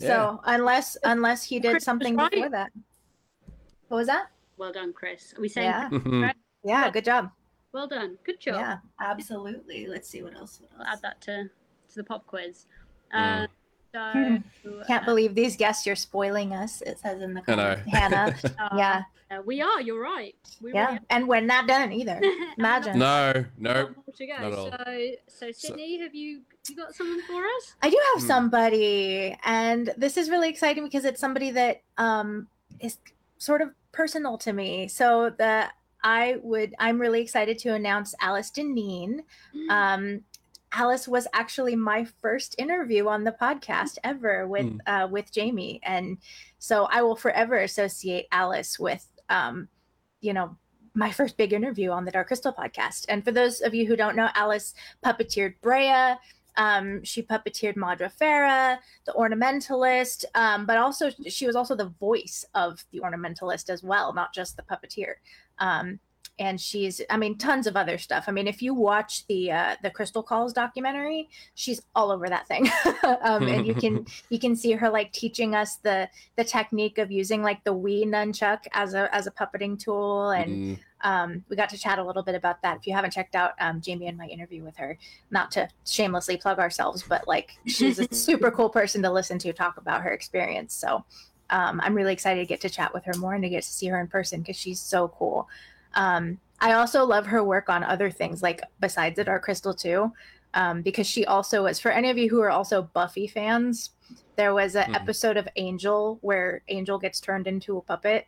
Cool. 0.00 0.08
Yeah. 0.08 0.14
So 0.16 0.40
unless 0.44 0.96
unless 1.04 1.44
he 1.44 1.58
did 1.60 1.72
Chris 1.72 1.84
something 1.84 2.16
right. 2.16 2.30
before 2.30 2.50
that. 2.50 2.70
What 3.88 3.98
was 3.98 4.06
that? 4.06 4.26
Well 4.56 4.72
done, 4.72 4.92
Chris. 4.92 5.34
Are 5.36 5.40
we 5.40 5.48
saying 5.48 5.66
Yeah. 5.66 5.88
Mhm. 5.90 6.32
Yeah, 6.64 6.90
good 6.90 7.04
job. 7.04 7.30
well 7.72 7.86
done? 7.86 8.18
Good 8.24 8.40
job. 8.40 8.56
Yeah. 8.56 8.78
Absolutely. 9.00 9.86
Let's 9.86 10.08
see 10.08 10.22
what 10.22 10.34
else. 10.34 10.60
What 10.60 10.86
I'll 10.86 10.92
add 10.94 11.02
that 11.02 11.20
to 11.22 11.44
to 11.44 11.94
the 11.94 12.04
pop 12.04 12.26
quiz. 12.26 12.66
Mm. 13.14 13.44
Uh, 13.44 13.46
so 13.94 14.82
Can't 14.86 15.04
believe 15.06 15.34
these 15.34 15.56
guests 15.56 15.86
you're 15.86 15.96
spoiling 15.96 16.52
us. 16.52 16.82
It 16.82 16.98
says 16.98 17.22
in 17.22 17.32
the 17.34 17.40
comments. 17.40 17.90
Hannah. 17.90 18.36
uh, 18.58 18.68
yeah. 18.76 19.02
uh, 19.30 19.40
we 19.46 19.62
are. 19.62 19.80
You're 19.80 20.02
right. 20.02 20.34
We 20.60 20.72
Yeah. 20.74 20.86
really 20.88 20.98
And 21.08 21.26
we're 21.26 21.40
not 21.40 21.66
done 21.66 21.92
either. 21.92 22.20
Imagine. 22.58 22.98
No, 22.98 23.46
no. 23.56 23.72
got 23.86 23.96
more 23.96 24.14
to 24.14 24.26
go. 24.26 24.32
not 24.34 24.52
at 24.52 24.58
all. 24.58 24.70
So, 24.70 25.10
so 25.28 25.52
Sydney, 25.52 26.00
have 26.02 26.14
you 26.14 26.42
you 26.68 26.76
got 26.76 26.94
something 26.94 27.20
for 27.26 27.42
us? 27.44 27.74
I 27.82 27.90
do 27.90 27.98
have 28.14 28.22
Hmm. 28.22 28.26
somebody, 28.28 29.36
and 29.44 29.92
this 29.96 30.16
is 30.16 30.30
really 30.30 30.48
exciting 30.48 30.84
because 30.84 31.04
it's 31.04 31.20
somebody 31.20 31.50
that 31.52 31.82
um, 31.96 32.48
is 32.80 32.98
sort 33.38 33.60
of 33.62 33.70
personal 33.92 34.38
to 34.38 34.52
me. 34.52 34.88
So 34.88 35.30
the 35.30 35.68
I 36.04 36.36
would 36.42 36.74
I'm 36.78 37.00
really 37.00 37.20
excited 37.20 37.58
to 37.60 37.74
announce 37.74 38.14
Alice 38.20 38.50
Dinnean. 38.50 39.20
Um, 39.68 40.24
Alice 40.72 41.08
was 41.08 41.26
actually 41.32 41.74
my 41.76 42.04
first 42.20 42.54
interview 42.58 43.08
on 43.08 43.24
the 43.24 43.32
podcast 43.32 43.96
ever 44.04 44.46
with 44.46 44.66
Mm. 44.66 44.78
uh, 44.86 45.08
with 45.08 45.32
Jamie, 45.32 45.80
and 45.82 46.18
so 46.58 46.84
I 46.90 47.02
will 47.02 47.16
forever 47.16 47.56
associate 47.56 48.26
Alice 48.30 48.78
with 48.78 49.06
um, 49.28 49.68
you 50.20 50.32
know 50.32 50.56
my 50.94 51.10
first 51.12 51.36
big 51.36 51.52
interview 51.52 51.90
on 51.90 52.04
the 52.04 52.10
Dark 52.10 52.26
Crystal 52.28 52.52
podcast. 52.52 53.06
And 53.08 53.24
for 53.24 53.30
those 53.30 53.60
of 53.60 53.72
you 53.72 53.86
who 53.86 53.94
don't 53.96 54.16
know, 54.16 54.28
Alice 54.34 54.74
puppeteered 55.04 55.54
Brea. 55.62 56.16
Um, 56.58 57.02
she 57.04 57.22
puppeteered 57.22 57.76
Maudra 57.76 58.10
Fara, 58.10 58.80
the 59.06 59.12
Ornamentalist, 59.12 60.24
um, 60.34 60.66
but 60.66 60.76
also 60.76 61.10
she 61.26 61.46
was 61.46 61.56
also 61.56 61.74
the 61.74 61.94
voice 62.00 62.44
of 62.54 62.84
the 62.90 63.00
Ornamentalist 63.00 63.70
as 63.70 63.82
well, 63.82 64.12
not 64.12 64.34
just 64.34 64.56
the 64.56 64.62
puppeteer. 64.62 65.14
Um, 65.58 66.00
and 66.38 66.60
she's, 66.60 67.00
I 67.10 67.16
mean, 67.16 67.36
tons 67.36 67.66
of 67.66 67.76
other 67.76 67.98
stuff. 67.98 68.24
I 68.28 68.32
mean, 68.32 68.46
if 68.46 68.62
you 68.62 68.74
watch 68.74 69.26
the 69.26 69.50
uh, 69.50 69.76
the 69.82 69.90
Crystal 69.90 70.22
Calls 70.22 70.52
documentary, 70.52 71.28
she's 71.54 71.82
all 71.94 72.10
over 72.10 72.28
that 72.28 72.46
thing, 72.46 72.68
um, 73.22 73.48
and 73.48 73.66
you 73.66 73.74
can 73.74 74.06
you 74.30 74.38
can 74.38 74.54
see 74.56 74.72
her 74.72 74.88
like 74.88 75.12
teaching 75.12 75.54
us 75.54 75.76
the 75.76 76.08
the 76.36 76.44
technique 76.44 76.98
of 76.98 77.10
using 77.10 77.42
like 77.42 77.62
the 77.64 77.74
Wii 77.74 78.04
nunchuck 78.04 78.60
as 78.72 78.94
a 78.94 79.14
as 79.14 79.26
a 79.26 79.30
puppeting 79.30 79.78
tool, 79.78 80.30
and 80.30 80.48
Mm. 80.48 80.78
um, 81.02 81.44
we 81.48 81.56
got 81.56 81.68
to 81.68 81.78
chat 81.78 81.98
a 81.98 82.04
little 82.04 82.22
bit 82.22 82.34
about 82.34 82.62
that. 82.62 82.78
If 82.78 82.86
you 82.86 82.94
haven't 82.94 83.12
checked 83.12 83.34
out 83.34 83.52
um, 83.60 83.80
Jamie 83.80 84.08
and 84.08 84.18
my 84.18 84.26
interview 84.26 84.64
with 84.64 84.76
her, 84.76 84.98
not 85.30 85.50
to 85.52 85.68
shamelessly 85.86 86.36
plug 86.36 86.58
ourselves, 86.58 87.04
but 87.08 87.28
like 87.28 87.56
she's 87.66 87.98
a 87.98 88.08
super 88.14 88.50
cool 88.50 88.70
person 88.70 89.02
to 89.02 89.10
listen 89.12 89.38
to 89.40 89.52
talk 89.52 89.76
about 89.76 90.02
her 90.02 90.10
experience. 90.10 90.74
So 90.74 91.04
um, 91.50 91.80
I'm 91.82 91.94
really 91.94 92.12
excited 92.12 92.40
to 92.40 92.46
get 92.46 92.60
to 92.62 92.68
chat 92.68 92.92
with 92.92 93.04
her 93.04 93.14
more 93.18 93.34
and 93.34 93.42
to 93.42 93.48
get 93.48 93.62
to 93.62 93.68
see 93.68 93.86
her 93.86 94.00
in 94.00 94.08
person 94.08 94.40
because 94.40 94.56
she's 94.56 94.80
so 94.80 95.08
cool. 95.08 95.48
Um, 95.98 96.38
I 96.60 96.72
also 96.72 97.04
love 97.04 97.26
her 97.26 97.44
work 97.44 97.68
on 97.68 97.84
other 97.84 98.10
things, 98.10 98.42
like 98.42 98.62
besides 98.80 99.16
the 99.16 99.24
Dark 99.24 99.42
Crystal 99.42 99.74
too, 99.74 100.12
um, 100.54 100.80
because 100.82 101.06
she 101.06 101.26
also 101.26 101.64
was. 101.64 101.78
For 101.78 101.90
any 101.90 102.08
of 102.10 102.16
you 102.16 102.28
who 102.30 102.40
are 102.40 102.50
also 102.50 102.82
Buffy 102.82 103.26
fans, 103.26 103.90
there 104.36 104.54
was 104.54 104.74
an 104.74 104.90
Mhm. 104.92 104.94
episode 104.96 105.36
of 105.36 105.46
Angel 105.56 106.18
where 106.22 106.62
Angel 106.68 106.98
gets 106.98 107.20
turned 107.20 107.46
into 107.46 107.76
a 107.76 107.82
puppet, 107.82 108.26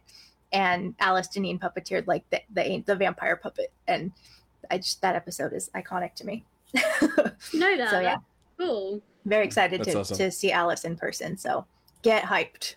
and 0.52 0.94
Alice 1.00 1.28
Dinnean 1.28 1.58
puppeteered 1.58 2.06
like 2.06 2.28
the 2.30 2.42
the, 2.52 2.82
the 2.86 2.96
vampire 2.96 3.36
puppet, 3.36 3.72
and 3.88 4.12
I 4.70 4.78
just 4.78 5.00
that 5.02 5.16
episode 5.16 5.52
is 5.52 5.70
iconic 5.74 6.14
to 6.16 6.26
me. 6.26 6.44
no, 6.74 6.80
that. 7.76 7.90
So, 7.90 8.00
yeah. 8.00 8.16
That's 8.16 8.22
cool. 8.58 9.00
Very 9.24 9.44
excited 9.44 9.80
That's 9.80 9.92
to 9.92 9.98
awesome. 10.00 10.16
to 10.18 10.30
see 10.30 10.52
Alice 10.52 10.84
in 10.84 10.96
person. 10.96 11.36
So 11.36 11.66
get 12.02 12.24
hyped. 12.24 12.76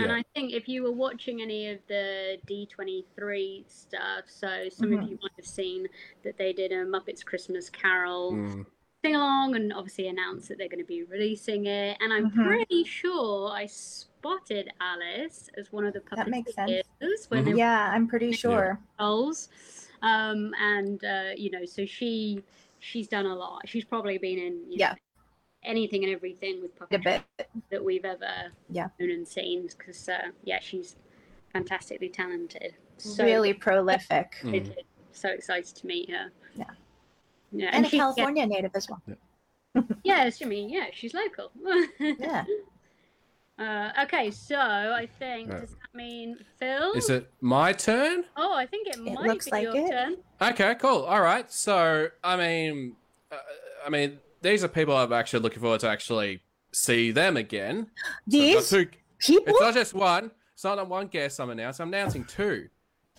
And 0.00 0.12
I 0.12 0.24
think 0.34 0.52
if 0.52 0.68
you 0.68 0.82
were 0.82 0.92
watching 0.92 1.40
any 1.40 1.68
of 1.68 1.78
the 1.86 2.38
D23 2.48 3.64
stuff, 3.68 4.24
so 4.26 4.68
some 4.68 4.92
of 4.92 5.00
Mhm. 5.00 5.08
you 5.10 5.18
might 5.22 5.30
have 5.36 5.46
seen 5.46 5.86
that 6.22 6.36
they 6.36 6.52
did 6.52 6.72
a 6.72 6.84
Muppets 6.84 7.24
Christmas 7.24 7.70
Carol 7.70 8.32
Mm. 8.32 8.66
sing 9.04 9.14
along 9.14 9.54
and 9.54 9.72
obviously 9.72 10.08
announced 10.08 10.48
that 10.48 10.58
they're 10.58 10.68
going 10.68 10.80
to 10.80 10.84
be 10.84 11.04
releasing 11.04 11.66
it. 11.66 11.96
And 12.00 12.12
I'm 12.12 12.30
Mhm. 12.30 12.44
pretty 12.44 12.84
sure 12.84 13.50
I 13.52 13.66
spotted 13.66 14.72
Alice 14.80 15.48
as 15.56 15.70
one 15.72 15.84
of 15.86 15.92
the 15.94 16.00
That 16.16 16.28
makes 16.28 16.54
sense. 16.54 16.70
puppeteers 17.00 17.30
when 17.30 17.44
they 17.44 17.52
Mhm. 17.52 17.58
Yeah, 17.58 17.90
I'm 17.92 18.08
pretty 18.08 18.32
sure. 18.32 18.80
roles. 18.98 19.48
Um, 20.02 20.54
and 20.58 21.04
uh, 21.04 21.32
you 21.36 21.50
know, 21.50 21.64
so 21.64 21.86
she 21.86 22.42
she's 22.80 23.06
done 23.08 23.26
a 23.26 23.34
lot. 23.34 23.66
She's 23.68 23.84
probably 23.84 24.18
been 24.18 24.38
in 24.38 24.54
you 24.72 24.78
Yeah. 24.78 24.90
know, 24.92 24.98
anything 25.64 26.04
and 26.04 26.12
everything 26.12 26.60
with 26.62 26.70
A 26.80 26.86
puppetry 26.98 27.22
bit. 27.38 27.48
that 27.70 27.84
we've 27.84 28.04
ever 28.04 28.52
Yeah. 28.70 28.88
known 28.98 29.10
and 29.10 29.26
seen 29.28 29.66
because 29.66 30.08
uh, 30.08 30.30
yeah, 30.44 30.58
she's 30.60 30.96
fantastically 31.52 32.08
talented. 32.08 32.74
So 32.98 33.24
really 33.24 33.52
prolific. 33.54 34.36
Mm. 34.42 34.74
so 35.12 35.28
excited 35.28 35.74
to 35.76 35.86
meet 35.86 36.10
her. 36.10 36.30
Yeah. 36.56 36.64
Yeah, 37.52 37.70
And 37.72 37.86
a 37.86 37.88
she- 37.88 37.96
yeah, 37.96 38.02
California 38.02 38.46
native 38.46 38.72
as 38.74 38.88
well. 38.88 39.02
Yeah, 40.02 40.30
I 40.42 40.44
mean, 40.44 40.68
yeah, 40.70 40.86
she's 40.92 41.14
local. 41.14 41.50
Yeah. 41.98 42.44
Uh, 43.56 43.92
okay, 44.02 44.32
so 44.32 44.56
I 44.58 45.08
think 45.20 45.48
Right. 45.52 45.60
does 45.60 45.70
that 45.70 45.94
mean 45.94 46.38
Phil? 46.58 46.92
Is 46.94 47.08
it 47.08 47.30
my 47.40 47.72
turn? 47.72 48.24
Oh, 48.36 48.52
I 48.52 48.66
think 48.66 48.88
it, 48.88 48.98
might 48.98 49.14
looks 49.28 49.44
be 49.44 49.50
like 49.52 49.62
your 49.62 49.76
it. 49.76 49.90
turn. 49.90 50.16
Okay, 50.42 50.74
cool. 50.74 51.02
All 51.04 51.20
right. 51.20 51.48
So, 51.52 52.08
I 52.24 52.36
mean, 52.36 52.96
uh, 53.30 53.36
I 53.86 53.90
mean, 53.90 54.18
these 54.44 54.62
are 54.62 54.68
people 54.68 54.94
I'm 54.96 55.12
actually 55.12 55.40
looking 55.40 55.60
forward 55.60 55.80
to 55.80 55.88
actually 55.88 56.42
see 56.72 57.10
them 57.10 57.36
again. 57.36 57.88
So 58.30 58.38
These 58.38 58.70
two- 58.70 58.88
people. 59.18 59.44
it's 59.48 59.60
not 59.60 59.74
just 59.74 59.94
one. 59.94 60.30
It's 60.52 60.64
not 60.64 60.86
one 60.88 61.06
guest 61.06 61.40
I'm 61.40 61.50
announcing. 61.50 61.82
I'm 61.84 61.88
announcing 61.88 62.24
two. 62.24 62.68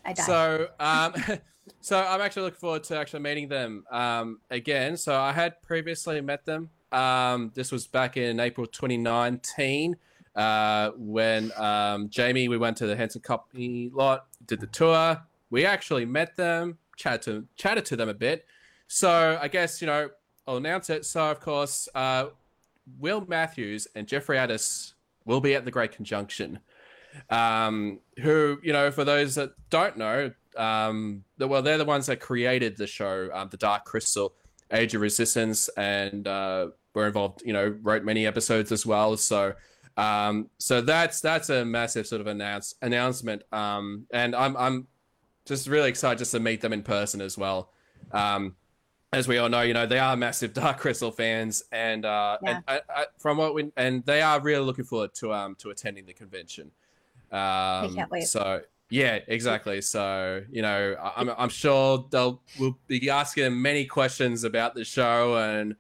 I 0.06 0.14
died. 0.14 0.26
So, 0.26 0.68
um, 0.80 1.14
so 1.82 2.00
I'm 2.00 2.22
actually 2.22 2.44
looking 2.44 2.60
forward 2.60 2.84
to 2.86 2.98
actually 2.98 3.22
meeting 3.22 3.48
them 3.48 3.84
um, 3.92 4.40
again. 4.52 4.98
So 4.98 5.20
I 5.20 5.32
had 5.32 5.62
previously 5.64 6.22
met 6.22 6.46
them. 6.46 6.70
Um, 6.92 7.52
this 7.56 7.72
was 7.72 7.88
back 7.88 8.18
in 8.18 8.40
April 8.40 8.68
2019 8.68 9.96
uh, 10.36 10.92
when 10.96 11.52
um, 11.58 12.10
Jamie 12.10 12.48
we 12.48 12.58
went 12.58 12.78
to 12.78 12.88
the 12.88 12.96
Henson 12.96 13.22
Company 13.22 13.90
lot, 13.94 14.28
did 14.46 14.60
the 14.60 14.68
tour. 14.68 15.22
We 15.50 15.66
actually 15.66 16.06
met 16.06 16.36
them, 16.36 16.78
chatted 16.98 17.22
to 17.24 17.46
chatted 17.56 17.86
to 17.86 17.96
them 17.96 18.10
a 18.10 18.14
bit. 18.14 18.46
So 18.88 19.40
I 19.42 19.48
guess 19.48 19.82
you 19.82 19.88
know 19.88 20.10
I'll 20.48 20.58
announce 20.58 20.90
it. 20.90 21.06
So 21.06 21.30
of 21.32 21.40
course, 21.40 21.88
uh, 21.96 22.28
Will 23.00 23.26
Matthews 23.28 23.88
and 23.96 24.08
Jeffrey 24.08 24.38
Addiss 24.38 24.94
will 25.26 25.42
be 25.42 25.56
at 25.56 25.66
the 25.66 25.72
Great 25.72 25.92
Conjunction 25.92 26.60
um, 27.30 28.00
who 28.20 28.60
you 28.64 28.74
know, 28.74 28.92
for 28.92 29.04
those 29.04 29.36
that 29.36 29.52
don't 29.70 29.98
know, 29.98 30.32
um, 30.58 31.24
well, 31.38 31.62
they're 31.62 31.78
the 31.78 31.86
ones 31.86 32.06
that 32.08 32.20
created 32.20 32.78
the 32.78 32.88
show, 32.88 33.30
um, 33.34 33.50
The 33.50 33.58
Dark 33.58 33.86
Crystal, 33.86 34.34
Age 34.72 34.96
of 34.96 35.02
Resistance, 35.02 35.70
and 35.78 36.28
uh, 36.28 36.68
were 36.94 37.08
involved. 37.08 37.42
You 37.46 37.54
know, 37.54 37.76
wrote 37.82 38.04
many 38.04 38.26
episodes 38.26 38.72
as 38.72 38.86
well. 38.86 39.18
So, 39.18 39.54
um, 39.98 40.50
so 40.58 40.82
that's 40.82 41.22
that's 41.22 41.50
a 41.50 41.66
massive 41.66 42.08
sort 42.08 42.22
of 42.22 42.28
announce 42.28 42.76
announcement. 42.82 43.44
Um, 43.52 44.08
and 44.12 44.36
I'm 44.36 44.56
I'm 44.58 44.88
just 45.46 45.68
really 45.68 45.90
excited 45.90 46.20
just 46.20 46.32
to 46.32 46.40
meet 46.40 46.62
them 46.62 46.74
in 46.74 46.84
person 46.84 47.22
as 47.22 47.38
well. 47.38 47.72
Um, 48.12 48.56
as 49.16 49.28
we 49.30 49.38
all 49.38 49.48
know, 49.50 49.62
you 49.62 49.74
know 49.74 49.86
they 49.86 50.00
are 50.00 50.16
massive 50.18 50.54
Dark 50.62 50.78
Crystal 50.78 51.12
fans, 51.12 51.64
and 51.72 52.06
uh, 52.06 52.38
Yeah. 52.44 52.50
and 52.50 52.64
I, 52.68 52.82
I, 52.90 53.06
from 53.18 53.38
what 53.38 53.54
we 53.54 53.72
and 53.78 54.06
they 54.06 54.22
are 54.22 54.40
really 54.42 54.64
looking 54.64 54.86
forward 54.86 55.14
to 55.16 55.34
um 55.34 55.56
to 55.56 55.70
attending 55.70 56.06
the 56.06 56.14
convention. 56.14 56.72
Um, 57.32 57.96
can't 57.96 58.12
wait. 58.12 58.28
So 58.28 58.62
yeah, 58.90 59.20
exactly. 59.28 59.82
So 59.82 60.44
you 60.52 60.62
know, 60.62 60.96
I'm 61.16 61.30
I'm 61.30 61.50
sure 61.50 62.06
they'll 62.12 62.42
we'll 62.60 62.78
be 62.88 63.10
asking 63.10 63.60
many 63.62 63.86
questions 63.86 64.44
about 64.44 64.76
the 64.76 64.84
show 64.86 65.38
and. 65.38 65.76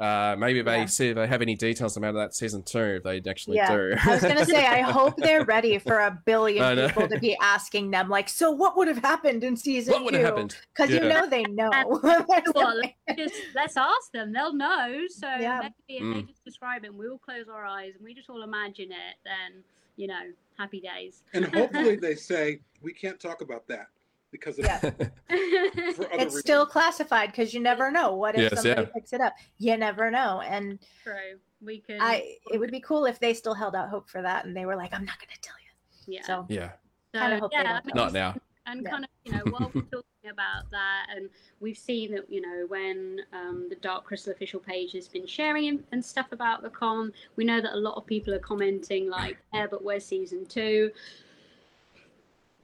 Uh, 0.00 0.34
maybe 0.38 0.60
they 0.62 0.80
Yeah. 0.80 0.86
see 0.86 1.08
if 1.08 1.16
they 1.16 1.26
have 1.26 1.40
any 1.42 1.54
details 1.54 1.96
about 1.96 2.12
that 2.14 2.34
season 2.34 2.62
two. 2.62 2.78
If 2.96 3.02
they 3.04 3.22
actually 3.30 3.58
Yeah. 3.58 3.68
do. 3.76 3.94
I 4.04 4.14
was 4.14 4.22
gonna 4.22 4.44
say, 4.44 4.66
I 4.66 4.80
hope 4.98 5.14
they're 5.16 5.44
ready 5.44 5.78
for 5.78 5.98
a 6.00 6.20
billion 6.26 6.88
people 6.88 7.08
to 7.08 7.18
be 7.18 7.36
asking 7.40 7.90
them, 7.90 8.08
like, 8.08 8.28
so 8.28 8.50
what 8.50 8.76
would 8.76 8.88
have 8.88 8.98
happened 8.98 9.44
in 9.44 9.56
season 9.56 9.92
what 9.92 10.04
would 10.04 10.14
have 10.14 10.24
happened? 10.24 10.56
Because 10.74 10.90
you 10.94 11.00
know 11.00 11.26
they 11.28 11.44
know. 11.44 11.70
Well, 12.54 12.76
let's 12.76 12.92
just 13.16 13.34
let's 13.54 13.76
ask 13.76 14.12
them. 14.12 14.32
They'll 14.32 14.54
know. 14.54 15.02
So 15.08 15.26
Yeah. 15.26 15.60
maybe 15.88 15.98
if 16.00 16.02
Mm. 16.04 16.14
they 16.14 16.22
just 16.22 16.44
describe 16.44 16.84
it, 16.84 16.88
and 16.88 16.98
we 16.98 17.08
all 17.08 17.18
close 17.18 17.48
our 17.48 17.64
eyes 17.64 17.94
and 17.94 18.04
we 18.04 18.14
just 18.14 18.28
all 18.28 18.42
imagine 18.42 18.90
it. 18.92 19.16
Then 19.24 19.62
you 19.96 20.08
know, 20.08 20.32
happy 20.58 20.80
days. 20.80 21.22
And 21.34 21.44
hopefully 21.44 21.94
they 21.96 22.16
say 22.16 22.60
we 22.82 22.92
can't 22.92 23.20
talk 23.20 23.42
about 23.42 23.68
that 23.68 23.86
because 24.34 24.58
of 24.58 24.64
Yeah. 24.64 24.80
other 24.82 24.92
it's 25.30 26.12
reasons. 26.12 26.40
still 26.40 26.66
classified 26.66 27.30
because 27.30 27.54
you 27.54 27.60
never 27.60 27.90
know. 27.92 28.14
What 28.14 28.34
if 28.34 28.40
Yes, 28.42 28.54
somebody 28.62 28.82
yeah. 28.82 28.92
picks 28.92 29.12
it 29.12 29.20
up? 29.20 29.32
You 29.58 29.76
never 29.76 30.10
know. 30.10 30.40
And 30.44 30.80
True. 31.04 31.38
We 31.62 31.78
can. 31.78 31.98
I, 32.00 32.36
it 32.52 32.58
would 32.58 32.72
be 32.72 32.80
cool 32.80 33.04
if 33.06 33.20
they 33.20 33.32
still 33.32 33.54
held 33.54 33.76
out 33.76 33.88
hope 33.88 34.08
for 34.10 34.20
that 34.22 34.44
and 34.44 34.56
they 34.56 34.66
were 34.66 34.74
like, 34.76 34.92
I'm 34.92 35.04
not 35.04 35.18
gonna 35.20 35.38
tell 35.40 35.54
you. 35.64 36.14
Yeah. 36.16 36.26
So 36.26 36.46
yeah, 36.48 36.72
kinda 37.14 37.38
hope 37.38 37.52
yeah, 37.52 37.62
don't 37.62 37.72
I 37.72 37.80
mean, 37.84 37.92
not 37.94 38.12
now. 38.12 38.34
and 38.66 38.82
Yeah. 38.82 38.90
kind 38.90 39.04
of 39.04 39.10
you 39.24 39.32
know 39.32 39.42
while 39.52 39.70
we're 39.72 39.82
talking 39.82 40.30
about 40.30 40.70
that 40.72 41.06
and 41.14 41.28
we've 41.60 41.78
seen 41.78 42.10
that 42.14 42.28
you 42.30 42.40
know 42.40 42.64
when 42.68 43.20
um, 43.32 43.66
the 43.70 43.76
dark 43.76 44.04
crystal 44.04 44.32
official 44.32 44.58
page 44.58 44.92
has 44.92 45.06
been 45.06 45.26
sharing 45.26 45.68
and, 45.68 45.84
and 45.92 46.04
stuff 46.04 46.32
about 46.32 46.62
the 46.62 46.70
con 46.70 47.12
we 47.36 47.44
know 47.44 47.60
that 47.60 47.74
a 47.74 47.76
lot 47.76 47.94
of 47.96 48.04
people 48.06 48.32
are 48.34 48.38
commenting 48.38 49.08
like 49.08 49.36
yeah 49.52 49.66
but 49.70 49.84
where's 49.84 50.04
season 50.04 50.44
two 50.46 50.90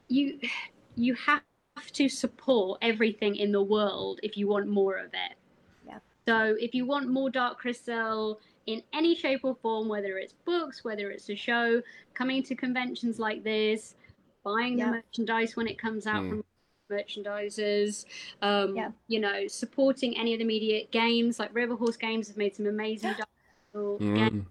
you 0.09 0.39
you 0.97 1.15
have 1.15 1.43
to 1.93 2.09
support 2.09 2.79
everything 2.83 3.37
in 3.37 3.53
the 3.53 3.63
world 3.63 4.21
if 4.23 4.37
you 4.37 4.49
want 4.49 4.69
more 4.69 4.97
of 4.97 5.07
it. 5.13 5.37
Yeah. 5.87 5.99
So 6.27 6.57
if 6.59 6.75
you 6.75 6.87
want 6.87 7.09
more 7.09 7.31
Dark 7.31 7.59
Crystal 7.59 8.41
in 8.67 8.83
any 8.93 9.15
shape 9.15 9.41
or 9.43 9.55
form, 9.57 9.89
whether 9.89 10.19
it's 10.19 10.35
books, 10.45 10.85
whether 10.85 11.11
it's 11.11 11.29
a 11.31 11.35
show, 11.37 11.83
coming 12.15 12.43
to 12.45 12.55
conventions 12.55 13.19
like 13.19 13.43
this, 13.43 13.97
buying 14.45 14.79
Yeah. 14.79 14.87
the 14.87 14.91
merchandise 14.93 15.57
when 15.57 15.67
it 15.67 15.79
comes 15.79 16.07
out 16.07 16.23
Mm. 16.23 16.29
from 16.31 16.45
merchandisers, 16.91 18.05
um, 18.43 18.77
Yeah. 18.77 18.93
you 19.09 19.21
know, 19.21 19.47
supporting 19.47 20.17
any 20.17 20.33
of 20.33 20.39
the 20.39 20.45
media 20.45 20.87
games 20.91 21.39
like 21.39 21.55
River 21.55 21.77
Horse 21.77 21.97
Games 21.97 22.29
have 22.29 22.37
made 22.37 22.55
some 22.55 22.67
amazing 22.67 23.13
Dark 23.13 23.29
Crystal 23.73 23.99
games. 23.99 24.47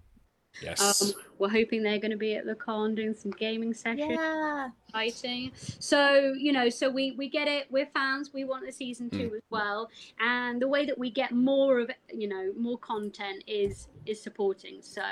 Mm. 0.58 0.64
Yes. 0.64 1.02
Um, 1.02 1.14
we're 1.38 1.50
hoping 1.50 1.84
they're 1.84 2.00
going 2.00 2.12
to 2.12 2.18
be 2.18 2.36
at 2.36 2.46
the 2.46 2.56
con 2.56 2.96
doing 2.96 3.14
some 3.14 3.32
gaming 3.32 3.74
sessions 3.74 4.12
Yeah. 4.12 4.70
exciting. 4.88 5.52
So 5.56 6.34
you 6.38 6.52
know, 6.52 6.70
so 6.70 6.90
we 6.90 7.12
we 7.12 7.30
get 7.30 7.48
it. 7.48 7.68
We're 7.70 7.86
fans. 7.88 8.32
We 8.34 8.44
want 8.44 8.68
a 8.68 8.72
season 8.72 9.10
two 9.10 9.32
as 9.36 9.42
well. 9.50 9.90
And 10.20 10.62
the 10.62 10.68
way 10.68 10.86
that 10.86 10.98
we 10.98 11.12
get 11.12 11.32
more 11.32 11.80
of 11.80 11.92
you 12.14 12.28
know 12.28 12.52
more 12.58 12.78
content 12.80 13.44
is 13.48 13.88
is 14.06 14.22
supporting. 14.22 14.82
So 14.82 15.04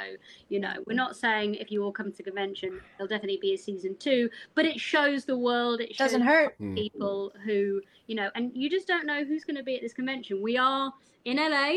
you 0.49 0.59
know, 0.59 0.73
we're 0.85 0.95
not 0.95 1.15
saying 1.15 1.55
if 1.55 1.71
you 1.71 1.83
all 1.83 1.91
come 1.91 2.11
to 2.11 2.23
convention, 2.23 2.81
there'll 2.97 3.07
definitely 3.07 3.39
be 3.41 3.53
a 3.53 3.57
season 3.57 3.95
two, 3.99 4.29
but 4.55 4.65
it 4.65 4.79
shows 4.79 5.23
the 5.25 5.37
world. 5.37 5.79
It 5.81 5.95
shows 5.95 6.07
Doesn't 6.11 6.21
hurt. 6.21 6.59
Mm. 6.59 6.75
people 6.75 7.31
who 7.45 7.81
you 8.07 8.15
know, 8.15 8.29
and 8.35 8.51
you 8.53 8.69
just 8.69 8.87
don't 8.87 9.05
know 9.05 9.23
who's 9.23 9.43
going 9.43 9.57
to 9.57 9.63
be 9.63 9.75
at 9.75 9.81
this 9.81 9.93
convention. 9.93 10.41
We 10.41 10.57
are 10.57 10.93
in 11.25 11.37
LA. 11.37 11.75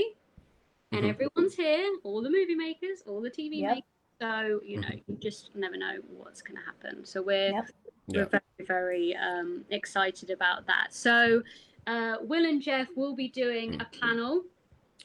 And 0.93 1.05
Mhm. 1.05 1.09
everyone's 1.11 1.55
here, 1.55 1.89
all 2.03 2.21
the 2.21 2.31
movie 2.31 2.55
makers, 2.57 3.03
all 3.07 3.21
the 3.21 3.31
TV 3.31 3.61
Yep. 3.61 3.71
makers. 3.77 3.85
So, 4.21 4.61
you 4.65 4.81
know, 4.81 4.89
you 5.07 5.17
just 5.17 5.55
never 5.55 5.77
know 5.77 5.97
what's 6.09 6.43
going 6.43 6.57
to 6.59 6.63
happen. 6.65 7.05
So 7.05 7.23
we're 7.23 7.53
Yep. 7.53 7.71
we're 8.09 8.19
Yeah. 8.23 8.41
very 8.59 8.67
very 8.67 9.17
um, 9.17 9.65
excited 9.71 10.31
about 10.31 10.67
that. 10.67 10.93
So 10.93 11.43
uh, 11.87 12.19
Will 12.21 12.45
and 12.45 12.61
Jeff 12.61 12.95
will 12.97 13.15
be 13.15 13.29
doing 13.29 13.81
a 13.81 13.87
panel. 14.01 14.45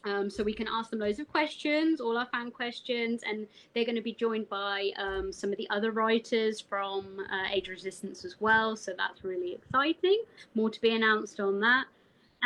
Um, 0.04 0.30
so 0.30 0.44
we 0.44 0.54
can 0.54 0.68
ask 0.68 0.92
them 0.92 1.00
loads 1.00 1.20
of 1.20 1.28
questions, 1.28 2.00
all 2.02 2.18
our 2.18 2.26
fan 2.28 2.52
questions, 2.52 3.24
and 3.24 3.48
they're 3.74 3.86
going 3.86 3.96
to 3.96 4.02
be 4.02 4.14
joined 4.14 4.50
by 4.50 4.92
um, 4.98 5.32
some 5.32 5.52
of 5.52 5.58
the 5.58 5.68
other 5.70 5.92
writers 5.92 6.60
from 6.60 7.20
uh, 7.32 7.46
Age 7.52 7.70
Resistance 7.70 8.24
as 8.26 8.40
well. 8.42 8.76
So 8.76 8.94
that's 8.96 9.24
really 9.24 9.54
exciting. 9.54 10.24
More 10.54 10.70
to 10.70 10.82
be 10.82 10.94
announced 10.96 11.40
on 11.40 11.60
that. 11.62 11.86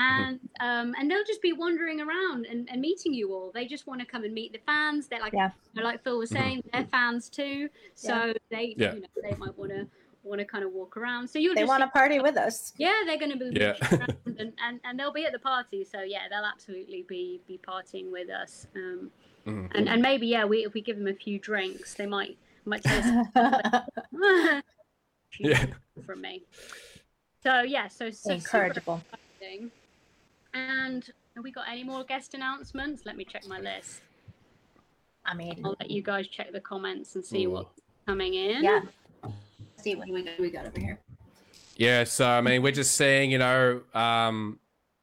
And 0.01 0.39
um, 0.61 0.95
and 0.97 1.11
they'll 1.11 1.25
just 1.25 1.41
be 1.41 1.51
wandering 1.51 1.99
around 1.99 2.45
and, 2.45 2.69
and 2.71 2.79
meeting 2.79 3.13
you 3.13 3.33
all. 3.33 3.51
They 3.53 3.65
just 3.65 3.85
want 3.85 3.99
to 3.99 4.05
come 4.05 4.23
and 4.23 4.33
meet 4.33 4.53
the 4.53 4.59
fans. 4.65 5.07
They're 5.09 5.19
like, 5.19 5.33
Yeah. 5.33 5.49
you 5.73 5.81
know, 5.81 5.87
like 5.87 6.01
Phil 6.03 6.17
was 6.17 6.29
saying, 6.29 6.63
they're 6.71 6.85
fans 6.85 7.27
too. 7.29 7.69
So 7.95 8.33
they, 8.49 8.75
Yeah. 8.77 8.93
you 8.93 9.01
know, 9.01 9.07
they 9.21 9.35
might 9.35 9.57
want 9.57 9.71
to 9.71 9.87
want 10.23 10.39
to 10.39 10.45
kind 10.45 10.63
of 10.63 10.71
walk 10.71 10.95
around. 10.95 11.27
So 11.29 11.37
you'll 11.39 11.55
They 11.55 11.63
want 11.65 11.81
to 11.81 11.87
see- 11.87 11.91
party 11.99 12.19
with 12.19 12.37
us. 12.37 12.73
yeah, 12.77 13.01
they're 13.05 13.17
going 13.17 13.31
to 13.31 13.37
be 13.37 13.59
Yeah. 13.59 13.75
around 13.91 14.17
and, 14.37 14.53
and 14.63 14.79
and 14.85 14.99
they'll 14.99 15.11
be 15.13 15.25
at 15.25 15.33
the 15.33 15.39
party. 15.39 15.83
So 15.83 16.01
yeah, 16.01 16.27
they'll 16.29 16.45
absolutely 16.45 17.03
be 17.07 17.41
be 17.47 17.59
partying 17.67 18.09
with 18.11 18.29
us. 18.29 18.67
Um, 18.75 19.11
Mhm. 19.45 19.71
and 19.75 19.89
and 19.89 20.01
maybe 20.01 20.27
yeah, 20.27 20.45
we 20.45 20.65
if 20.65 20.73
we 20.73 20.81
give 20.81 20.97
them 20.97 21.07
a 21.07 21.13
few 21.13 21.39
drinks, 21.39 21.93
they 21.95 22.05
might 22.05 22.37
might 22.65 22.83
tell 22.83 23.25
us 23.35 23.83
Yeah. 25.39 25.65
from 26.05 26.21
me. 26.21 26.43
So 27.43 27.61
yeah, 27.61 27.87
so, 27.87 28.09
so 28.09 28.11
super 28.11 28.33
Incorrigible. 28.35 29.01
exciting. 29.39 29.71
And 30.53 31.09
have 31.35 31.43
we 31.43 31.51
got 31.51 31.67
any 31.69 31.83
more 31.83 32.03
guest 32.03 32.33
announcements? 32.33 33.05
Let 33.05 33.15
me 33.17 33.25
check 33.25 33.47
my 33.47 33.59
list. 33.59 34.01
I 35.25 35.33
mean, 35.35 35.61
I'll 35.63 35.75
let 35.79 35.91
you 35.91 36.01
guys 36.01 36.27
check 36.27 36.51
the 36.51 36.59
comments 36.59 37.15
and 37.15 37.23
see 37.23 37.45
Ooh. 37.45 37.51
what's 37.51 37.81
coming 38.07 38.33
in. 38.33 38.63
yeah. 38.63 38.81
see 39.77 39.95
what 39.95 40.09
we 40.09 40.23
got, 40.23 40.39
we 40.39 40.49
got 40.49 40.65
over 40.65 40.79
here. 40.79 40.99
Yeah, 41.75 42.03
so 42.03 42.27
I 42.27 42.41
mean, 42.41 42.61
we're 42.61 42.71
just 42.73 42.95
seeing, 42.95 43.31
you 43.31 43.37
know, 43.37 43.81
um, 43.93 44.59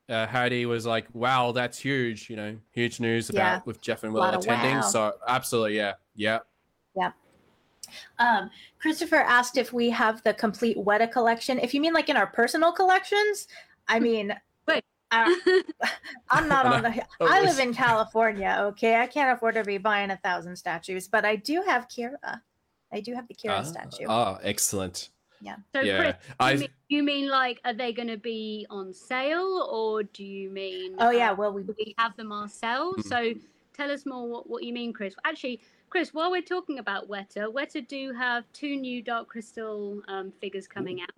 uh, 0.09 0.27
Heidi 0.27 0.67
was 0.67 0.85
like, 0.85 1.07
"Wow, 1.15 1.53
that's 1.53 1.79
huge!" 1.79 2.29
You 2.29 2.37
know, 2.37 2.57
huge 2.71 3.01
news 3.01 3.31
about 3.31 3.39
Yeah. 3.39 3.61
with 3.65 3.81
Jeff 3.81 4.05
and 4.05 4.13
Will 4.13 4.23
attending. 4.23 4.77
wow. 4.77 4.81
So 4.83 5.15
absolutely, 5.27 5.77
yeah, 5.77 5.95
yeah. 6.15 6.41
Yeah. 6.95 7.13
Um, 8.19 8.51
Christopher 8.79 9.17
asked 9.17 9.57
if 9.57 9.73
we 9.73 9.91
have 9.91 10.23
the 10.23 10.35
complete 10.35 10.77
Weta 10.77 11.11
collection. 11.11 11.59
If 11.59 11.73
you 11.73 11.81
mean 11.81 11.93
like 11.93 12.09
in 12.09 12.17
our 12.17 12.27
personal 12.27 12.73
collections, 12.73 13.49
I 13.89 13.99
mean, 13.99 14.29
Wait. 14.29 14.37
I, 15.11 15.63
I'm 16.31 16.49
not 16.49 16.67
on 16.67 16.83
the. 16.83 17.07
Oh, 17.21 17.29
I 17.29 17.41
live 17.41 17.59
in 17.59 17.73
California. 17.73 18.57
Okay, 18.61 18.97
I 18.97 19.07
can't 19.07 19.37
afford 19.37 19.55
to 19.55 19.65
be 19.65 19.79
buying 19.79 20.11
a 20.11 20.17
thousand 20.17 20.57
statues, 20.57 21.09
but 21.09 21.25
I 21.25 21.37
do 21.37 21.63
have 21.67 21.89
Kira. 21.89 22.41
I 22.93 23.01
do 23.01 23.15
have 23.15 23.27
the 23.29 23.35
Kira 23.35 23.59
Ah, 23.59 23.63
statue. 23.63 24.07
Oh, 24.09 24.39
excellent. 24.43 25.11
Yeah. 25.41 25.57
So 25.75 25.81
yeah, 25.81 25.99
Chris, 25.99 26.15
you, 26.29 26.35
I 26.41 26.57
mean, 26.57 26.69
you 26.89 27.03
mean 27.03 27.29
like 27.29 27.61
are 27.65 27.75
they 27.75 27.93
going 27.93 28.09
to 28.09 28.17
be 28.17 28.67
on 28.71 28.93
sale 28.93 29.69
or 29.71 30.03
do 30.03 30.25
you 30.25 30.51
mean 30.51 30.95
oh 30.99 31.11
yeah, 31.11 31.33
uh, 31.33 31.35
well 31.35 31.53
we 31.53 31.63
we 31.63 31.95
have 31.99 32.17
them 32.17 32.33
ourselves? 32.33 33.05
Mm. 33.05 33.09
So 33.09 33.41
tell 33.75 33.91
us 33.91 34.07
more 34.07 34.29
what, 34.29 34.49
what 34.49 34.65
you 34.65 34.73
mean, 34.73 34.93
Chris. 34.93 35.15
Actually, 35.25 35.61
Chris, 35.91 36.15
while 36.15 36.31
we're 36.31 36.43
talking 36.43 36.79
about 36.79 37.09
Weta, 37.09 37.53
Weta 37.53 37.87
do 37.87 38.13
have 38.13 38.45
two 38.53 38.77
new 38.77 39.03
Dark 39.03 39.29
Crystal 39.29 40.01
um, 40.09 40.33
figures 40.41 40.67
coming 40.67 41.01
out. 41.01 41.11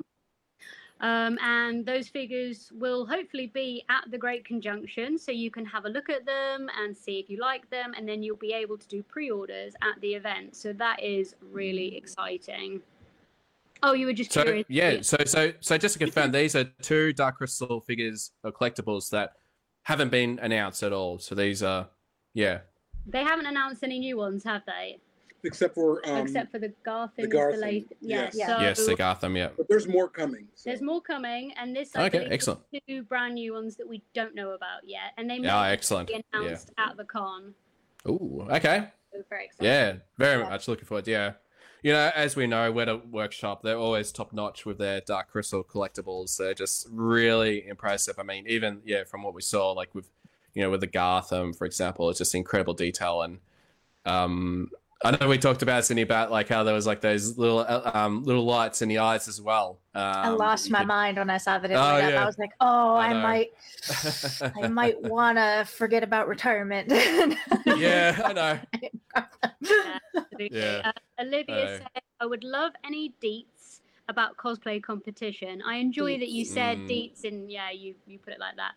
Um, 1.00 1.38
and 1.40 1.86
those 1.86 2.08
figures 2.08 2.72
will 2.74 3.06
hopefully 3.06 3.46
be 3.46 3.84
at 3.88 4.10
the 4.10 4.18
Great 4.18 4.44
Conjunction, 4.44 5.16
so 5.16 5.30
you 5.30 5.50
can 5.50 5.64
have 5.64 5.84
a 5.84 5.88
look 5.88 6.08
at 6.10 6.26
them 6.26 6.68
and 6.76 6.96
see 6.96 7.20
if 7.20 7.30
you 7.30 7.38
like 7.38 7.70
them, 7.70 7.94
and 7.96 8.08
then 8.08 8.22
you'll 8.22 8.36
be 8.36 8.52
able 8.52 8.76
to 8.76 8.88
do 8.88 9.02
pre-orders 9.04 9.74
at 9.80 10.00
the 10.00 10.14
event. 10.14 10.56
So 10.56 10.72
that 10.72 11.00
is 11.02 11.36
really 11.52 11.96
exciting. 11.96 12.80
Oh, 13.80 13.92
you 13.92 14.06
were 14.06 14.12
just 14.12 14.32
so 14.32 14.42
curious. 14.42 14.66
yeah, 14.68 15.02
so 15.02 15.18
so 15.24 15.52
so 15.60 15.78
just 15.78 15.92
to 15.92 15.98
confirm, 16.00 16.32
these 16.32 16.56
are 16.56 16.64
two 16.82 17.12
Dark 17.12 17.36
Crystal 17.36 17.80
figures 17.80 18.32
or 18.42 18.50
collectibles 18.50 19.10
that 19.10 19.34
haven't 19.84 20.10
been 20.10 20.40
announced 20.42 20.82
at 20.82 20.92
all. 20.92 21.20
So 21.20 21.36
these 21.36 21.62
are, 21.62 21.88
yeah, 22.34 22.58
They 23.06 23.22
haven't 23.22 23.46
announced 23.46 23.84
any 23.84 24.00
new 24.00 24.16
ones, 24.16 24.42
have 24.42 24.62
they? 24.66 24.98
Except 25.44 25.74
for 25.74 26.06
um, 26.08 26.18
Except 26.18 26.50
for 26.50 26.58
the 26.58 26.72
Garthim. 26.86 27.16
the 27.16 27.22
is 27.24 27.30
the 27.30 27.60
late. 27.60 27.92
Yeah. 28.00 28.30
yes. 28.32 28.46
So 28.48 28.60
yes, 28.60 28.86
the 28.86 28.94
Garthim, 28.96 29.36
yeah. 29.36 29.50
but 29.56 29.68
there's 29.68 29.86
more 29.86 30.08
coming. 30.08 30.48
So. 30.54 30.70
there's 30.70 30.82
more 30.82 31.00
coming, 31.00 31.52
and 31.56 31.74
this 31.76 31.94
I 31.94 32.06
Okay, 32.06 32.18
believe, 32.18 32.26
is 32.28 32.32
excellent. 32.34 32.60
two 32.88 33.02
brand 33.04 33.34
new 33.34 33.52
ones 33.54 33.76
that 33.76 33.88
we 33.88 34.02
don't 34.14 34.34
know 34.34 34.50
about 34.50 34.80
yet, 34.84 35.12
and 35.16 35.30
they 35.30 35.38
may 35.38 35.46
Yeah, 35.46 35.62
excellent. 35.66 36.08
be 36.08 36.14
Yeah. 36.14 36.20
announced 36.40 36.72
at 36.76 36.96
the 36.96 37.04
con. 37.04 37.54
Ooh, 38.08 38.46
okay. 38.50 38.88
So 39.12 39.22
very 39.30 39.46
excited. 39.46 39.64
Yeah, 39.66 39.96
very 40.18 40.42
Yeah. 40.42 40.48
much 40.48 40.66
looking 40.66 40.84
forward. 40.86 41.06
Yeah, 41.06 41.34
you 41.82 41.92
know, 41.92 42.10
as 42.16 42.34
we 42.34 42.48
know, 42.48 42.72
Weta 42.72 43.08
Workshop 43.08 43.62
they're 43.62 43.78
always 43.78 44.10
top 44.10 44.32
notch 44.32 44.66
with 44.66 44.78
their 44.78 45.00
Dark 45.00 45.30
Crystal 45.30 45.62
collectibles. 45.62 46.36
They're 46.36 46.54
just 46.54 46.88
really 46.90 47.66
impressive. 47.66 48.18
I 48.18 48.24
mean, 48.24 48.44
even 48.48 48.82
yeah, 48.84 49.04
from 49.04 49.22
what 49.22 49.34
we 49.34 49.42
saw, 49.42 49.70
like 49.70 49.94
with 49.94 50.10
you 50.54 50.62
know 50.62 50.70
with 50.70 50.80
the 50.80 50.88
Garthim, 50.88 51.56
for 51.56 51.64
example, 51.64 52.10
it's 52.10 52.18
just 52.18 52.34
incredible 52.34 52.74
detail 52.74 53.22
and 53.22 53.38
um. 54.04 54.70
I 55.04 55.16
know 55.16 55.28
we 55.28 55.38
talked 55.38 55.62
about 55.62 55.84
Sydney 55.84 56.02
about 56.02 56.32
like 56.32 56.48
how 56.48 56.64
there 56.64 56.74
was 56.74 56.84
like 56.86 57.00
those 57.00 57.38
little 57.38 57.60
uh, 57.60 57.90
um 57.94 58.24
little 58.24 58.44
lights 58.44 58.82
in 58.82 58.88
the 58.88 58.98
eyes 58.98 59.28
as 59.28 59.40
well. 59.40 59.78
Um, 59.94 60.02
I 60.04 60.28
lost 60.30 60.70
my 60.70 60.78
could- 60.80 60.88
mind 60.88 61.18
when 61.18 61.30
I 61.30 61.38
saw 61.38 61.58
that. 61.58 61.70
It 61.70 61.74
Oh, 61.74 61.94
lit 61.94 62.12
yeah. 62.14 62.22
I 62.22 62.26
was 62.26 62.36
like, 62.38 62.50
oh, 62.60 62.96
I 62.96 63.08
I, 63.10 63.22
might, 63.22 63.50
I 64.56 64.68
might 64.80 65.00
want 65.00 65.38
to 65.38 65.64
forget 65.66 66.02
about 66.02 66.26
retirement. 66.26 66.88
yeah, 67.66 68.20
I 68.24 68.32
know. 68.32 68.58
Yeah, 70.38 70.82
Uh, 70.84 70.92
Olivia 71.20 71.44
I 71.48 71.64
know. 71.64 71.78
said, 71.78 72.02
"I 72.20 72.26
would 72.26 72.44
love 72.44 72.72
any 72.84 73.12
deets 73.22 73.80
about 74.08 74.36
cosplay 74.36 74.80
competition. 74.82 75.60
I 75.66 75.76
enjoy 75.76 76.18
that 76.18 76.28
you 76.28 76.44
said 76.44 76.78
Mm. 76.78 76.88
deets, 76.88 77.24
and 77.24 77.50
yeah, 77.50 77.70
you 77.70 77.94
you 78.06 78.18
put 78.18 78.32
it 78.34 78.40
like 78.40 78.56
that. 78.56 78.72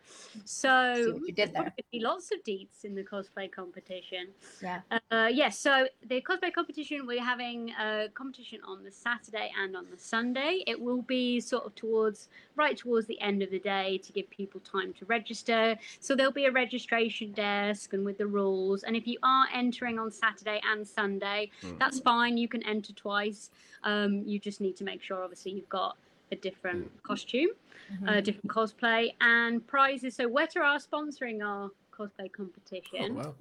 So 0.46 1.14
what 1.14 1.28
you 1.28 1.34
did 1.34 1.54
there. 1.54 1.64
Could 1.64 1.86
be 1.92 2.00
lots 2.00 2.32
of 2.32 2.44
deets 2.44 2.84
in 2.84 2.96
the 2.96 3.04
cosplay 3.04 3.52
competition. 3.52 4.30
Yeah. 4.62 4.82
Uh, 5.12 5.28
yes. 5.28 5.60
so 5.60 5.88
the 6.08 6.22
cosplay 6.22 6.54
competition, 6.54 7.06
we're 7.06 7.22
having 7.22 7.72
a 7.72 8.08
competition 8.14 8.60
on 8.66 8.82
the 8.82 8.90
Saturday 8.92 9.52
and 9.62 9.76
on 9.76 9.86
the 9.92 9.98
Sunday. 9.98 10.64
It 10.66 10.80
will 10.80 11.02
be 11.02 11.42
sort 11.42 11.66
of 11.66 11.76
towards 11.76 12.30
right 12.56 12.78
towards 12.78 13.08
the 13.08 13.20
end 13.20 13.44
of 13.44 13.52
the 13.52 13.60
day 13.60 13.98
to 14.06 14.14
give 14.14 14.30
people 14.30 14.62
time 14.62 14.94
to 15.00 15.06
register. 15.06 15.78
So 16.00 16.16
there'll 16.16 16.32
be 16.32 16.46
a 16.46 16.52
registration 16.52 17.34
desk 17.34 17.92
and 17.92 18.06
with 18.06 18.20
the 18.20 18.26
rules. 18.28 18.84
And 18.84 18.96
if 18.96 19.06
you 19.06 19.18
are 19.22 19.48
entering 19.54 20.00
on 20.00 20.12
Saturday 20.12 20.62
and 20.72 20.88
Sunday, 20.88 21.52
Mm. 21.62 21.78
that's 21.78 22.00
fine. 22.00 22.38
You 22.38 22.48
can 22.48 22.64
enter 22.64 22.94
twice. 22.94 23.50
Um, 23.84 24.24
you 24.26 24.40
just 24.40 24.62
need 24.62 24.78
to 24.78 24.86
make 24.86 25.04
sure, 25.04 25.22
obviously, 25.24 25.52
you've 25.52 25.68
got 25.70 25.98
a 26.32 26.36
different 26.38 26.90
costume 27.04 27.50
Mm-hmm. 27.92 28.08
uh, 28.08 28.22
different 28.22 28.48
cosplay 28.48 29.14
and 29.20 29.68
prizes. 29.68 30.16
So 30.16 30.30
Weta 30.30 30.62
are 30.62 30.80
sponsoring 30.80 31.46
our 31.46 31.70
cosplay 31.92 32.28
Oh, 32.28 32.38
competition. 32.38 33.16
wow. 33.16 33.36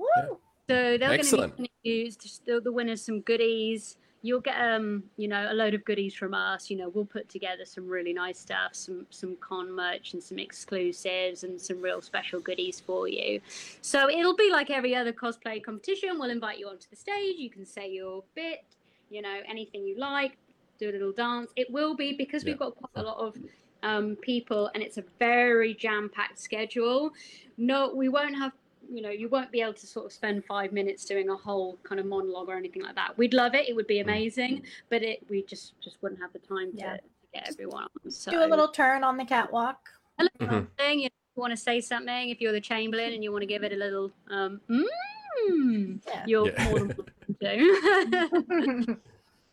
Yeah. 0.70 0.76
So 0.76 0.98
they're 0.98 0.98
going 0.98 1.10
to 1.10 1.18
Excellent. 1.18 1.56
be 1.56 1.70
used 1.82 2.46
the, 2.46 2.60
the 2.60 2.72
winners 2.72 3.04
some 3.04 3.20
goodies. 3.20 3.96
You'll 4.22 4.40
get 4.40 4.56
um 4.60 5.04
you 5.16 5.28
know 5.28 5.48
a 5.50 5.54
load 5.54 5.72
of 5.74 5.82
goodies 5.84 6.14
from 6.14 6.34
us. 6.34 6.70
You 6.70 6.76
know 6.76 6.90
we'll 6.90 7.06
put 7.06 7.28
together 7.28 7.64
some 7.64 7.88
really 7.88 8.12
nice 8.12 8.38
stuff, 8.38 8.74
some 8.74 9.06
some 9.10 9.36
con 9.40 9.72
merch 9.72 10.12
and 10.12 10.22
some 10.22 10.38
exclusives 10.38 11.42
and 11.44 11.60
some 11.60 11.80
real 11.80 12.02
special 12.02 12.38
goodies 12.40 12.80
for 12.80 13.08
you. 13.08 13.40
So 13.80 14.10
it'll 14.10 14.36
be 14.36 14.50
like 14.52 14.70
every 14.70 14.94
other 14.94 15.12
cosplay 15.12 15.62
competition. 15.62 16.18
We'll 16.18 16.30
invite 16.30 16.58
you 16.58 16.68
onto 16.68 16.88
the 16.90 16.96
stage. 16.96 17.36
You 17.38 17.48
can 17.50 17.64
say 17.64 17.90
your 17.90 18.22
bit, 18.34 18.64
you 19.08 19.22
know 19.22 19.40
anything 19.48 19.84
you 19.86 19.98
like. 19.98 20.36
do 20.78 20.90
a 20.90 20.92
little 20.92 21.12
dance. 21.12 21.50
It 21.56 21.70
will 21.70 21.94
be 21.96 22.12
because 22.12 22.44
we've 22.44 22.58
got 22.58 22.76
quite 22.76 23.02
a 23.02 23.06
lot 23.06 23.18
of 23.18 23.36
um, 23.82 24.16
people 24.16 24.70
and 24.74 24.82
it's 24.82 24.98
a 24.98 25.04
very 25.18 25.72
jam-packed 25.74 26.38
schedule. 26.38 27.12
No, 27.56 27.94
we 27.94 28.08
won't 28.08 28.36
have. 28.36 28.52
You 28.92 29.02
know, 29.02 29.10
you 29.10 29.28
won't 29.28 29.52
be 29.52 29.60
able 29.60 29.74
to 29.74 29.86
sort 29.86 30.06
of 30.06 30.12
spend 30.12 30.44
five 30.44 30.72
minutes 30.72 31.04
doing 31.04 31.28
a 31.30 31.36
whole 31.36 31.78
kind 31.84 32.00
of 32.00 32.06
monologue 32.06 32.48
or 32.48 32.56
anything 32.56 32.82
like 32.82 32.96
that. 32.96 33.16
We'd 33.16 33.32
love 33.34 33.54
it; 33.54 33.68
it 33.68 33.76
would 33.76 33.86
be 33.86 34.00
amazing, 34.00 34.62
but 34.88 35.02
it 35.02 35.22
we 35.30 35.42
just 35.44 35.80
just 35.80 35.96
wouldn't 36.02 36.20
have 36.20 36.32
the 36.32 36.40
time 36.40 36.72
to, 36.72 36.78
Yeah. 36.78 36.96
to 36.96 37.00
get 37.32 37.48
everyone 37.48 37.84
on. 38.04 38.10
So 38.10 38.32
Do 38.32 38.42
a 38.42 38.48
little 38.48 38.66
turn 38.68 39.04
on 39.04 39.16
the 39.16 39.24
catwalk. 39.24 39.88
a 40.18 40.24
little 40.24 40.46
Mhm. 40.62 40.68
thing. 40.76 40.98
You, 41.00 41.04
know, 41.04 41.10
you 41.36 41.40
want 41.40 41.52
to 41.52 41.56
say 41.56 41.80
something 41.80 42.30
if 42.30 42.40
you're 42.40 42.52
the 42.52 42.60
Chamberlain 42.60 43.12
and 43.12 43.22
you 43.22 43.30
want 43.30 43.42
to 43.42 43.46
give 43.46 43.62
it 43.62 43.72
a 43.72 43.76
little 43.76 44.10
um, 44.28 44.60
mm, 44.68 46.00
Yeah. 46.06 46.24
you're 46.26 46.48
Yeah. 46.48 46.64
more 46.64 46.78
than 46.80 46.88
welcome 46.98 47.36
to. 47.40 48.98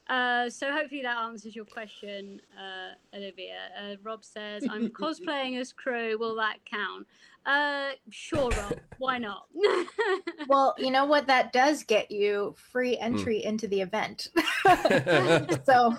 uh, 0.13 0.50
so 0.50 0.71
hopefully 0.71 1.04
that 1.04 1.17
answers 1.17 1.56
your 1.56 1.65
question, 1.65 2.41
uh, 2.58 2.95
Olivia. 3.15 3.69
Uh, 3.80 3.95
Rob 4.04 4.26
says, 4.26 4.65
"I'm 4.69 4.89
cosplaying 4.89 5.60
as 5.60 5.71
Crew. 5.71 6.17
Will 6.17 6.36
that 6.38 6.58
count?" 6.65 7.06
Uh, 7.48 7.92
sure, 8.10 8.52
Rob. 8.54 8.78
Why 8.98 9.18
not? 9.28 9.48
well, 10.48 10.76
you 10.78 10.92
know 10.92 11.06
what 11.06 11.28
that 11.28 11.54
does 11.54 11.84
get 11.84 12.12
you 12.12 12.54
free 12.58 12.98
entry 12.98 13.44
into 13.44 13.68
the 13.68 13.82
event. 13.82 14.28
so 15.66 15.96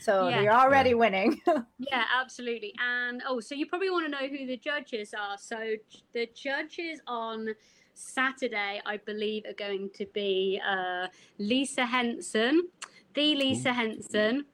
so 0.00 0.28
Yeah. 0.28 0.40
you're 0.40 0.52
already 0.52 0.94
winning. 0.94 1.40
Yeah, 1.80 2.04
absolutely. 2.20 2.74
And 2.80 3.22
oh, 3.28 3.40
so 3.40 3.54
you 3.54 3.66
probably 3.66 3.90
want 3.90 4.06
to 4.06 4.10
know 4.10 4.28
who 4.28 4.46
the 4.46 4.56
judges 4.56 5.14
are. 5.14 5.36
So 5.36 5.74
the 6.12 6.28
judges 6.34 7.00
on 7.06 7.48
Saturday, 7.94 8.80
I 8.86 8.96
believe, 8.98 9.44
are 9.46 9.52
going 9.54 9.90
to 9.94 10.06
be 10.14 10.60
uh, 10.66 11.08
Lisa 11.38 11.84
Henson, 11.84 12.68
the 13.14 13.34
Lisa 13.34 13.72
Henson, 13.72 14.44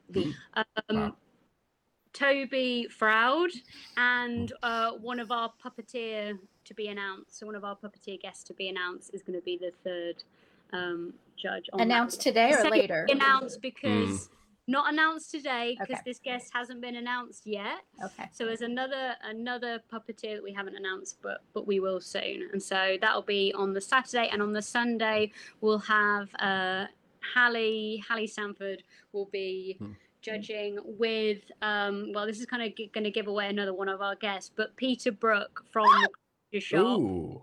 um, 0.55 0.65
Wow. 0.91 1.17
Toby 2.15 2.87
Froud, 2.91 3.51
and 3.99 4.53
uh, 4.63 4.93
one 4.93 5.21
of 5.21 5.31
our 5.31 5.53
puppeteer 5.63 6.39
to 6.65 6.75
be 6.75 6.89
announced. 6.89 7.39
So 7.39 7.45
one 7.47 7.55
of 7.57 7.65
our 7.65 7.77
puppeteer 7.77 8.19
guests 8.23 8.45
to 8.45 8.55
be 8.55 8.69
announced 8.71 9.11
is 9.13 9.23
going 9.23 9.39
to 9.39 9.45
be 9.45 9.59
the 9.59 9.73
third 9.85 10.23
um, 10.73 11.13
judge. 11.37 11.67
On 11.75 11.81
Announced 11.81 12.19
one. 12.19 12.23
today 12.23 12.55
or 12.55 12.71
later? 12.71 13.07
Announced 13.11 13.61
because. 13.61 14.31
Not 14.67 14.91
announced 14.91 15.31
today 15.31 15.77
because 15.79 15.93
Okay. 15.97 16.03
this 16.07 16.19
guest 16.19 16.51
hasn't 16.55 16.81
been 16.81 16.97
announced 16.97 17.47
yet. 17.47 17.81
Okay. 18.03 18.31
So 18.33 18.47
there's 18.47 18.63
another 18.63 19.15
another 19.23 19.79
puppeteer 19.93 20.37
that 20.37 20.43
we 20.43 20.55
haven't 20.55 20.75
announced, 20.75 21.19
but 21.23 21.43
but 21.53 21.67
we 21.67 21.81
will 21.81 22.01
soon. 22.01 22.49
And 22.51 22.63
so 22.63 22.97
that'll 22.99 23.21
be 23.21 23.53
on 23.55 23.75
the 23.75 23.81
Saturday, 23.83 24.31
and 24.33 24.41
on 24.41 24.55
the 24.55 24.63
Sunday 24.63 25.33
we'll 25.61 25.81
have 25.81 26.31
uh, 26.37 26.87
Halle 27.35 28.03
Halle 28.09 28.27
Stanford 28.27 28.83
will 29.13 29.27
be 29.27 29.77
Hmm. 29.79 29.93
Judging 30.25 30.79
with. 30.99 31.43
Um, 31.63 32.13
well, 32.15 32.27
this 32.27 32.41
is 32.41 32.47
kind 32.47 32.63
of 32.63 32.75
g- 32.75 32.91
going 32.95 33.05
to 33.05 33.11
give 33.11 33.27
away 33.27 33.49
another 33.49 33.75
one 33.75 33.89
of 33.89 34.01
our 34.01 34.15
guests, 34.17 34.51
but 34.55 34.75
Peter 34.77 35.13
Brooke 35.13 35.65
from 35.71 35.87
the 36.53 36.61
shop 36.61 36.99
Ooh. 36.99 37.43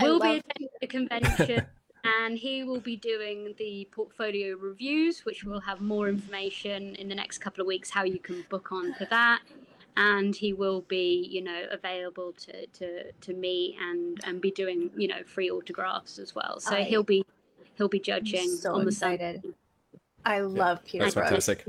will 0.00 0.18
be 0.20 0.26
love- 0.28 0.36
attending 0.38 0.68
the 0.80 0.86
convention 0.86 1.66
and 2.04 2.38
he 2.38 2.64
will 2.64 2.80
be 2.80 2.96
doing 2.96 3.54
the 3.58 3.88
portfolio 3.92 4.56
reviews 4.56 5.24
which 5.24 5.42
will 5.44 5.60
have 5.60 5.80
more 5.80 6.08
information 6.08 6.94
in 6.96 7.08
the 7.08 7.14
next 7.14 7.38
couple 7.38 7.60
of 7.60 7.66
weeks 7.66 7.90
how 7.90 8.04
you 8.04 8.18
can 8.18 8.44
book 8.50 8.70
on 8.70 8.92
for 8.94 9.06
that 9.06 9.40
and 9.96 10.36
he 10.36 10.52
will 10.52 10.82
be 10.82 11.26
you 11.30 11.42
know 11.42 11.62
available 11.72 12.32
to 12.34 12.66
to 12.68 13.10
to 13.20 13.32
me 13.32 13.76
and 13.80 14.20
and 14.24 14.40
be 14.40 14.50
doing 14.50 14.90
you 14.96 15.08
know 15.08 15.22
free 15.24 15.50
autographs 15.50 16.18
as 16.18 16.34
well 16.34 16.60
so 16.60 16.76
I- 16.76 16.82
he'll 16.82 17.02
be 17.02 17.24
he'll 17.76 17.88
be 17.88 17.98
judging 18.00 18.48
so 18.50 18.74
on 18.74 18.82
the 18.84 18.88
excited. 18.90 19.40
Sunday. 19.42 19.56
I 20.26 20.40
love 20.40 20.84
Peter 20.84 21.04
That's 21.04 21.14
Brooke. 21.14 21.26
fantastic. 21.28 21.64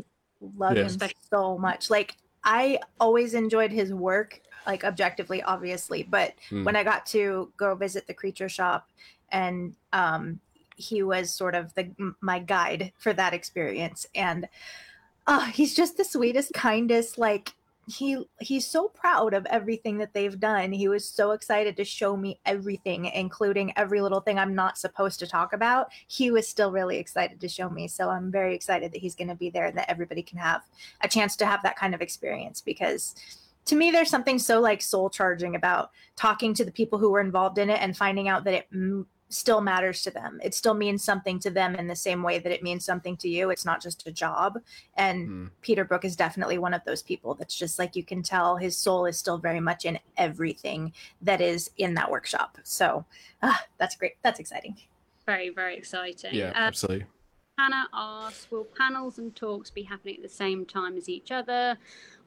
Love 0.58 0.78
Yeah. 0.78 0.84
him 0.88 0.98
so 1.32 1.58
much. 1.58 1.90
Like 1.90 2.16
I 2.44 2.80
always 3.00 3.34
enjoyed 3.34 3.72
his 3.72 3.94
work, 3.94 4.42
like 4.68 4.84
objectively, 4.84 5.42
obviously. 5.44 6.04
But 6.04 6.34
Mm. 6.52 6.64
when 6.64 6.76
I 6.76 6.84
got 6.84 7.06
to 7.08 7.52
go 7.58 7.76
visit 7.76 8.08
the 8.08 8.14
creature 8.14 8.50
shop, 8.50 8.90
and 9.30 9.76
um, 9.94 10.40
he 10.76 11.04
was 11.04 11.34
sort 11.34 11.56
of 11.56 11.74
the 11.76 11.92
my 12.22 12.40
guide 12.40 12.94
for 13.00 13.14
that 13.14 13.34
experience, 13.34 14.06
and 14.14 14.48
uh, 15.28 15.46
he's 15.46 15.74
just 15.76 15.98
the 15.98 16.06
sweetest, 16.06 16.54
kindest. 16.54 17.18
Like 17.18 17.54
he 17.88 18.24
he's 18.40 18.66
so 18.66 18.88
proud 18.88 19.34
of 19.34 19.46
everything 19.46 19.98
that 20.00 20.14
they've 20.14 20.40
done. 20.40 20.72
He 20.72 20.88
was 20.88 21.08
so 21.08 21.32
excited 21.32 21.78
to 21.78 21.86
show 21.86 22.18
me 22.18 22.40
everything, 22.46 23.06
including 23.06 23.74
every 23.78 24.02
little 24.02 24.22
thing 24.22 24.40
I'm 24.40 24.56
not 24.56 24.78
supposed 24.78 25.20
to 25.20 25.28
talk 25.28 25.54
about. 25.54 25.92
He 26.08 26.32
was 26.32 26.48
still 26.48 26.72
really 26.72 26.98
excited 26.98 27.40
to 27.40 27.48
show 27.48 27.70
me. 27.70 27.88
So 27.88 28.10
I'm 28.10 28.32
very 28.32 28.56
excited 28.56 28.92
that 28.92 29.02
he's 29.02 29.16
going 29.16 29.28
to 29.28 29.36
be 29.36 29.50
there 29.50 29.66
and 29.66 29.78
that 29.78 29.90
everybody 29.90 30.24
can 30.24 30.40
have 30.40 30.62
a 31.02 31.08
chance 31.08 31.36
to 31.38 31.46
have 31.46 31.62
that 31.64 31.78
kind 31.78 31.94
of 31.94 32.02
experience 32.02 32.62
because 32.62 33.16
to 33.66 33.76
me 33.76 33.92
there's 33.92 34.10
something 34.10 34.40
so 34.40 34.60
like 34.60 34.82
soul 34.82 35.10
charging 35.10 35.56
about 35.56 35.92
talking 36.16 36.54
to 36.54 36.66
the 36.66 36.72
people 36.72 36.98
who 36.98 37.10
were 37.10 37.20
involved 37.20 37.58
in 37.58 37.70
it 37.70 37.82
and 37.82 37.98
finding 37.98 38.28
out 38.28 38.44
that 38.44 38.54
it 38.54 38.68
still 39.30 39.60
matters 39.62 40.04
to 40.04 40.12
them. 40.12 40.40
It 40.44 40.54
still 40.54 40.76
means 40.76 41.04
something 41.04 41.40
to 41.40 41.50
them 41.50 41.76
in 41.76 41.88
the 41.88 41.96
same 41.96 42.22
way 42.22 42.40
that 42.40 42.52
it 42.52 42.62
means 42.64 42.86
something 42.86 43.18
to 43.18 43.28
you. 43.28 43.50
It's 43.50 43.66
not 43.66 43.82
just 43.82 44.06
a 44.08 44.12
job. 44.12 44.60
And 44.96 45.28
Mm. 45.28 45.52
peter 45.62 45.84
brooke 45.84 46.06
is 46.06 46.16
definitely 46.16 46.58
one 46.60 46.74
of 46.74 46.84
those 46.86 47.02
people 47.02 47.34
that's 47.34 47.56
just 47.58 47.80
like 47.80 47.96
you 47.96 48.04
can 48.04 48.22
tell 48.22 48.58
his 48.58 48.78
soul 48.78 49.06
is 49.06 49.18
still 49.18 49.38
very 49.40 49.60
much 49.60 49.84
in 49.84 50.00
everything 50.18 50.94
that 51.22 51.42
is 51.42 51.72
in 51.78 51.96
that 51.96 52.10
workshop. 52.12 52.58
So 52.64 53.06
ah, 53.42 53.66
that's 53.78 53.96
great. 53.96 54.14
That's 54.22 54.40
exciting. 54.40 54.78
Very 55.26 55.50
very 55.50 55.76
exciting. 55.76 56.36
Yeah, 56.36 56.50
Uh, 56.52 56.68
absolutely. 56.70 57.08
Hannah 57.58 57.88
asks, 57.94 58.52
will 58.52 58.66
panels 58.66 59.18
and 59.18 59.34
talks 59.36 59.70
be 59.72 59.84
happening 59.84 60.18
at 60.18 60.22
the 60.22 60.30
same 60.30 60.66
time 60.66 60.98
as 60.98 61.08
each 61.08 61.32
other 61.32 61.78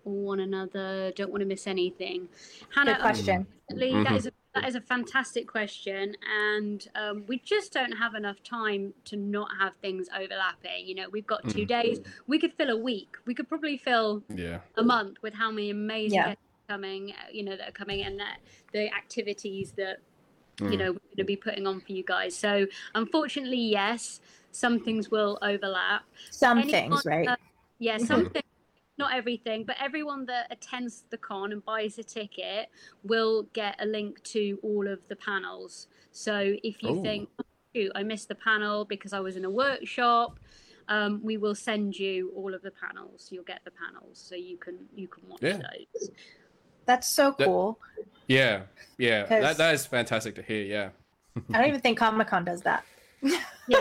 or 0.04 0.12
one 0.14 0.40
another? 0.40 1.12
Don't 1.14 1.30
want 1.30 1.42
to 1.42 1.46
miss 1.46 1.66
anything. 1.66 2.28
Hannah, 2.74 2.94
good 2.94 3.00
question. 3.02 3.46
unfortunately, 3.68 4.04
that 4.04 4.16
is 4.16 4.26
a 4.26 4.32
that 4.60 4.68
is 4.68 4.74
a 4.74 4.80
fantastic 4.80 5.46
question, 5.46 6.14
and 6.36 6.86
um, 6.94 7.24
we 7.26 7.38
just 7.38 7.72
don't 7.72 7.92
have 7.92 8.14
enough 8.14 8.42
time 8.42 8.94
to 9.06 9.16
not 9.16 9.48
have 9.58 9.74
things 9.80 10.08
overlapping. 10.14 10.86
You 10.86 10.94
know, 10.96 11.08
we've 11.10 11.26
got 11.26 11.48
two 11.48 11.64
Mhm. 11.64 11.68
days. 11.68 12.00
We 12.26 12.38
could 12.38 12.52
fill 12.54 12.70
a 12.70 12.76
week. 12.76 13.16
We 13.26 13.34
could 13.34 13.48
probably 13.48 13.76
fill 13.76 14.22
Yeah. 14.28 14.60
a 14.76 14.82
month 14.82 15.18
with 15.22 15.34
how 15.34 15.50
many 15.50 15.70
amazing 15.70 16.18
Yeah. 16.20 16.26
guests 16.28 16.42
coming. 16.68 17.12
uh, 17.12 17.14
You 17.32 17.44
know, 17.44 17.56
that 17.56 17.68
are 17.68 17.72
coming 17.72 18.02
and 18.02 18.18
that 18.20 18.38
the 18.72 18.92
activities 18.94 19.72
that 19.72 19.98
you 20.58 20.64
Mm. 20.66 20.78
know 20.78 20.86
we're 20.92 20.98
going 20.98 21.16
to 21.18 21.24
be 21.24 21.36
putting 21.36 21.66
on 21.66 21.80
for 21.80 21.92
you 21.92 22.02
guys. 22.02 22.36
So 22.36 22.66
unfortunately, 22.94 23.58
yes, 23.60 24.20
some 24.50 24.80
things 24.80 25.10
will 25.10 25.38
overlap. 25.40 26.02
some 26.30 26.58
Anyone, 26.58 26.90
things 26.90 27.06
right 27.06 27.28
uh, 27.28 27.36
yeah, 27.78 27.96
some 27.98 28.26
things, 28.26 28.44
not 28.98 29.14
everything, 29.14 29.64
but 29.64 29.76
everyone 29.80 30.26
that 30.26 30.46
attends 30.50 31.04
the 31.10 31.16
con 31.16 31.52
and 31.52 31.64
buys 31.64 31.98
a 31.98 32.02
ticket 32.02 32.68
will 33.04 33.44
get 33.52 33.76
a 33.80 33.86
link 33.86 34.22
to 34.24 34.58
all 34.62 34.86
of 34.88 34.98
the 35.08 35.16
panels. 35.16 35.86
So 36.12 36.54
if 36.64 36.82
you 36.82 36.90
Ooh. 36.98 37.02
think, 37.02 37.28
oh, 37.38 37.44
shoot, 37.74 37.92
I 37.94 38.02
missed 38.02 38.28
the 38.28 38.34
panel 38.34 38.84
because 38.84 39.12
I 39.12 39.20
was 39.20 39.36
in 39.36 39.44
a 39.44 39.50
workshop. 39.50 40.38
Um, 40.88 41.20
we 41.22 41.36
will 41.36 41.54
send 41.54 41.98
you 41.98 42.32
all 42.34 42.54
of 42.54 42.62
the 42.62 42.70
panels. 42.70 43.28
You'll 43.30 43.44
get 43.44 43.60
the 43.64 43.70
panels, 43.70 44.18
so 44.18 44.34
you 44.34 44.56
can 44.56 44.78
you 44.94 45.06
can 45.06 45.28
watch 45.28 45.42
Yeah. 45.42 45.58
those. 45.58 46.10
that's 46.86 47.06
so 47.06 47.34
That- 47.38 47.44
cool 47.44 47.78
Yeah. 48.26 48.62
Yeah. 48.96 49.26
'Cause- 49.26 49.42
That, 49.42 49.56
that 49.58 49.74
is 49.74 49.84
fantastic 49.86 50.34
to 50.36 50.42
hear. 50.42 50.64
Yeah. 50.64 50.88
i 51.52 51.58
don't 51.58 51.68
even 51.68 51.80
think 51.80 51.98
comic-con 51.98 52.44
does 52.46 52.62
that 52.62 52.84
Yeah, 53.22 53.36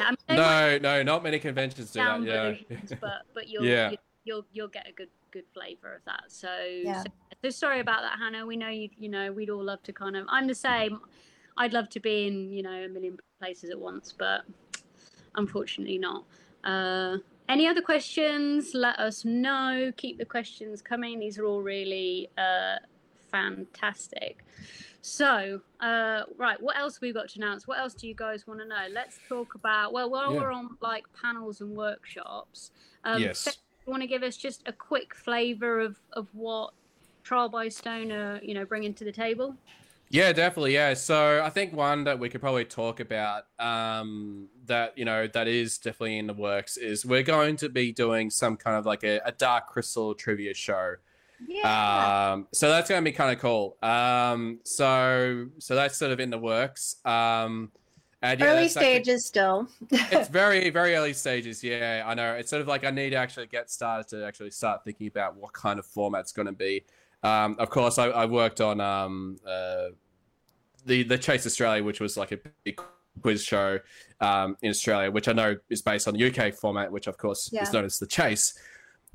I 0.05 0.09
mean, 0.11 0.17
they 0.27 0.35
might 0.35 0.81
No, 0.81 0.97
no, 0.97 1.03
not 1.03 1.23
many 1.23 1.39
conventions 1.39 1.91
do 1.93 1.99
that. 2.01 2.21
Yeah. 2.21 2.55
but 2.99 3.21
but 3.33 3.47
you'll, 3.47 3.63
Yeah. 3.75 3.91
you- 3.91 3.97
you'll 4.27 4.45
you'll 4.53 4.67
get 4.67 4.87
a 4.87 4.91
good 4.91 5.09
good 5.31 5.45
flavor 5.53 5.95
of 5.95 6.01
that. 6.05 6.25
So, 6.27 6.49
Yeah. 6.83 7.03
so, 7.03 7.09
so 7.43 7.49
sorry 7.49 7.79
about 7.79 8.01
that, 8.01 8.19
Hannah. 8.19 8.45
We 8.45 8.57
know 8.57 8.69
you 8.69 8.89
you 8.97 9.09
know 9.09 9.31
we'd 9.31 9.49
all 9.49 9.63
love 9.63 9.81
to 9.83 9.93
kind 9.93 10.15
of. 10.15 10.25
I'm 10.29 10.47
the 10.47 10.55
same. 10.55 10.99
I'd 11.57 11.73
love 11.73 11.89
to 11.89 11.99
be 11.99 12.27
in 12.27 12.51
you 12.51 12.61
know 12.61 12.85
a 12.85 12.89
million 12.89 13.17
places 13.39 13.69
at 13.71 13.79
once, 13.79 14.13
but 14.17 14.41
unfortunately 15.35 15.97
not. 15.97 16.25
Uh, 16.63 17.17
any 17.49 17.65
other 17.65 17.81
questions? 17.81 18.71
Let 18.73 18.99
us 18.99 19.23
know. 19.23 19.91
Keep 19.95 20.17
the 20.17 20.25
questions 20.25 20.81
coming. 20.81 21.17
These 21.19 21.39
are 21.39 21.45
all 21.45 21.61
really 21.61 22.29
uh, 22.37 22.75
fantastic. 23.31 24.43
So, 25.01 25.61
uh, 25.79 26.23
right, 26.37 26.61
what 26.61 26.77
else 26.77 26.95
have 26.95 27.01
we 27.01 27.13
got 27.13 27.29
to 27.29 27.39
announce? 27.39 27.65
What 27.65 27.79
else 27.79 27.93
do 27.93 28.07
you 28.07 28.15
guys 28.15 28.45
want 28.45 28.59
to 28.59 28.67
know? 28.67 28.87
Let's 28.91 29.19
talk 29.29 29.55
about. 29.55 29.93
Well, 29.93 30.09
while 30.09 30.33
Yeah. 30.33 30.41
we're 30.41 30.51
on 30.51 30.77
like 30.81 31.05
panels 31.13 31.61
and 31.61 31.73
workshops, 31.77 32.71
um, 33.05 33.21
Yes. 33.21 33.57
You 33.87 33.91
want 33.91 34.03
to 34.03 34.07
give 34.07 34.21
us 34.21 34.35
just 34.35 34.67
a 34.67 34.73
quick 34.73 35.15
flavour 35.15 35.79
of 35.79 35.97
of 36.11 36.27
what 36.33 36.73
Trial 37.23 37.47
by 37.47 37.69
Stone 37.69 38.11
are 38.11 38.39
you 38.43 38.53
know 38.53 38.65
bringing 38.65 38.93
to 38.95 39.05
the 39.05 39.13
table? 39.13 39.55
Yeah, 40.09 40.31
definitely. 40.31 40.73
Yeah. 40.73 40.93
So 40.93 41.41
I 41.43 41.49
think 41.49 41.73
one 41.73 42.05
that 42.05 42.17
we 42.19 42.29
could 42.29 42.41
probably 42.41 42.65
talk 42.65 42.99
about 42.99 43.43
um, 43.59 44.47
that, 44.65 44.97
you 44.97 45.03
know, 45.03 45.27
that 45.27 45.47
is 45.47 45.77
definitely 45.77 46.17
in 46.17 46.27
the 46.27 46.33
works 46.33 46.77
is 46.77 47.05
we're 47.05 47.23
going 47.23 47.57
to 47.57 47.69
be 47.69 47.91
doing 47.91 48.29
some 48.29 48.55
kind 48.55 48.77
of 48.77 48.85
like 48.85 49.03
a, 49.03 49.19
a 49.25 49.33
Dark 49.33 49.67
Crystal 49.67 50.13
trivia 50.15 50.53
show. 50.53 50.95
yeah 51.45 52.31
Um, 52.31 52.47
so 52.53 52.69
that's 52.69 52.89
going 52.89 53.03
to 53.03 53.11
be 53.11 53.15
kind 53.15 53.35
of 53.35 53.41
cool. 53.41 53.75
Um, 53.83 54.59
so, 54.63 55.47
so 55.59 55.75
that's 55.75 55.97
sort 55.97 56.11
of 56.11 56.21
in 56.21 56.29
the 56.29 56.39
works. 56.39 56.95
Um, 57.03 57.71
And 58.23 58.39
yeah, 58.39 58.47
Early 58.47 58.61
that's 58.63 58.77
actually- 58.77 58.93
stages 59.03 59.25
still. 59.27 59.67
it's 59.91 60.29
very 60.29 60.69
very 60.71 60.95
early 60.95 61.13
stages 61.13 61.63
yeah 61.63 62.03
i 62.05 62.13
know 62.15 62.33
it's 62.33 62.49
sort 62.49 62.61
of 62.63 62.67
like 62.67 62.83
i 62.83 62.89
need 62.89 63.11
to 63.11 63.15
actually 63.15 63.45
get 63.45 63.69
started 63.69 64.07
to 64.09 64.25
actually 64.25 64.49
start 64.49 64.83
thinking 64.83 65.05
about 65.07 65.35
what 65.37 65.53
kind 65.53 65.77
of 65.77 65.85
format's 65.85 66.31
going 66.31 66.47
to 66.47 66.51
be 66.51 66.83
um, 67.23 67.55
of 67.59 67.69
course 67.69 67.97
I, 67.99 68.05
I 68.07 68.25
worked 68.25 68.59
on 68.61 68.79
um, 68.81 69.37
uh, 69.47 69.89
the 70.85 71.03
the 71.03 71.17
chase 71.17 71.45
australia 71.45 71.83
which 71.83 71.99
was 71.99 72.17
like 72.17 72.31
a 72.31 72.39
big 72.63 72.79
quiz 73.21 73.43
show 73.43 73.79
um, 74.19 74.57
in 74.63 74.69
australia 74.71 75.11
which 75.11 75.27
i 75.27 75.33
know 75.33 75.55
is 75.69 75.81
based 75.83 76.07
on 76.07 76.15
the 76.15 76.27
uk 76.27 76.53
format 76.55 76.91
which 76.91 77.05
of 77.07 77.17
course 77.17 77.49
Yeah. 77.53 77.61
is 77.63 77.71
known 77.73 77.85
as 77.85 77.99
the 77.99 78.07
chase 78.07 78.57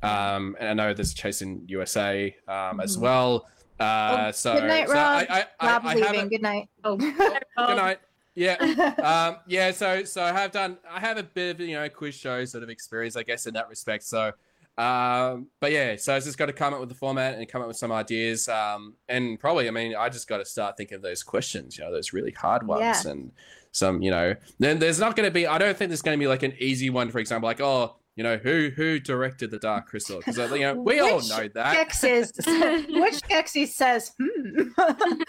um, 0.01 0.55
and 0.59 0.69
i 0.69 0.73
know 0.73 0.93
there's 0.93 1.11
a 1.11 1.15
chase 1.15 1.41
in 1.41 1.63
usa 1.67 2.35
um, 2.47 2.79
as 2.79 2.95
Mhm. 2.97 3.01
well 3.01 3.47
uh, 3.79 4.25
Oh, 4.27 4.31
so, 4.31 4.53
good 4.53 4.67
night, 4.67 4.87
so 4.87 4.93
Rob. 4.93 5.25
I, 5.29 5.39
I, 5.39 5.45
I, 5.59 5.67
Rob's 5.73 5.85
I 5.87 5.93
leaving. 5.95 6.29
Good 6.29 6.41
night. 6.43 6.69
Oh, 6.85 6.95
good 6.95 7.17
night 7.57 7.99
yeah 8.35 8.55
um, 9.03 9.37
yeah, 9.47 9.71
so 9.71 10.03
so 10.03 10.23
I 10.23 10.31
have 10.31 10.51
done 10.51 10.77
I 10.89 10.99
have 10.99 11.17
a 11.17 11.23
bit 11.23 11.55
of 11.55 11.59
you 11.61 11.75
know 11.75 11.87
quiz 11.89 12.15
show 12.15 12.43
sort 12.45 12.63
of 12.63 12.69
experience, 12.69 13.15
I 13.15 13.23
guess, 13.23 13.45
in 13.45 13.53
that 13.53 13.69
respect. 13.69 14.03
So, 14.03 14.31
um, 14.77 15.47
but 15.59 15.71
yeah, 15.71 15.95
so 15.97 16.15
I 16.15 16.19
just 16.19 16.37
got 16.37 16.47
to 16.47 16.53
come 16.53 16.73
up 16.73 16.79
with 16.79 16.89
the 16.89 16.95
format 16.95 17.35
and 17.35 17.47
come 17.47 17.61
up 17.61 17.67
with 17.67 17.77
some 17.77 17.91
ideas, 17.91 18.47
um, 18.47 18.95
and 19.07 19.39
probably 19.39 19.67
I 19.67 19.71
mean 19.71 19.95
I 19.95 20.09
just 20.09 20.27
got 20.27 20.37
to 20.37 20.45
start 20.45 20.77
thinking 20.77 20.95
of 20.95 21.01
those 21.01 21.23
questions, 21.23 21.77
you 21.77 21.83
know, 21.83 21.91
those 21.91 22.13
really 22.13 22.31
hard 22.31 22.65
ones, 22.65 23.05
Yeah. 23.05 23.11
and 23.11 23.31
some 23.71 24.01
you 24.01 24.11
know, 24.11 24.35
then 24.59 24.79
there's 24.79 24.99
not 24.99 25.15
going 25.15 25.27
to 25.27 25.31
be 25.31 25.45
I 25.47 25.57
don't 25.57 25.77
think 25.77 25.89
there's 25.89 26.01
going 26.01 26.17
to 26.17 26.23
be 26.23 26.27
like 26.27 26.43
an 26.43 26.53
easy 26.59 26.89
one, 26.89 27.09
for 27.09 27.19
example, 27.19 27.47
like 27.47 27.61
oh. 27.61 27.95
You 28.15 28.21
know 28.21 28.37
who 28.37 28.69
who 28.75 28.99
directed 28.99 29.49
the 29.49 29.57
Dark 29.57 29.87
Crystal? 29.87 30.19
Because 30.19 30.37
you 30.37 30.59
know 30.59 30.75
we 30.75 30.99
all 30.99 31.19
know 31.27 31.47
that. 31.55 31.75
Which 31.87 33.21
Xy 33.23 33.67
says, 33.67 34.11
hmm. 34.19 34.69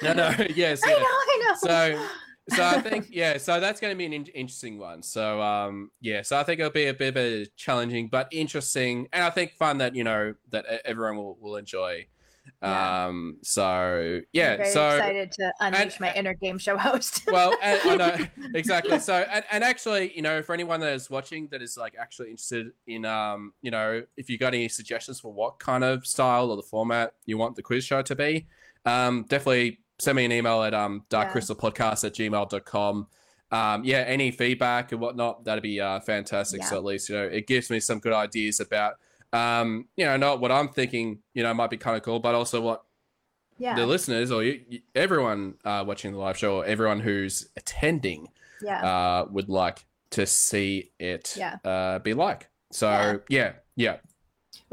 No, 0.03 0.13
no, 0.13 0.35
yes, 0.55 0.83
I 0.85 0.91
know, 0.91 0.97
I 0.99 1.41
know. 1.47 1.55
So, 1.57 2.07
so 2.51 2.65
I 2.65 2.81
think 2.81 3.07
yeah, 3.11 3.39
so 3.39 3.59
that's 3.59 3.81
going 3.81 3.93
to 3.93 3.97
be 3.97 4.05
an 4.05 4.13
in- 4.13 4.27
interesting 4.27 4.79
one. 4.79 5.03
So 5.03 5.41
um, 5.41 5.91
yeah, 6.01 6.23
so 6.23 6.39
I 6.39 6.43
think 6.45 6.61
it'll 6.61 6.73
be 6.73 6.87
a 6.87 6.95
bit 6.95 7.09
of 7.09 7.17
a 7.17 7.47
challenging 7.57 8.09
but 8.09 8.29
interesting, 8.31 9.09
and 9.13 9.25
I 9.25 9.31
think 9.31 9.53
fun 9.53 9.79
that 9.79 9.95
you 9.95 10.05
know 10.05 10.35
that 10.51 10.67
everyone 10.85 11.17
will, 11.17 11.39
will 11.41 11.57
enjoy. 11.57 12.07
Yeah. 12.63 13.07
Um, 13.07 13.39
so 13.43 14.21
yeah, 14.33 14.53
I'm 14.53 14.57
very 14.59 14.71
so 14.71 14.89
excited 14.89 15.33
to 15.33 15.53
unleash 15.61 16.01
my 16.01 16.13
inner 16.15 16.35
game 16.35 16.59
show 16.59 16.77
host. 16.77 17.23
well, 17.33 17.55
and, 17.63 17.81
I 17.85 17.97
know 17.97 18.27
exactly. 18.55 18.99
So, 18.99 19.15
and, 19.15 19.45
and 19.51 19.65
actually, 19.65 20.15
you 20.15 20.23
know, 20.23 20.43
for 20.43 20.53
anyone 20.53 20.81
that 20.81 20.93
is 20.93 21.11
watching 21.11 21.49
that 21.51 21.63
is 21.63 21.77
like 21.77 21.95
actually 21.99 22.31
interested 22.31 22.73
in, 22.87 23.05
um, 23.05 23.53
you 23.63 23.71
know, 23.71 24.03
if 24.17 24.29
you 24.29 24.39
got 24.39 24.55
any 24.55 24.69
suggestions 24.69 25.21
for 25.21 25.33
what 25.33 25.59
kind 25.59 25.85
of 25.85 26.07
style 26.07 26.51
or 26.51 26.57
the 26.57 26.63
format 26.63 27.15
you 27.27 27.39
want 27.39 27.57
the 27.57 27.63
quiz 27.63 27.85
show 27.85 28.03
to 28.03 28.15
be, 28.15 28.47
um, 28.85 29.25
definitely 29.29 29.79
send 29.99 30.17
me 30.17 30.25
an 30.25 30.33
email 30.33 30.63
at 30.63 30.75
um, 30.75 31.05
darkcrystalpodcast 31.11 32.05
at 32.05 32.15
gmail.com. 32.15 33.07
Um, 33.51 33.85
yeah, 33.85 33.99
any 33.99 34.31
feedback 34.31 34.91
and 34.93 35.01
whatnot, 35.01 35.45
that'd 35.45 35.63
be 35.63 35.81
uh, 35.81 36.01
fantastic. 36.01 36.63
So 36.65 36.77
at 36.77 36.85
least, 36.85 37.09
you 37.09 37.15
know, 37.17 37.25
it 37.25 37.47
gives 37.47 37.71
me 37.71 37.79
some 37.81 38.01
good 38.01 38.13
ideas 38.13 38.59
about, 38.61 38.95
um, 39.33 39.87
you 39.97 40.05
know, 40.05 40.17
not 40.17 40.41
what 40.41 40.51
I'm 40.51 40.69
thinking, 40.69 41.21
you 41.35 41.43
know, 41.43 41.55
might 41.55 41.71
be 41.71 41.77
kind 41.77 41.97
of 41.97 42.03
cool, 42.03 42.19
but 42.19 42.35
also 42.35 42.61
what 42.61 42.83
yeah, 43.59 43.77
the 43.77 43.87
listeners 43.87 44.33
or 44.33 44.43
you, 44.43 44.61
you- 44.69 44.81
everyone 44.97 45.55
uh, 45.65 45.85
watching 45.87 46.11
the 46.13 46.19
live 46.19 46.37
show 46.37 46.57
or 46.57 46.65
everyone 46.65 46.99
who's 47.01 47.47
attending 47.57 48.29
yeah, 48.61 48.83
uh, 48.85 49.27
would 49.31 49.49
like 49.49 49.85
to 50.11 50.27
see 50.27 50.91
it 50.99 51.35
Yeah. 51.37 51.57
uh, 51.65 52.01
be 52.01 52.15
like. 52.15 52.49
So 52.73 53.21
yeah, 53.29 53.53
yeah. 53.77 53.99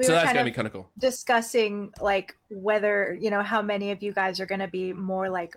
We 0.02 0.08
so 0.08 0.14
that's 0.14 0.34
gonna 0.34 0.44
be 0.46 0.52
kind 0.52 0.68
of 0.68 0.74
cool. 0.74 0.90
discussing 0.98 1.92
like 2.02 2.36
whether 2.50 3.18
you 3.20 3.30
know 3.30 3.42
how 3.44 3.62
many 3.62 3.92
of 3.92 4.02
you 4.02 4.12
guys 4.14 4.40
are 4.40 4.46
going 4.46 4.60
to 4.60 4.68
be 4.68 4.94
more 4.94 5.30
like 5.30 5.56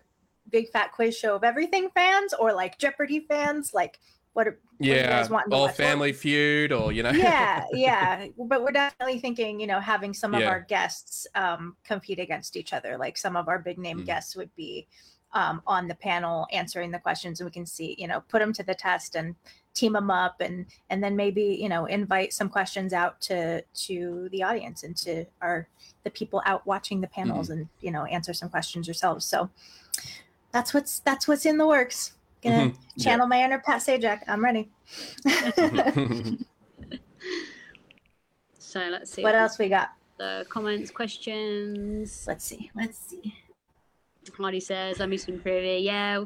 big 0.50 0.68
fat 0.70 0.92
quiz 0.92 1.16
show 1.16 1.34
of 1.34 1.42
everything 1.44 1.88
fans 1.94 2.34
or 2.34 2.52
like 2.52 2.78
Jeopardy 2.78 3.20
fans. 3.20 3.72
Like, 3.72 3.98
what? 4.34 4.46
Are, 4.46 4.58
what 4.78 4.86
Yeah, 4.86 5.08
guys 5.20 5.30
wanting 5.30 5.50
to 5.50 5.56
or 5.56 5.60
watch? 5.66 5.76
Family 5.76 6.12
Feud, 6.12 6.70
or 6.72 6.92
you 6.92 7.02
know. 7.02 7.10
yeah, 7.10 7.64
yeah. 7.72 8.26
But 8.38 8.62
we're 8.62 8.72
definitely 8.72 9.20
thinking, 9.20 9.58
you 9.60 9.66
know, 9.66 9.80
having 9.80 10.12
some 10.12 10.34
of 10.34 10.40
Yeah. 10.42 10.50
our 10.50 10.60
guests 10.60 11.26
um, 11.34 11.76
compete 11.84 12.18
against 12.20 12.56
each 12.56 12.72
other. 12.72 12.98
Like 12.98 13.16
some 13.16 13.36
of 13.36 13.48
our 13.48 13.58
big 13.58 13.78
name 13.78 14.00
Mm. 14.00 14.06
guests 14.06 14.36
would 14.36 14.54
be 14.54 14.86
um, 15.32 15.62
on 15.66 15.88
the 15.88 15.94
panel 15.94 16.46
answering 16.52 16.90
the 16.90 16.98
questions, 16.98 17.40
and 17.40 17.46
we 17.46 17.52
can 17.52 17.66
see, 17.66 17.94
you 17.98 18.06
know, 18.06 18.20
put 18.28 18.40
them 18.40 18.52
to 18.52 18.62
the 18.62 18.74
test 18.74 19.16
and 19.16 19.34
team 19.74 19.92
them 19.92 20.10
up, 20.10 20.40
and 20.40 20.66
and 20.90 21.02
then 21.02 21.16
maybe 21.16 21.58
you 21.60 21.68
know 21.68 21.84
invite 21.86 22.32
some 22.32 22.48
questions 22.48 22.92
out 22.92 23.20
to 23.22 23.62
to 23.86 24.28
the 24.30 24.42
audience 24.42 24.82
and 24.84 24.96
to 24.98 25.24
our 25.42 25.68
the 26.04 26.10
people 26.10 26.42
out 26.46 26.66
watching 26.66 27.00
the 27.00 27.06
panels, 27.08 27.48
Mm-hmm. 27.48 27.58
and 27.60 27.68
you 27.80 27.90
know 27.90 28.04
answer 28.06 28.32
some 28.32 28.48
questions 28.48 28.86
yourselves. 28.86 29.24
So 29.26 29.50
that's 30.52 30.72
what's 30.72 31.00
that's 31.00 31.26
what's 31.28 31.44
in 31.46 31.58
the 31.58 31.66
works. 31.66 32.12
Gonna 32.42 32.70
Mhm. 32.70 32.76
Yeah. 32.96 33.04
channel 33.04 33.26
my 33.26 33.42
inner 33.42 33.58
Pat 33.58 33.80
Sajak. 33.80 34.22
I'm 34.28 34.42
ready. 34.44 34.70
So 38.58 38.80
let's 38.90 39.12
see 39.12 39.22
what 39.22 39.36
else 39.36 39.56
we 39.56 39.68
got? 39.68 39.90
The 40.18 40.44
comments, 40.48 40.90
questions. 40.90 42.24
Let's 42.26 42.44
see. 42.44 42.70
Let's 42.74 42.98
see. 42.98 43.32
Hardy 44.36 44.58
says, 44.58 45.00
"I 45.00 45.06
miss 45.06 45.22
some 45.24 45.38
trivia. 45.40 45.78
Yeah, 45.78 46.24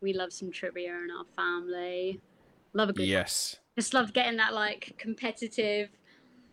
we 0.00 0.14
love 0.14 0.32
some 0.32 0.50
trivia 0.50 0.94
in 0.94 1.10
our 1.10 1.26
family. 1.36 2.18
Love 2.74 2.90
a 2.90 2.92
good. 2.92 3.06
yes. 3.06 3.56
Just 3.78 3.94
love 3.94 4.12
getting 4.12 4.36
that 4.38 4.52
like 4.54 4.94
competitive, 4.98 5.88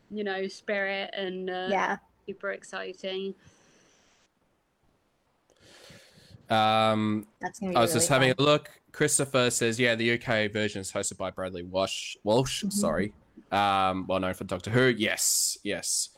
you 0.10 0.24
know, 0.24 0.48
spirit 0.48 1.10
and 1.16 1.50
uh, 1.50 1.68
Yeah. 1.70 1.98
super 2.28 2.52
exciting. 2.52 3.36
Um, 6.50 7.28
That's 7.42 7.60
gonna 7.60 7.72
be 7.74 7.76
I 7.78 7.82
was 7.82 7.92
really 7.92 8.00
just 8.00 8.10
having 8.10 8.32
a 8.38 8.42
look. 8.42 8.70
Christopher 8.92 9.52
says, 9.52 9.80
yeah, 9.80 9.94
the 9.96 10.14
UK 10.14 10.48
version 10.52 10.82
is 10.82 10.92
hosted 10.92 11.18
by 11.18 11.30
Bradley 11.30 11.62
Walsh. 11.64 12.16
Walsh, 12.24 12.64
Mhm. 12.64 12.74
sorry. 12.74 13.14
Um, 13.52 14.08
well 14.08 14.20
known 14.20 14.34
for 14.34 14.46
Doctor 14.46 14.72
Who. 14.72 14.88
Yes, 14.88 15.58
yes. 15.64 16.10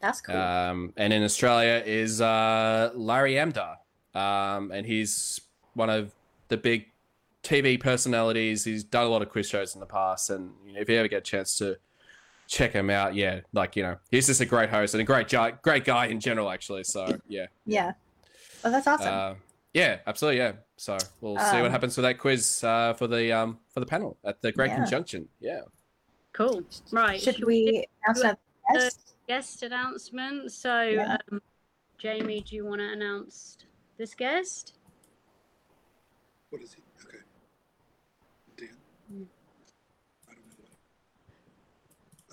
That's 0.00 0.20
cool. 0.20 0.36
Um, 0.36 0.92
and 0.96 1.12
in 1.12 1.22
Australia 1.24 1.82
is 1.84 2.20
uh, 2.20 2.90
Larry 2.94 3.34
Emdur, 3.34 3.76
um, 4.14 4.70
and 4.70 4.86
he's 4.86 5.40
one 5.74 5.90
of 5.90 6.12
the 6.48 6.56
big 6.56 6.91
TV 7.42 7.78
personalities. 7.80 8.64
He's 8.64 8.84
done 8.84 9.06
a 9.06 9.08
lot 9.08 9.22
of 9.22 9.28
quiz 9.28 9.48
shows 9.48 9.74
in 9.74 9.80
the 9.80 9.86
past, 9.86 10.30
and 10.30 10.52
you 10.66 10.72
know, 10.74 10.80
if 10.80 10.88
you 10.88 10.96
ever 10.96 11.08
get 11.08 11.18
a 11.18 11.20
chance 11.22 11.56
to 11.58 11.76
check 12.46 12.72
him 12.72 12.90
out, 12.90 13.14
yeah, 13.14 13.40
like 13.52 13.76
you 13.76 13.82
know, 13.82 13.96
he's 14.10 14.26
just 14.26 14.40
a 14.40 14.46
great 14.46 14.70
host 14.70 14.94
and 14.94 15.00
a 15.00 15.04
great 15.04 15.28
guy, 15.28 15.50
great 15.62 15.84
guy 15.84 16.06
in 16.06 16.20
general, 16.20 16.50
actually. 16.50 16.84
So 16.84 17.16
yeah, 17.28 17.46
yeah. 17.66 17.92
Oh, 18.64 18.70
that's 18.70 18.86
awesome. 18.86 19.08
uh, 19.12 19.34
yeah, 19.74 19.98
absolutely, 20.06 20.38
yeah. 20.38 20.52
So 20.76 20.98
we'll 21.20 21.38
see 21.38 21.56
what 21.56 21.66
Um, 21.66 21.70
happens 21.72 21.96
with 21.96 22.04
that 22.04 22.18
quiz 22.18 22.62
uh, 22.62 22.94
for 22.94 23.06
the 23.06 23.32
um, 23.32 23.58
for 23.72 23.80
the 23.80 23.86
panel 23.86 24.18
at 24.24 24.40
the 24.40 24.52
Great 24.52 24.68
Yeah. 24.70 24.76
Conjunction. 24.76 25.28
Yeah. 25.40 25.62
Cool. 26.32 26.62
Right. 26.92 27.20
Should 27.20 27.44
we 27.44 27.86
announce 28.06 28.20
another 28.20 28.38
guest? 28.72 29.14
guest 29.28 29.62
announcement? 29.62 30.50
So, 30.52 30.82
Yeah. 30.82 31.16
um, 31.30 31.40
Jamie, 31.98 32.40
do 32.40 32.56
you 32.56 32.64
want 32.64 32.80
to 32.80 32.88
announce 32.90 33.58
this 33.98 34.14
guest? 34.14 34.74
What 36.50 36.62
is 36.62 36.74
he? 36.74 36.82
Okay. 37.06 37.18
Dan. 38.56 38.68
Mm. 39.12 39.26
I 40.28 40.34
don't 40.34 40.46
know. 40.58 40.64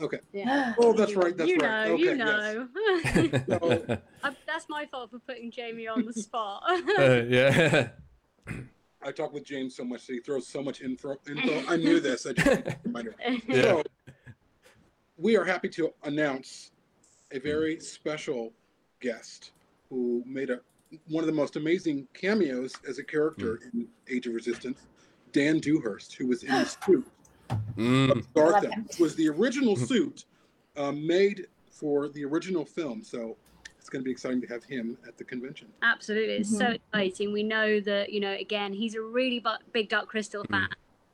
Okay. 0.01 0.19
Yeah. 0.33 0.73
Oh, 0.79 0.93
that's 0.93 1.15
right. 1.15 1.35
That's 1.35 1.49
you 1.49 1.57
right. 1.57 1.87
know, 1.87 1.93
okay. 1.93 2.03
you 2.03 2.15
Yes. 2.15 3.47
know. 3.47 3.57
So, 3.59 3.97
I- 4.23 4.35
that's 4.47 4.67
my 4.69 4.85
fault 4.85 5.11
for 5.11 5.19
putting 5.19 5.51
Jamie 5.51 5.87
on 5.87 6.05
the 6.05 6.13
spot. 6.13 6.63
Uh, 6.97 7.23
yeah. 7.27 7.89
I 9.01 9.11
talk 9.13 9.31
with 9.33 9.45
James 9.45 9.75
so 9.75 9.83
much 9.85 10.05
that 10.07 10.13
he 10.13 10.19
throws 10.19 10.45
so 10.47 10.61
much 10.61 10.81
info. 10.81 11.15
info. 11.27 11.63
I 11.71 11.77
knew 11.77 11.99
this. 12.01 12.25
I 12.25 12.33
just 12.33 12.61
reminder. 12.83 13.15
Yeah. 13.47 13.61
So, 13.61 13.83
we 15.17 15.37
are 15.37 15.43
happy 15.45 15.69
to 15.69 15.93
announce 16.03 16.71
a 17.31 17.39
very 17.39 17.79
special 17.79 18.51
guest 18.99 19.51
who 19.89 20.23
made 20.25 20.49
a 20.49 20.59
one 21.07 21.23
of 21.23 21.27
the 21.27 21.33
most 21.33 21.55
amazing 21.55 22.07
cameos 22.13 22.73
as 22.87 22.97
a 22.99 23.03
character 23.03 23.59
in 23.73 23.87
Age 24.09 24.25
of 24.27 24.33
Resistance, 24.33 24.79
Dan 25.33 25.59
Dewhurst, 25.59 26.15
who 26.15 26.25
was 26.27 26.43
in 26.43 26.49
the 26.51 26.65
suit 26.65 27.05
Mm. 27.79 28.11
of 28.11 28.27
Love 28.35 28.99
was 28.99 29.15
the 29.15 29.29
original 29.29 29.75
suit 29.75 30.25
um, 30.75 31.05
made 31.07 31.47
for 31.71 32.09
the 32.09 32.25
original 32.25 32.65
film. 32.65 33.01
So 33.03 33.37
it's 33.77 33.89
going 33.89 34.01
to 34.01 34.05
be 34.05 34.11
exciting 34.11 34.41
to 34.41 34.47
have 34.47 34.63
him 34.65 34.97
at 35.07 35.17
the 35.17 35.23
convention. 35.23 35.67
Absolutely, 35.81 36.35
it's 36.35 36.55
so 36.55 36.67
exciting. 36.67 37.31
We 37.31 37.43
know 37.43 37.79
that 37.79 38.11
you 38.11 38.19
know. 38.19 38.33
Again, 38.33 38.73
he's 38.73 38.95
a 38.95 39.01
really 39.01 39.39
bu- 39.39 39.63
big 39.71 39.89
Dark 39.89 40.09
Crystal 40.09 40.43
fan. 40.51 40.67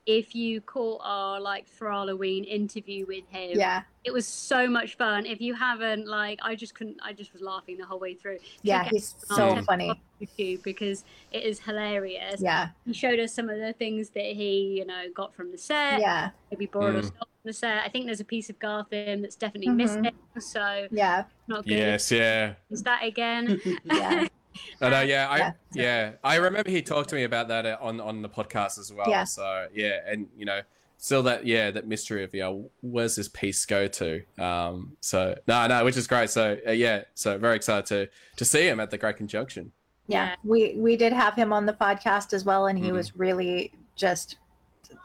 If 0.05 0.35
you 0.35 0.61
caught 0.61 1.01
our 1.03 1.39
like 1.41 1.67
for 1.67 1.89
Halloween 1.89 2.43
interview 2.43 3.05
with 3.07 3.27
him, 3.29 3.57
Yeah. 3.57 3.81
it 4.03 4.13
was 4.13 4.27
so 4.27 4.67
much 4.67 4.97
fun. 4.97 5.25
If 5.25 5.41
you 5.41 5.55
haven't, 5.55 6.07
like, 6.07 6.39
I 6.43 6.53
just 6.53 6.75
couldn't. 6.75 6.99
I 7.01 7.11
just 7.11 7.33
was 7.33 7.41
laughing 7.41 7.77
the 7.77 7.85
whole 7.85 7.97
way 7.99 8.13
through. 8.13 8.37
Yeah, 8.61 8.83
Check 8.83 8.91
he's 8.93 9.15
so 9.19 9.59
funny. 9.63 9.99
YouTube 10.21 10.61
because 10.61 11.05
it 11.31 11.43
is 11.43 11.59
hilarious. 11.59 12.39
Yeah. 12.39 12.69
He 12.85 12.93
showed 12.93 13.19
us 13.19 13.33
some 13.33 13.49
of 13.49 13.57
the 13.59 13.73
things 13.73 14.09
that 14.11 14.25
he, 14.25 14.77
you 14.77 14.85
know, 14.85 15.05
got 15.13 15.33
from 15.33 15.51
the 15.51 15.57
set. 15.57 15.99
Yeah. 15.99 16.29
Maybe 16.51 16.67
borrowed 16.67 16.95
or 16.95 16.99
Mm. 17.01 17.05
stole 17.07 17.17
from 17.19 17.41
the 17.45 17.53
set. 17.53 17.83
I 17.83 17.89
think 17.89 18.05
there's 18.05 18.19
a 18.19 18.25
piece 18.25 18.49
of 18.51 18.59
Garthim 18.59 19.21
that's 19.23 19.35
definitely 19.35 19.69
Mhm. 19.73 19.75
missing. 19.77 20.11
So 20.39 20.87
Yeah. 20.91 21.23
not 21.47 21.63
good. 21.65 21.73
Yes, 21.77 22.11
yeah. 22.11 22.53
Is 22.69 22.83
that 22.83 23.03
again? 23.03 23.59
Yeah. 23.85 24.27
I 24.81 24.89
know, 24.89 25.01
yeah, 25.01 25.27
I 25.29 25.37
Yeah. 25.37 25.51
yeah, 25.73 26.11
I 26.23 26.35
remember 26.35 26.69
he 26.69 26.81
talked 26.81 27.09
to 27.09 27.15
me 27.15 27.23
about 27.23 27.47
that 27.49 27.65
uh, 27.65 27.77
on 27.81 27.99
on 28.01 28.21
the 28.21 28.29
podcast 28.29 28.77
as 28.79 28.91
well. 28.93 29.09
Yeah. 29.09 29.23
So 29.25 29.67
yeah, 29.73 29.99
and 30.07 30.27
you 30.37 30.45
know, 30.45 30.61
still 30.97 31.23
that 31.23 31.45
yeah, 31.45 31.71
that 31.71 31.87
mystery 31.87 32.23
of 32.23 32.33
you 32.33 32.41
know, 32.41 32.69
where's 32.81 33.15
this 33.15 33.27
piece 33.27 33.65
go 33.65 33.87
to? 33.87 34.23
Um, 34.37 34.97
so 35.01 35.35
no, 35.47 35.67
no, 35.67 35.83
which 35.85 35.97
is 35.97 36.07
great. 36.07 36.29
So 36.29 36.57
uh, 36.67 36.71
yeah, 36.71 37.03
so 37.13 37.37
very 37.37 37.55
excited 37.55 37.85
to 37.87 38.09
to 38.37 38.45
see 38.45 38.67
him 38.67 38.79
at 38.79 38.91
the 38.91 38.97
Great 38.97 39.17
Conjunction. 39.17 39.71
yeah 40.07 40.25
Yeah. 40.29 40.35
we 40.43 40.75
we 40.77 40.95
did 40.97 41.13
have 41.13 41.35
him 41.35 41.51
on 41.53 41.65
the 41.65 41.73
podcast 41.73 42.31
as 42.33 42.43
well 42.45 42.67
and 42.67 42.77
he 42.77 42.89
Mhm. 42.91 42.93
was 42.93 43.15
really 43.15 43.71
just 43.95 44.37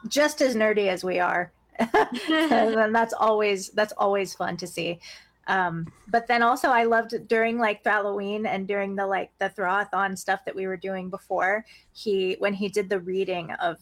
just 0.08 0.40
as 0.42 0.54
nerdy 0.54 0.88
as 0.88 1.02
we 1.04 1.18
are 1.18 1.52
and 2.28 2.94
that's 2.94 3.14
always 3.14 3.70
that's 3.70 3.92
always 3.96 4.34
fun 4.34 4.56
to 4.58 4.66
see 4.66 4.98
um 5.50 5.92
but 6.06 6.26
then 6.26 6.42
also 6.42 6.68
i 6.68 6.84
loved 6.84 7.14
during 7.28 7.58
like 7.58 7.82
halloween 7.84 8.46
and 8.46 8.68
during 8.68 8.94
the 8.94 9.06
like 9.06 9.30
the 9.38 9.50
throwathon 9.50 10.16
stuff 10.16 10.40
that 10.46 10.54
we 10.54 10.66
were 10.66 10.76
doing 10.76 11.10
before 11.10 11.64
he 11.92 12.36
when 12.38 12.54
he 12.54 12.68
did 12.68 12.88
the 12.88 13.00
reading 13.00 13.50
of 13.52 13.76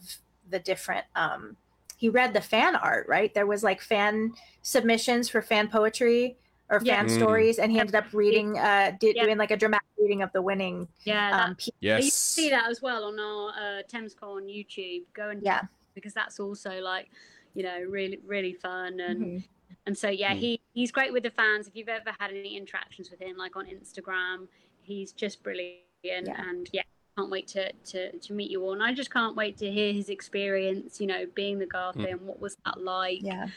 the 0.49 0.59
different 0.59 1.05
um 1.15 1.55
he 1.97 2.09
read 2.09 2.33
the 2.33 2.41
fan 2.41 2.75
art 2.75 3.05
right 3.07 3.33
there 3.33 3.45
was 3.47 3.63
like 3.63 3.81
fan 3.81 4.33
submissions 4.61 5.29
for 5.29 5.41
fan 5.41 5.67
poetry 5.67 6.37
or 6.69 6.79
Yeah. 6.81 6.97
fan 7.01 7.05
Mm. 7.07 7.15
stories 7.17 7.59
and 7.59 7.71
he 7.71 7.79
ended 7.79 7.95
up 7.95 8.05
reading 8.13 8.57
uh 8.57 8.91
did, 8.99 9.15
Yeah. 9.15 9.25
doing 9.25 9.37
like 9.37 9.51
a 9.51 9.57
dramatic 9.57 9.87
reading 9.97 10.21
of 10.21 10.31
the 10.33 10.41
winning 10.41 10.87
Yeah, 11.03 11.31
that, 11.31 11.49
um 11.49 11.55
piece. 11.55 11.73
you 11.81 12.01
Yes. 12.01 12.13
see 12.13 12.49
that 12.49 12.69
as 12.69 12.81
well 12.81 13.05
on 13.05 13.19
our 13.19 13.49
uh, 13.49 13.81
ThamesCon 13.91 14.23
on 14.37 14.43
YouTube. 14.47 15.03
Go 15.13 15.29
and 15.29 15.43
Yeah. 15.43 15.61
because 15.95 16.13
that's 16.13 16.39
also 16.39 16.79
like, 16.81 17.09
you 17.55 17.63
know, 17.63 17.79
really 17.87 18.19
really 18.25 18.53
fun 18.53 18.99
and 18.99 19.21
Mhm. 19.21 19.43
And 19.85 19.97
so 19.97 20.09
yeah, 20.09 20.33
Mm. 20.33 20.37
he 20.39 20.61
he's 20.73 20.91
great 20.91 21.11
with 21.13 21.23
the 21.23 21.31
fans. 21.31 21.67
If 21.67 21.75
you've 21.75 21.89
ever 21.89 22.11
had 22.19 22.31
any 22.31 22.55
interactions 22.57 23.09
with 23.11 23.19
him, 23.21 23.37
like 23.37 23.55
on 23.55 23.65
Instagram, 23.65 24.47
he's 24.81 25.11
just 25.11 25.43
brilliant. 25.43 25.75
Yeah. 26.03 26.41
And 26.49 26.69
yeah, 26.71 26.83
can't 27.17 27.29
wait 27.29 27.47
to, 27.49 27.71
to 27.73 28.17
to 28.17 28.33
meet 28.33 28.49
you 28.51 28.63
all. 28.63 28.73
And 28.73 28.83
I 28.83 28.93
just 28.93 29.11
can't 29.11 29.35
wait 29.35 29.57
to 29.57 29.69
hear 29.71 29.91
his 29.93 30.09
experience. 30.09 30.99
You 31.01 31.07
know, 31.07 31.25
being 31.35 31.59
the 31.59 31.65
Garth 31.65 31.95
Mm. 31.97 32.11
and 32.11 32.21
what 32.21 32.39
was 32.39 32.57
that 32.65 32.81
like 32.81 33.21
yeah 33.21 33.47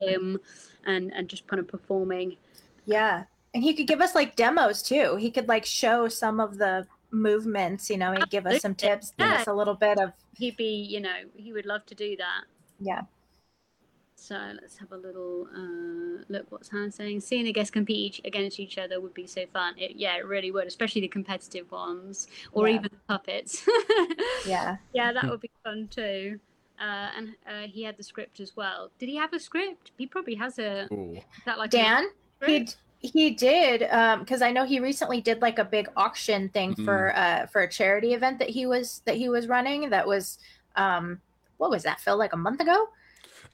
for 0.00 0.08
him, 0.08 0.40
and 0.86 1.12
and 1.14 1.28
just 1.28 1.46
kind 1.46 1.60
of 1.60 1.68
performing. 1.68 2.36
Yeah. 2.86 3.24
And 3.54 3.62
he 3.62 3.74
could 3.74 3.86
give 3.86 4.00
us 4.00 4.14
like 4.14 4.34
demos 4.34 4.82
too. 4.82 5.16
He 5.16 5.30
could 5.30 5.46
like 5.46 5.64
show 5.66 6.08
some 6.08 6.40
of 6.40 6.56
the 6.58 6.86
movements, 7.10 7.90
you 7.90 7.98
know, 7.98 8.12
he'd 8.12 8.30
give 8.30 8.46
us 8.46 8.62
some 8.62 8.74
tips, 8.74 9.12
give 9.18 9.28
us 9.28 9.46
a 9.46 9.52
little 9.52 9.74
bit 9.74 9.98
of 9.98 10.12
He'd 10.38 10.56
be, 10.56 10.72
you 10.82 10.98
know, 11.00 11.16
he 11.36 11.52
would 11.52 11.66
love 11.66 11.84
to 11.86 11.94
do 11.94 12.16
that. 12.16 12.44
yeah. 12.80 13.02
So 14.22 14.36
let's 14.60 14.78
have 14.78 14.92
a 14.92 14.96
little 14.96 15.48
uh, 15.52 16.22
look. 16.28 16.46
What's 16.50 16.68
Han 16.68 16.92
saying? 16.92 17.22
Seeing 17.22 17.44
the 17.44 17.52
guests 17.52 17.72
compete 17.72 17.96
each, 17.96 18.20
against 18.24 18.60
each 18.60 18.78
other 18.78 19.00
would 19.00 19.14
be 19.14 19.26
so 19.26 19.44
fun. 19.52 19.74
It, 19.76 19.96
yeah, 19.96 20.16
it 20.16 20.24
really 20.24 20.52
would, 20.52 20.68
especially 20.68 21.00
the 21.00 21.08
competitive 21.08 21.68
ones, 21.72 22.28
or 22.52 22.68
Yeah. 22.68 22.74
even 22.76 22.90
the 22.92 23.00
puppets. 23.08 23.66
Yeah. 24.46 24.76
yeah, 24.92 25.12
that 25.12 25.28
would 25.28 25.40
be 25.40 25.50
fun 25.64 25.88
too. 25.88 26.38
Uh, 26.80 27.08
and 27.16 27.28
uh, 27.48 27.66
he 27.66 27.82
had 27.82 27.96
the 27.96 28.02
script 28.04 28.38
as 28.38 28.56
well. 28.56 28.92
Did 29.00 29.08
he 29.08 29.16
have 29.16 29.32
a 29.32 29.40
script? 29.40 29.90
He 29.98 30.06
probably 30.06 30.36
has 30.36 30.58
a. 30.60 30.86
Ooh. 30.92 31.14
Is 31.16 31.44
that 31.44 31.58
like 31.58 31.70
Dan, 31.70 32.06
he 32.46 32.68
he 33.00 33.30
did 33.30 33.82
um 33.90 34.20
because 34.20 34.42
I 34.42 34.52
know 34.52 34.64
he 34.64 34.78
recently 34.78 35.20
did 35.20 35.42
like 35.42 35.58
a 35.58 35.64
big 35.64 35.88
auction 35.96 36.48
thing 36.50 36.76
for 36.76 37.12
uh 37.16 37.46
for 37.46 37.62
a 37.62 37.68
charity 37.68 38.14
event 38.14 38.38
that 38.38 38.50
he 38.50 38.66
was 38.66 39.02
that 39.06 39.16
he 39.16 39.28
was 39.28 39.48
running 39.48 39.90
that 39.90 40.06
was 40.06 40.38
um 40.76 41.20
what 41.56 41.70
was 41.70 41.82
that 41.82 42.00
Phil 42.00 42.16
like 42.16 42.32
a 42.32 42.36
month 42.36 42.60
ago? 42.60 42.86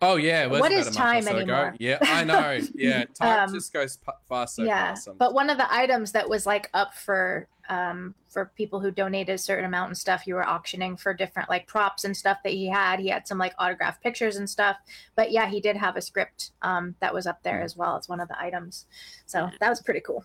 Oh 0.01 0.17
yeah, 0.17 0.45
it 0.45 0.51
was 0.51 0.61
What 0.61 0.71
is 0.71 0.87
a 0.87 0.91
month 0.91 0.97
or 0.97 0.99
time 1.01 1.23
so 1.23 1.31
ago. 1.37 1.53
anymore? 1.55 1.77
Yeah, 1.81 1.99
I 2.03 2.25
know. 2.25 2.61
Yeah, 2.75 3.05
time 3.07 3.49
Um, 3.49 3.55
just 3.55 3.73
goes 3.73 3.97
p- 3.97 4.13
fast 4.29 4.57
so 4.57 4.63
yeah 4.63 4.95
but 5.19 5.35
one 5.35 5.51
of 5.51 5.59
the 5.59 5.73
items 5.73 6.13
that 6.13 6.29
was 6.29 6.47
like 6.47 6.71
up 6.75 6.95
for 6.95 7.49
um 7.69 8.15
for 8.29 8.47
people 8.57 8.79
who 8.81 8.91
donated 8.91 9.35
a 9.35 9.39
certain 9.39 9.65
amount 9.65 9.89
and 9.89 9.99
stuff 9.99 10.27
you 10.27 10.35
were 10.35 10.47
auctioning 10.49 10.97
for 10.97 11.13
different 11.13 11.49
like 11.51 11.67
props 11.67 12.05
and 12.05 12.17
stuff 12.17 12.39
that 12.45 12.53
he 12.53 12.67
had 12.67 12.99
he 13.01 13.09
had 13.09 13.27
some 13.27 13.37
like 13.39 13.53
autographed 13.59 14.03
pictures 14.03 14.37
and 14.37 14.49
stuff 14.49 14.77
but 15.17 15.31
yeah 15.33 15.47
he 15.49 15.61
did 15.61 15.77
have 15.77 15.97
a 15.97 16.01
script 16.01 16.53
um 16.63 16.95
that 17.01 17.13
was 17.13 17.27
up 17.27 17.43
there 17.43 17.61
as 17.61 17.77
well 17.77 17.97
as 17.97 18.09
one 18.09 18.21
of 18.21 18.29
the 18.29 18.41
items 18.41 18.87
so 19.27 19.51
that 19.61 19.69
was 19.69 19.81
pretty 19.83 20.01
cool 20.01 20.25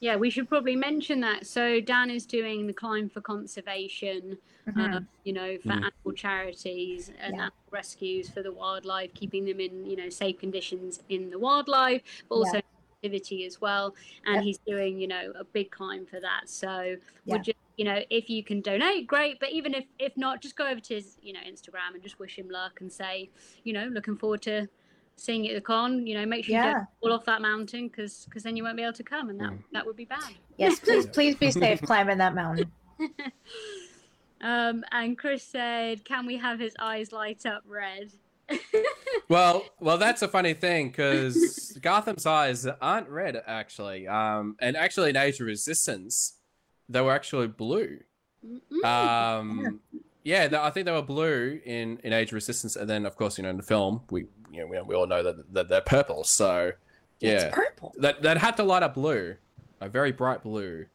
Yeah, 0.00 0.16
we 0.16 0.30
should 0.30 0.48
probably 0.48 0.76
mention 0.76 1.20
that. 1.20 1.46
So 1.46 1.80
Dan 1.80 2.10
is 2.10 2.24
doing 2.24 2.66
the 2.66 2.72
climb 2.72 3.08
for 3.10 3.20
conservation. 3.20 4.38
Mhm. 4.66 4.94
uh, 4.94 5.00
you 5.24 5.32
know, 5.34 5.58
for 5.58 5.72
Mm. 5.72 5.76
animal 5.76 6.12
charities 6.16 7.10
and 7.20 7.34
Yeah. 7.34 7.40
animal 7.40 7.52
rescues 7.70 8.30
for 8.30 8.42
the 8.42 8.52
wildlife, 8.52 9.12
keeping 9.14 9.44
them 9.44 9.60
in, 9.60 9.84
you 9.84 9.96
know, 9.96 10.08
safe 10.08 10.38
conditions 10.38 11.00
in 11.10 11.28
the 11.28 11.38
wildlife, 11.38 12.02
but 12.28 12.36
also 12.36 12.56
Yeah. 12.56 12.60
activity 13.04 13.44
as 13.44 13.60
well. 13.60 13.94
And 14.24 14.36
Yep. 14.36 14.44
he's 14.44 14.58
doing, 14.66 14.98
you 15.00 15.08
know, 15.08 15.32
a 15.38 15.44
big 15.44 15.70
climb 15.70 16.06
for 16.06 16.20
that. 16.20 16.48
So 16.48 16.96
Yeah. 17.26 17.32
would 17.32 17.46
you, 17.48 17.52
you 17.76 17.84
know, 17.84 18.02
if 18.10 18.30
you 18.30 18.42
can 18.44 18.60
donate, 18.62 19.06
great. 19.06 19.38
But 19.40 19.50
even 19.50 19.74
if 19.74 19.86
if 19.98 20.16
not, 20.16 20.40
just 20.40 20.56
go 20.56 20.66
over 20.68 20.80
to 20.80 20.94
his, 20.94 21.18
you 21.20 21.32
know, 21.34 21.40
Instagram 21.40 21.94
and 21.94 22.02
just 22.02 22.18
wish 22.18 22.38
him 22.38 22.48
luck 22.48 22.80
and 22.80 22.90
say, 22.92 23.30
you 23.64 23.72
know, 23.74 23.86
looking 23.86 24.16
forward 24.16 24.42
to 24.42 24.68
seeing 25.20 25.44
it 25.44 25.50
at 25.50 25.54
the 25.54 25.60
con. 25.60 26.06
You 26.06 26.14
know, 26.18 26.26
make 26.26 26.44
sure 26.44 26.54
you 26.56 26.60
Yeah. 26.62 26.72
don't 26.72 26.86
fall 27.00 27.12
off 27.12 27.24
that 27.26 27.42
mountain 27.42 27.88
because 27.88 28.24
because 28.24 28.42
then 28.42 28.56
you 28.56 28.64
won't 28.64 28.76
be 28.76 28.82
able 28.82 28.92
to 28.94 29.02
come, 29.04 29.28
and 29.30 29.38
that 29.40 29.50
Mm. 29.50 29.62
that 29.72 29.86
would 29.86 29.96
be 29.96 30.04
bad. 30.06 30.32
yes 30.56 30.78
please 30.84 31.06
please 31.06 31.36
be 31.36 31.50
safe 31.50 31.80
climbing 31.82 32.18
that 32.18 32.34
mountain 32.34 32.70
Um, 34.42 34.84
and 34.90 35.18
Chris 35.18 35.42
said, 35.44 36.02
"Can 36.06 36.24
we 36.24 36.38
have 36.38 36.58
his 36.58 36.74
eyes 36.78 37.12
light 37.12 37.44
up 37.46 37.62
red?" 37.66 38.10
Well, 39.28 39.64
well, 39.78 39.96
that's 39.96 40.22
a 40.22 40.28
funny 40.28 40.54
thing 40.54 40.88
because 40.88 41.78
Garthim's 41.80 42.26
eyes 42.26 42.66
aren't 42.66 43.08
red 43.08 43.40
actually, 43.46 44.08
um, 44.08 44.56
and 44.60 44.76
actually 44.76 45.10
in 45.10 45.16
Age 45.16 45.38
of 45.40 45.46
Resistance, 45.46 46.34
they 46.88 47.00
were 47.00 47.12
actually 47.12 47.46
blue. 47.46 48.00
Mm-mm. 48.44 48.84
Um, 48.84 49.80
yeah, 50.24 50.48
they- 50.48 50.56
I 50.58 50.70
think 50.70 50.86
they 50.86 50.92
were 50.92 51.02
blue 51.02 51.60
in 51.64 51.98
in 52.02 52.12
Age 52.12 52.30
of 52.30 52.34
Resistance, 52.34 52.74
and 52.74 52.90
then 52.90 53.06
of 53.06 53.14
course 53.14 53.38
you 53.38 53.42
know 53.44 53.50
in 53.50 53.56
the 53.58 53.62
film 53.62 54.00
we 54.10 54.26
you 54.50 54.60
know 54.60 54.66
we, 54.66 54.80
we 54.82 54.94
all 54.94 55.06
know 55.06 55.22
that, 55.22 55.52
that 55.54 55.68
they're 55.68 55.80
purple. 55.80 56.24
So 56.24 56.72
yeah, 57.20 57.30
it's 57.30 57.54
purple 57.54 57.94
that 57.98 58.22
that 58.22 58.38
had 58.38 58.56
to 58.56 58.62
light 58.62 58.82
up 58.82 58.94
blue, 58.94 59.36
a 59.80 59.88
very 59.88 60.12
bright 60.12 60.42
blue. 60.42 60.86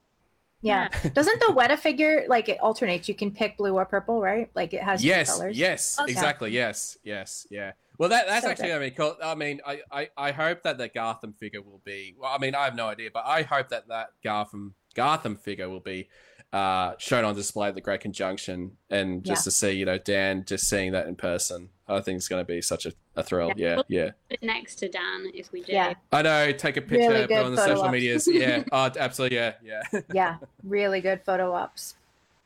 yeah 0.62 0.89
doesn't 1.14 1.39
the 1.39 1.53
weta 1.53 1.78
figure 1.78 2.26
like 2.28 2.49
it 2.49 2.60
alternates 2.60 3.08
you 3.08 3.14
can 3.16 3.30
pick 3.32 3.58
blue 3.58 3.74
or 3.76 3.86
purple 3.86 4.22
right 4.22 4.49
like 4.56 4.74
it 4.74 4.82
has 4.82 5.01
two 5.01 5.08
yes, 5.08 5.32
colors 5.32 5.58
yes, 5.58 5.95
yeah. 5.99 6.06
exactly, 6.12 6.51
yes, 6.51 6.97
yes, 7.03 7.45
yeah. 7.51 7.72
Well, 7.97 8.10
that 8.10 8.28
that's 8.28 8.43
So 8.43 8.51
actually 8.51 8.68
good. 8.68 8.74
gonna 8.74 8.86
be 8.86 8.91
cool. 8.91 9.16
I 9.24 9.36
mean, 9.36 9.62
I, 9.66 9.80
I 9.91 10.10
I 10.18 10.32
hope 10.32 10.64
that 10.64 10.78
the 10.78 10.89
Garthim 10.89 11.34
figure 11.36 11.62
will 11.62 11.82
be. 11.86 12.14
Well, 12.20 12.30
I 12.34 12.38
mean, 12.39 12.53
I 12.53 12.66
have 12.66 12.76
no 12.76 12.88
idea, 12.88 13.10
but 13.14 13.24
I 13.26 13.43
hope 13.43 13.70
that 13.70 13.88
that 13.88 14.10
Garthim 14.24 14.74
Garthim 14.95 15.39
figure 15.39 15.70
will 15.70 15.80
be 15.80 16.10
uh, 16.56 16.93
shown 16.97 17.26
on 17.26 17.36
display 17.36 17.68
at 17.68 17.76
the 17.76 17.82
Great 17.82 17.99
Conjunction, 18.01 18.78
and 18.89 19.24
just 19.26 19.41
Yeah. 19.41 19.43
to 19.43 19.51
see, 19.51 19.72
you 19.74 19.86
know, 19.86 19.97
Dan 19.97 20.45
just 20.45 20.70
seeing 20.70 20.93
that 20.93 21.08
in 21.08 21.16
person. 21.16 21.70
I 21.88 21.99
think 22.01 22.18
it's 22.18 22.28
going 22.28 22.41
to 22.43 22.47
be 22.47 22.62
such 22.62 22.86
a, 22.86 22.93
a 23.16 23.24
thrill. 23.24 23.51
Yeah, 23.58 23.76
Yeah. 23.76 23.82
yeah. 24.06 24.12
Put 24.30 24.39
it 24.41 24.43
next 24.43 24.76
to 24.76 24.88
Dan 24.89 25.30
if 25.34 25.51
we 25.51 25.62
do. 25.62 25.74
Yeah. 25.74 25.93
I 26.12 26.22
know. 26.22 26.51
Take 26.53 26.78
a 26.78 26.82
picture, 26.82 27.10
Really 27.10 27.28
put 27.28 27.38
on 27.38 27.53
the 27.56 27.62
social 27.62 27.84
ops. 27.84 27.91
medias. 27.91 28.28
Yeah. 28.32 28.64
Oh, 28.72 28.89
absolutely. 28.97 29.38
Yeah, 29.38 29.53
yeah. 29.64 29.82
yeah 30.14 30.38
really 30.64 31.01
good 31.01 31.22
photo 31.26 31.51
ops 31.53 31.95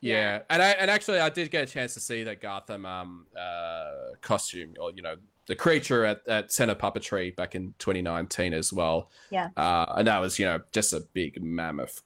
Yeah, 0.02 0.40
and 0.50 0.62
I 0.62 0.70
and 0.72 0.90
actually 0.92 1.20
I 1.20 1.30
did 1.30 1.52
get 1.52 1.70
a 1.70 1.72
chance 1.72 1.94
to 1.94 2.00
see 2.00 2.24
that 2.24 2.42
Garthim 2.42 2.86
um 2.86 3.28
uh 3.38 4.16
costume 4.22 4.74
or 4.80 4.92
you 4.92 5.02
know 5.04 5.16
the 5.48 5.56
creature 5.56 6.04
at, 6.06 6.28
at 6.28 6.52
Center 6.52 6.76
Puppetry 6.76 7.36
back 7.36 7.56
in 7.56 7.74
2019 7.80 8.54
as 8.54 8.72
well. 8.74 9.10
Yeah. 9.32 9.50
Uh, 9.58 9.86
and 9.98 10.08
that 10.08 10.20
was 10.20 10.38
you 10.40 10.46
know 10.46 10.60
just 10.72 10.94
a 10.94 11.00
big 11.14 11.42
mammoth, 11.42 12.02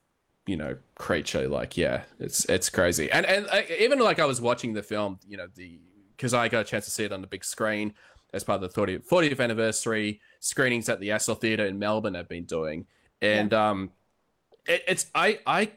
you 0.46 0.56
know 0.56 0.76
creature. 0.96 1.48
Like 1.48 1.76
yeah, 1.76 2.02
it's 2.18 2.44
it's 2.46 2.70
crazy. 2.70 3.10
And 3.10 3.26
and 3.26 3.46
uh, 3.48 3.62
even 3.78 3.98
like 3.98 4.18
I 4.18 4.24
was 4.24 4.40
watching 4.40 4.74
the 4.74 4.82
film, 4.82 5.18
you 5.26 5.36
know 5.36 5.46
the 5.54 5.78
because 6.16 6.34
I 6.34 6.48
got 6.48 6.60
a 6.60 6.64
chance 6.64 6.84
to 6.84 6.90
see 6.90 7.04
it 7.04 7.12
on 7.12 7.20
the 7.20 7.26
big 7.26 7.44
screen 7.44 7.94
as 8.32 8.42
part 8.42 8.62
of 8.62 8.72
the 8.72 8.80
40th, 8.80 9.06
40th 9.06 9.40
anniversary 9.40 10.20
screenings 10.40 10.88
at 10.88 10.98
the 10.98 11.12
Astor 11.12 11.34
Theatre 11.34 11.66
in 11.66 11.78
Melbourne 11.78 12.14
have 12.14 12.28
been 12.28 12.44
doing, 12.44 12.86
and 13.20 13.52
um, 13.52 13.90
it, 14.66 14.82
it's 14.86 15.06
I 15.14 15.38
I 15.46 15.70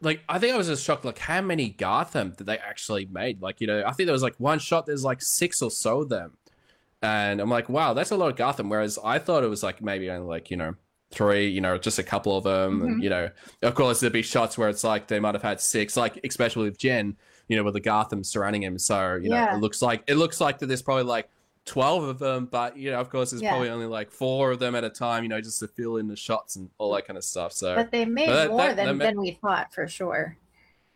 like 0.00 0.22
I 0.28 0.38
think 0.38 0.54
I 0.54 0.56
was 0.56 0.66
just 0.66 0.84
shocked 0.84 1.04
like 1.04 1.18
how 1.18 1.40
many 1.40 1.72
Garthim 1.72 2.36
did 2.36 2.46
they 2.46 2.58
actually 2.58 3.06
made? 3.06 3.42
Like, 3.42 3.60
you 3.60 3.66
know, 3.66 3.82
I 3.86 3.92
think 3.92 4.06
there 4.06 4.12
was 4.12 4.22
like 4.22 4.36
one 4.38 4.58
shot, 4.58 4.86
there's 4.86 5.04
like 5.04 5.22
six 5.22 5.62
or 5.62 5.70
so 5.70 6.02
of 6.02 6.08
them. 6.08 6.36
And 7.02 7.40
I'm 7.40 7.48
like, 7.48 7.68
wow, 7.68 7.94
that's 7.94 8.10
a 8.10 8.16
lot 8.16 8.30
of 8.30 8.36
Garthim. 8.36 8.68
Whereas 8.68 8.98
I 9.02 9.18
thought 9.18 9.44
it 9.44 9.48
was 9.48 9.62
like 9.62 9.82
maybe 9.82 10.10
only 10.10 10.26
like, 10.26 10.50
you 10.50 10.56
know, 10.56 10.74
three, 11.10 11.48
you 11.48 11.60
know, 11.60 11.76
just 11.76 11.98
a 11.98 12.02
couple 12.02 12.36
of 12.36 12.44
them. 12.44 12.82
And, 12.82 12.96
Mhm. 12.96 13.02
you 13.02 13.10
know, 13.10 13.30
of 13.62 13.74
course 13.74 14.00
there'd 14.00 14.12
be 14.12 14.22
shots 14.22 14.56
where 14.56 14.68
it's 14.68 14.84
like 14.84 15.08
they 15.08 15.18
might 15.20 15.34
have 15.34 15.42
had 15.42 15.60
six, 15.60 15.96
like 15.96 16.20
especially 16.24 16.64
with 16.64 16.78
Jen, 16.78 17.16
you 17.48 17.56
know, 17.56 17.64
with 17.64 17.74
the 17.74 17.80
Garthim 17.80 18.24
surrounding 18.24 18.62
him. 18.62 18.78
So, 18.78 19.16
you 19.16 19.28
know, 19.28 19.44
it 19.52 19.58
looks 19.60 19.82
like 19.82 20.02
it 20.06 20.14
looks 20.16 20.40
like 20.40 20.58
that 20.60 20.66
there's 20.66 20.82
probably 20.82 21.04
like 21.04 21.28
12 21.66 22.04
of 22.04 22.18
them, 22.18 22.46
but 22.46 22.76
you 22.76 22.90
know, 22.90 22.98
of 23.00 23.10
course 23.10 23.30
there's 23.30 23.42
Yeah. 23.42 23.50
probably 23.50 23.70
only 23.70 23.86
like 23.86 24.10
four 24.10 24.50
of 24.52 24.60
them 24.60 24.74
at 24.74 24.84
a 24.84 24.90
time, 24.90 25.24
you 25.24 25.28
know, 25.28 25.40
just 25.40 25.58
to 25.60 25.68
fill 25.68 25.96
in 25.96 26.06
the 26.08 26.16
shots 26.16 26.56
and 26.56 26.70
all 26.78 26.92
that 26.94 27.06
kind 27.06 27.16
of 27.16 27.24
stuff. 27.24 27.52
So 27.52 27.74
but 27.74 27.90
they 27.90 28.04
made 28.04 28.28
that- 28.28 28.48
more 28.50 28.58
that- 28.58 28.76
than, 28.76 28.86
that 28.86 28.94
ma- 28.94 29.04
than 29.04 29.20
we 29.20 29.32
thought 29.32 29.74
for 29.74 29.86
sure 29.88 30.36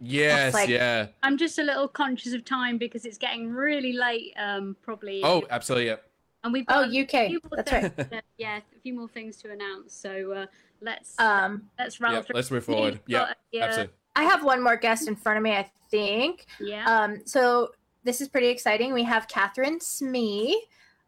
yes, 0.01 0.55
like- 0.55 0.69
yeah. 0.69 1.09
I'm 1.23 1.37
just 1.39 1.59
a 1.59 1.63
little 1.63 1.89
conscious 1.89 2.33
of 2.35 2.45
time 2.45 2.79
because 2.79 3.05
it's 3.05 3.19
getting 3.19 3.51
really 3.53 3.93
late. 3.93 4.33
Um, 4.39 4.77
probably. 4.83 5.23
Oh, 5.25 5.43
absolutely. 5.51 5.87
Yeah. 5.89 5.97
And 6.45 6.53
we've 6.53 6.65
oh 6.69 6.85
got 6.85 6.95
a 6.95 7.03
uk 7.03 7.29
few 7.29 7.41
more 7.51 7.57
that's 7.57 7.73
right 7.73 7.97
to- 8.11 8.23
yeah, 8.39 8.59
a 8.59 8.81
few 8.81 8.95
more 8.95 9.09
things 9.09 9.37
to 9.39 9.51
announce. 9.51 9.95
So 9.95 10.33
uh, 10.33 10.47
let's 10.81 11.19
um 11.19 11.65
let's 11.79 12.01
rattle 12.01 12.19
Yeah, 12.19 12.23
through. 12.23 12.35
let's 12.37 12.51
move 12.51 12.65
forward. 12.65 13.01
Yeah, 13.07 13.19
got 13.19 13.29
a, 13.53 13.61
uh, 13.61 13.65
absolutely. 13.65 13.95
I 14.17 14.23
have 14.25 14.45
one 14.45 14.63
more 14.63 14.77
guest 14.77 15.09
in 15.09 15.17
front 15.17 15.39
of 15.39 15.43
me, 15.43 15.53
I 15.53 15.69
think. 15.91 16.47
Yeah. 16.61 16.85
Um, 16.87 17.23
so 17.25 17.73
this 18.05 18.21
is 18.21 18.29
pretty 18.29 18.49
exciting. 18.49 18.93
We 18.95 19.03
have 19.03 19.27
Catherine 19.27 19.81
Smee, 19.81 20.63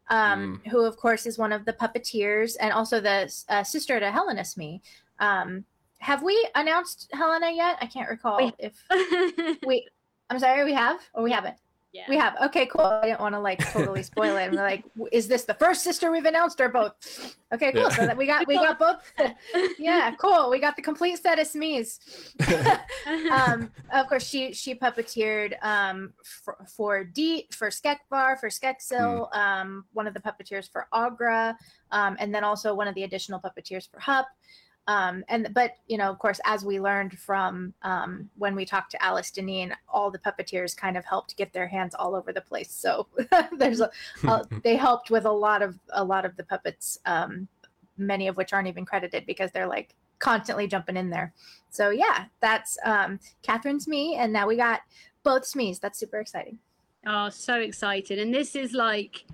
um, 0.09 0.61
who 0.69 0.83
of 0.83 0.97
course 0.97 1.25
is 1.25 1.37
one 1.37 1.53
of 1.53 1.63
the 1.63 1.73
puppeteers 1.73 2.55
and 2.59 2.73
also 2.73 2.99
the 2.99 3.31
uh, 3.49 3.63
sister 3.63 3.99
to 3.99 4.11
Helena 4.11 4.43
Smee. 4.43 4.81
Um, 5.19 5.63
have 5.99 6.21
we 6.21 6.47
announced 6.55 7.09
Helena 7.13 7.51
yet? 7.51 7.77
I 7.81 7.85
can't 7.85 8.09
recall 8.09 8.37
We- 8.37 8.53
if 8.59 9.57
we. 9.65 9.87
I'm 10.29 10.39
sorry, 10.39 10.65
we 10.65 10.73
have 10.73 10.99
or 11.13 11.23
we 11.23 11.31
haven't. 11.31 11.55
Yeah. 11.97 12.03
We 12.07 12.17
have. 12.17 12.35
Okay, 12.45 12.67
cool. 12.67 12.85
I 12.85 13.07
didn't 13.07 13.21
want 13.21 13.33
to 13.33 13.39
like 13.39 13.57
totally 13.73 14.03
spoil 14.03 14.37
it. 14.37 14.43
I'm 14.43 14.53
like, 14.53 14.83
is 15.11 15.27
this 15.27 15.45
the 15.45 15.55
first 15.55 15.83
sister 15.83 16.11
we've 16.11 16.25
announced 16.25 16.61
or 16.61 16.69
both? 16.69 16.93
Okay, 17.51 17.71
cool. 17.71 17.81
Yeah. 17.81 17.89
So 17.89 18.05
that 18.05 18.15
we 18.15 18.27
got 18.27 18.45
we 18.45 18.55
got 18.67 18.77
both. 18.77 19.11
yeah, 19.79 20.13
cool. 20.19 20.51
We 20.51 20.59
got 20.59 20.75
the 20.75 20.83
complete 20.83 21.17
set 21.17 21.39
of 21.39 21.47
Smees. 21.47 21.97
um, 23.31 23.71
of 23.91 24.07
course, 24.07 24.23
she 24.23 24.53
she 24.53 24.75
puppeteered 24.75 25.55
um, 25.63 26.13
for, 26.23 26.57
for 26.67 27.03
Deet, 27.03 27.51
for 27.55 27.69
SkekVar, 27.69 28.39
for 28.39 28.49
Skeksil, 28.49 29.35
um, 29.35 29.85
one 29.93 30.05
of 30.05 30.13
the 30.13 30.19
puppeteers 30.19 30.69
for 30.71 30.87
Aughra, 30.93 31.55
um, 31.91 32.15
and 32.19 32.33
then 32.33 32.43
also 32.43 32.75
one 32.75 32.87
of 32.87 32.93
the 32.93 33.03
additional 33.05 33.39
puppeteers 33.39 33.89
for 33.89 33.99
Hup. 33.99 34.27
Um, 34.87 35.25
and 35.27 35.49
but 35.53 35.75
you 35.87 35.97
know, 35.97 36.09
of 36.09 36.17
course, 36.17 36.39
as 36.45 36.63
we 36.63 36.79
learned 36.79 37.19
from 37.19 37.73
um, 37.81 38.29
when 38.37 38.55
we 38.55 38.65
talked 38.65 38.91
to 38.91 39.03
Alice 39.03 39.31
Dinnean, 39.31 39.73
all 39.89 40.09
the 40.09 40.19
puppeteers 40.19 40.75
kind 40.75 40.97
of 40.97 41.03
helped 41.03 41.35
get 41.35 41.51
their 41.51 41.67
hands 41.67 41.93
all 41.93 42.15
over 42.15 42.31
the 42.31 42.41
place. 42.41 42.71
So 42.71 43.07
there's 43.57 43.81
a, 43.81 43.91
a 44.27 44.45
they 44.63 44.77
helped 44.77 45.11
with 45.11 45.25
a 45.25 45.31
lot 45.31 45.61
of 45.61 45.77
a 45.91 46.03
lot 46.03 46.25
of 46.25 46.37
the 46.37 46.43
puppets, 46.43 46.99
um, 47.05 47.49
many 47.97 48.27
of 48.27 48.37
which 48.37 48.53
aren't 48.53 48.69
even 48.69 48.85
credited 48.85 49.25
because 49.25 49.51
they're 49.51 49.67
like 49.67 49.93
constantly 50.19 50.67
jumping 50.67 50.95
in 50.95 51.09
there. 51.09 51.33
So 51.69 51.89
yeah, 51.89 52.25
that's 52.39 52.77
um, 52.85 53.19
Catherine 53.41 53.81
Smee, 53.81 54.15
and 54.15 54.31
now 54.31 54.47
we 54.47 54.55
got 54.55 54.81
both 55.23 55.43
Smees. 55.43 55.79
That's 55.79 55.99
super 55.99 56.19
exciting. 56.19 56.59
Oh, 57.05 57.29
so 57.29 57.55
excited. 57.59 58.19
And 58.19 58.33
this 58.33 58.55
is 58.55 58.73
like 58.73 59.25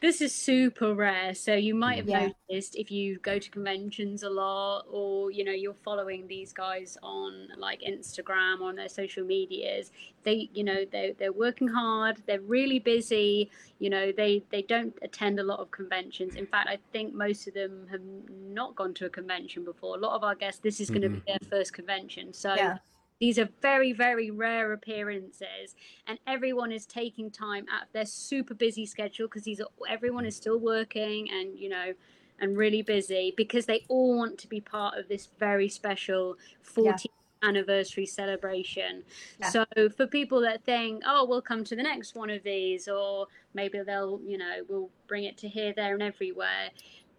this 0.00 0.20
is 0.20 0.34
super 0.34 0.94
rare. 0.94 1.34
So 1.34 1.54
you 1.54 1.74
might 1.74 1.96
have 1.96 2.08
Yeah. 2.08 2.30
noticed 2.50 2.76
if 2.76 2.90
you 2.90 3.18
go 3.18 3.38
to 3.38 3.50
conventions 3.50 4.22
a 4.22 4.30
lot 4.30 4.84
or 4.90 5.30
you 5.30 5.42
know 5.44 5.52
you're 5.52 5.74
following 5.74 6.26
these 6.26 6.52
guys 6.52 6.98
on 7.02 7.48
like 7.56 7.80
Instagram 7.80 8.60
or 8.60 8.68
on 8.68 8.76
their 8.76 8.88
social 8.88 9.24
medias, 9.24 9.92
they 10.22 10.50
you 10.52 10.64
know 10.64 10.84
they 10.84 11.14
they're 11.18 11.32
working 11.32 11.68
hard, 11.68 12.22
they're 12.26 12.40
really 12.40 12.78
busy, 12.78 13.50
you 13.78 13.90
know, 13.90 14.12
they 14.12 14.42
they 14.50 14.62
don't 14.62 14.96
attend 15.02 15.40
a 15.40 15.42
lot 15.42 15.60
of 15.60 15.70
conventions. 15.70 16.34
In 16.34 16.46
fact, 16.46 16.68
I 16.68 16.78
think 16.92 17.14
most 17.14 17.48
of 17.48 17.54
them 17.54 17.86
have 17.90 18.02
not 18.30 18.74
gone 18.76 18.94
to 18.94 19.06
a 19.06 19.10
convention 19.10 19.64
before. 19.64 19.96
A 19.96 20.00
lot 20.00 20.14
of 20.14 20.24
our 20.24 20.34
guests 20.34 20.60
this 20.60 20.80
is 20.80 20.88
going 20.88 21.02
to 21.02 21.08
be 21.08 21.16
mm-hmm. 21.18 21.26
their 21.26 21.50
first 21.50 21.72
convention. 21.72 22.32
So 22.32 22.54
Yeah. 22.54 22.78
These 23.20 23.38
are 23.38 23.48
very, 23.62 23.92
very 23.92 24.30
rare 24.30 24.72
appearances, 24.72 25.74
and 26.06 26.18
everyone 26.26 26.72
is 26.72 26.86
taking 26.86 27.30
time 27.30 27.66
out 27.72 27.84
of 27.84 27.92
their 27.92 28.06
super 28.06 28.54
busy 28.54 28.86
schedule 28.86 29.26
because 29.26 29.44
these 29.44 29.60
are 29.60 29.68
everyone 29.88 30.26
is 30.26 30.36
still 30.36 30.58
working 30.58 31.30
and 31.30 31.58
you 31.58 31.68
know 31.68 31.94
and 32.38 32.56
really 32.56 32.82
busy 32.82 33.32
because 33.36 33.66
they 33.66 33.84
all 33.88 34.16
want 34.16 34.38
to 34.38 34.46
be 34.46 34.60
part 34.60 34.98
of 34.98 35.08
this 35.08 35.30
very 35.38 35.68
special 35.68 36.36
40th 36.62 37.06
anniversary 37.42 38.06
celebration. 38.06 39.02
Yeah. 39.40 39.48
So 39.50 39.64
for 39.96 40.06
people 40.06 40.40
that 40.42 40.64
think, 40.64 41.02
oh, 41.06 41.24
we'll 41.26 41.42
come 41.42 41.64
to 41.64 41.76
the 41.76 41.82
next 41.82 42.14
one 42.14 42.30
of 42.30 42.42
these, 42.42 42.88
or 42.88 43.26
maybe 43.54 43.80
they'll, 43.80 44.20
you 44.24 44.38
know, 44.38 44.62
we'll 44.68 44.90
bring 45.06 45.24
it 45.24 45.38
to 45.38 45.48
here, 45.48 45.72
there, 45.74 45.94
and 45.94 46.02
everywhere. 46.02 46.70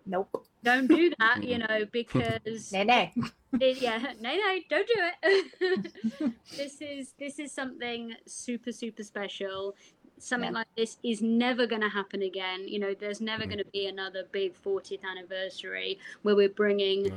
Nope. 0.06 0.46
Don't 0.64 0.88
do 0.88 1.12
that, 1.20 1.44
you 1.44 1.58
know, 1.68 1.86
because 1.92 2.72
Nay, 2.72 2.84
nay. 2.84 3.14
It- 3.60 3.82
yeah 3.82 4.14
no 4.22 4.36
no 4.36 4.60
don't 4.70 4.88
do 4.88 4.94
it 5.24 6.34
this 6.58 6.82
is 6.82 7.14
this 7.20 7.40
is 7.40 7.52
something 7.52 8.14
super 8.26 8.72
super 8.72 9.04
special 9.04 9.76
something 10.20 10.50
Yeah. 10.52 10.60
like 10.60 10.68
this 10.76 10.98
is 11.04 11.22
never 11.22 11.68
going 11.68 11.82
to 11.82 11.90
happen 11.90 12.22
again 12.24 12.68
you 12.68 12.80
know 12.80 12.94
there's 13.00 13.22
never 13.22 13.46
going 13.46 13.60
to 13.60 13.66
be 13.72 13.86
another 13.88 14.24
big 14.32 14.54
40th 14.62 15.04
anniversary 15.04 16.00
where 16.24 16.36
we're 16.36 16.50
bringing 16.50 17.12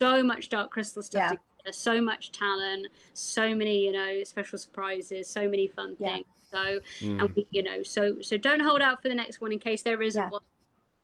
so 0.00 0.22
much 0.22 0.48
dark 0.48 0.70
crystal 0.70 1.02
stuff 1.02 1.20
Yeah. 1.20 1.28
together 1.28 1.72
so 1.72 2.00
much 2.00 2.32
talent 2.32 2.88
so 3.14 3.54
many 3.54 3.84
you 3.84 3.92
know 3.92 4.22
special 4.24 4.58
surprises 4.58 5.28
so 5.28 5.48
many 5.48 5.68
fun 5.68 5.96
Yeah. 5.98 6.14
things 6.16 6.26
so 6.50 6.80
Mm. 7.06 7.20
and 7.20 7.34
we, 7.36 7.46
you 7.50 7.62
know 7.62 7.82
so 7.84 8.20
so 8.20 8.36
don't 8.36 8.60
hold 8.60 8.80
out 8.80 9.00
for 9.02 9.08
the 9.08 9.14
next 9.14 9.40
one 9.40 9.52
in 9.52 9.58
case 9.60 9.82
there 9.82 10.02
isn't 10.02 10.20
Yeah. 10.20 10.30
one 10.30 10.42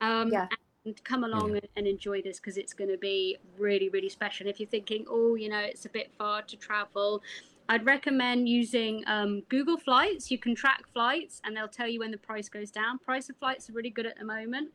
um 0.01 0.33
Yeah. 0.33 0.49
And 0.87 1.03
come 1.05 1.25
along 1.25 1.51
and, 1.53 1.69
and 1.77 1.87
enjoy 1.87 2.23
this 2.23 2.39
because 2.39 2.57
it's 2.57 2.73
going 2.73 2.91
to 2.91 2.97
be 2.97 3.37
really 3.59 3.89
really 3.91 4.09
special. 4.09 4.47
And 4.47 4.55
if 4.55 4.61
you're 4.61 4.69
thinking 4.69 5.05
oh 5.11 5.35
you 5.35 5.49
know 5.49 5.59
it's 5.59 5.85
a 5.85 5.89
bit 5.91 6.11
far 6.17 6.43
to 6.43 6.57
travel 6.57 7.23
i'd 7.69 7.85
recommend 7.85 8.49
using 8.49 9.03
um, 9.07 9.43
google 9.49 9.77
flights. 9.77 10.31
You 10.31 10.39
can 10.39 10.55
track 10.55 10.85
flights 10.93 11.43
and 11.45 11.57
they'll 11.57 11.69
tell 11.69 11.89
you 11.89 11.99
when 11.99 12.13
the 12.13 12.17
price 12.19 12.49
goes 12.49 12.71
down. 12.71 12.99
Price 12.99 13.29
of 13.29 13.37
flights 13.37 13.69
are 13.69 13.73
really 13.73 13.91
good 13.91 14.07
at 14.07 14.17
the 14.19 14.25
moment. 14.25 14.71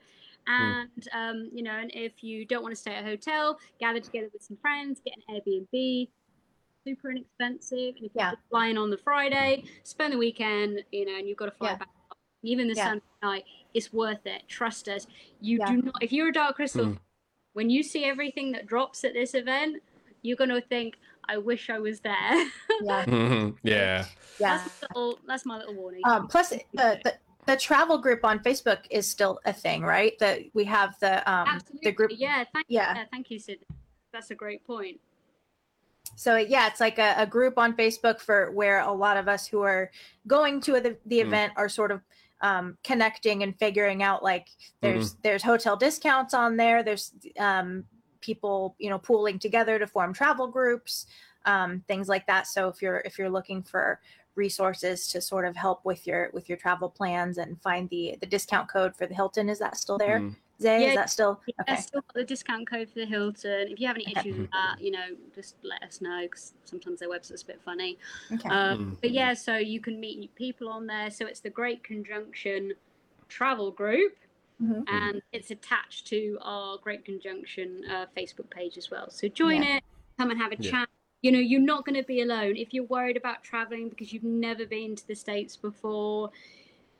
And 0.47 1.07
um, 1.14 1.49
you 1.53 1.64
know 1.64 1.72
and 1.72 1.89
if 1.93 2.24
you 2.24 2.45
don't 2.45 2.62
want 2.64 2.74
to 2.76 2.82
stay 2.82 2.93
at 2.95 3.03
a 3.03 3.07
hotel 3.07 3.57
gather 3.80 3.99
together 4.01 4.30
with 4.34 4.43
some 4.43 4.57
friends 4.57 4.99
get 5.03 5.16
an 5.18 5.36
airbnb. 5.36 6.09
Super 6.86 7.12
inexpensive. 7.12 7.95
And 7.97 8.05
if 8.05 8.12
Yeah. 8.14 8.32
you're 8.32 8.39
flying 8.49 8.78
on 8.78 8.89
the 8.89 8.97
friday 8.97 9.64
spend 9.84 10.14
the 10.14 10.18
weekend 10.18 10.84
you 10.91 11.05
know 11.05 11.16
and 11.18 11.28
you've 11.28 11.38
got 11.38 11.45
to 11.45 11.51
fly 11.51 11.70
Yeah. 11.72 11.78
back. 11.78 11.89
Even 12.43 12.68
the 12.68 12.76
Yeah. 12.76 12.86
sunday 12.86 13.05
night 13.24 13.45
it's 13.74 13.91
worth 13.93 14.26
it 14.26 14.41
trust 14.47 14.88
us 14.88 15.07
you 15.39 15.57
Yeah. 15.59 15.65
do 15.72 15.82
not 15.84 15.95
if 16.01 16.11
you're 16.11 16.30
a 16.30 16.34
dark 16.34 16.55
crystal 16.55 16.86
Mm. 16.86 16.97
when 17.53 17.69
you 17.69 17.84
see 17.84 18.05
everything 18.05 18.51
that 18.53 18.65
drops 18.67 19.03
at 19.03 19.13
this 19.13 19.34
event 19.34 19.82
you're 20.22 20.38
going 20.38 20.49
to 20.49 20.61
think 20.61 20.95
i 21.30 21.38
wish 21.38 21.69
i 21.69 21.80
was 21.80 21.99
there 22.01 22.32
Yeah. 22.82 23.05
Mhm. 23.05 23.57
yeah. 23.63 24.05
Yeah. 24.39 24.57
that's, 24.57 24.84
a 24.84 24.97
little, 24.99 25.19
that's 25.28 25.45
my 25.45 25.57
little 25.57 25.76
warning 25.76 26.01
Um, 26.05 26.28
plus, 26.28 26.49
the, 26.49 26.99
the 27.03 27.13
the 27.47 27.57
travel 27.57 27.97
group 27.97 28.24
on 28.24 28.38
Facebook 28.43 28.82
is 28.91 29.09
still 29.09 29.39
a 29.45 29.51
thing, 29.51 29.82
right? 29.82 30.13
That 30.19 30.41
we 30.53 30.63
have 30.65 30.95
the 30.99 31.17
um 31.32 31.47
Absolutely. 31.47 31.80
the 31.89 31.91
group. 31.91 32.11
yeah 32.13 32.43
thank, 32.53 32.65
Yeah. 32.69 32.93
yeah 32.95 33.05
thank 33.11 33.32
you 33.32 33.39
Sid. 33.39 33.59
that's 34.13 34.30
a 34.32 34.36
great 34.36 34.63
point 34.65 34.99
So 36.15 36.36
yeah, 36.38 36.67
it's 36.67 36.80
like 36.80 36.99
a, 36.99 37.15
a 37.17 37.26
group 37.26 37.57
on 37.57 37.76
Facebook 37.76 38.19
for 38.19 38.51
where 38.51 38.80
a 38.82 38.91
lot 38.91 39.17
of 39.17 39.28
us 39.28 39.47
who 39.47 39.61
are 39.61 39.89
going 40.28 40.61
to 40.61 40.74
the, 40.80 40.97
the 41.05 41.19
Mm. 41.22 41.28
event 41.28 41.53
are 41.55 41.69
sort 41.69 41.91
of 41.91 42.01
um, 42.41 42.77
connecting 42.83 43.43
and 43.43 43.57
figuring 43.57 44.03
out 44.03 44.23
like 44.23 44.49
there's 44.81 45.13
there's 45.23 45.43
hotel 45.43 45.77
discounts 45.77 46.33
on 46.33 46.57
there. 46.57 46.83
There's 46.83 47.13
um, 47.39 47.85
people 48.19 48.75
you 48.79 48.89
know 48.89 48.99
pooling 48.99 49.39
together 49.39 49.79
to 49.79 49.87
form 49.87 50.13
travel 50.13 50.47
groups, 50.47 51.05
um, 51.45 51.83
things 51.87 52.09
like 52.09 52.25
that. 52.27 52.47
So 52.47 52.67
if 52.67 52.81
you're 52.81 53.01
if 53.05 53.17
you're 53.17 53.29
looking 53.29 53.63
for 53.63 53.99
resources 54.35 55.07
to 55.07 55.21
sort 55.21 55.45
of 55.45 55.55
help 55.55 55.83
with 55.85 56.07
your 56.07 56.31
with 56.33 56.49
your 56.49 56.57
travel 56.57 56.89
plans 56.89 57.37
and 57.37 57.61
find 57.61 57.89
the 57.89 58.17
the 58.19 58.25
discount 58.27 58.69
code 58.69 58.95
for 58.95 59.05
the 59.05 59.13
Hilton, 59.13 59.49
is 59.49 59.59
that 59.59 59.77
still 59.77 59.97
there? 59.97 60.19
Mm. 60.19 60.35
Zay, 60.62 60.84
Yeah, 60.84 60.89
is 60.89 60.95
that 60.95 61.09
still 61.09 61.41
Yeah, 61.47 61.53
okay? 61.62 61.82
still 61.82 62.01
got 62.01 62.14
the 62.14 62.24
discount 62.24 62.70
code 62.70 62.89
for 62.89 62.99
the 62.99 63.05
Hilton. 63.05 63.68
If 63.70 63.80
you 63.80 63.88
have 63.88 63.95
any 63.95 64.05
Okay. 64.05 64.20
issues 64.20 64.38
with 64.38 64.51
that, 64.51 64.82
you 64.82 64.91
know, 64.91 65.07
just 65.34 65.55
let 65.64 65.82
us 65.84 65.99
know 66.01 66.22
because 66.24 66.53
sometimes 66.66 66.99
their 66.99 67.09
website's 67.09 67.41
a 67.43 67.45
bit 67.47 67.62
funny. 67.62 67.97
Okay. 68.34 68.49
Um, 68.49 68.97
But 69.01 69.12
yeah, 69.12 69.34
so 69.34 69.57
you 69.57 69.80
can 69.80 69.99
meet 69.99 70.20
new 70.20 70.30
people 70.30 70.70
on 70.70 70.86
there. 70.86 71.09
So 71.09 71.26
it's 71.26 71.39
the 71.39 71.49
Great 71.49 71.84
Conjunction 71.84 72.74
Travel 73.28 73.72
Group, 73.72 74.14
Mhm. 74.62 74.84
and 74.88 75.22
it's 75.32 75.49
attached 75.51 76.05
to 76.07 76.38
our 76.41 76.78
Great 76.78 77.03
Conjunction 77.05 77.84
uh, 77.89 78.05
Facebook 78.16 78.49
page 78.49 78.78
as 78.78 78.91
well. 78.91 79.09
So 79.09 79.28
join 79.28 79.64
Yeah. 79.64 79.78
it, 79.78 79.84
come 80.20 80.30
and 80.30 80.39
have 80.39 80.51
a 80.51 80.57
Yeah. 80.57 80.72
chat. 80.72 80.89
You 81.24 81.32
know, 81.32 81.39
you're 81.39 81.62
not 81.62 81.86
going 81.86 81.95
to 81.95 82.03
be 82.03 82.22
alone 82.22 82.55
if 82.57 82.74
you're 82.74 82.86
worried 82.86 83.18
about 83.18 83.43
traveling 83.43 83.89
because 83.89 84.12
you've 84.12 84.24
never 84.24 84.66
been 84.66 84.95
to 84.95 85.07
the 85.07 85.16
states 85.16 85.55
before, 85.55 86.32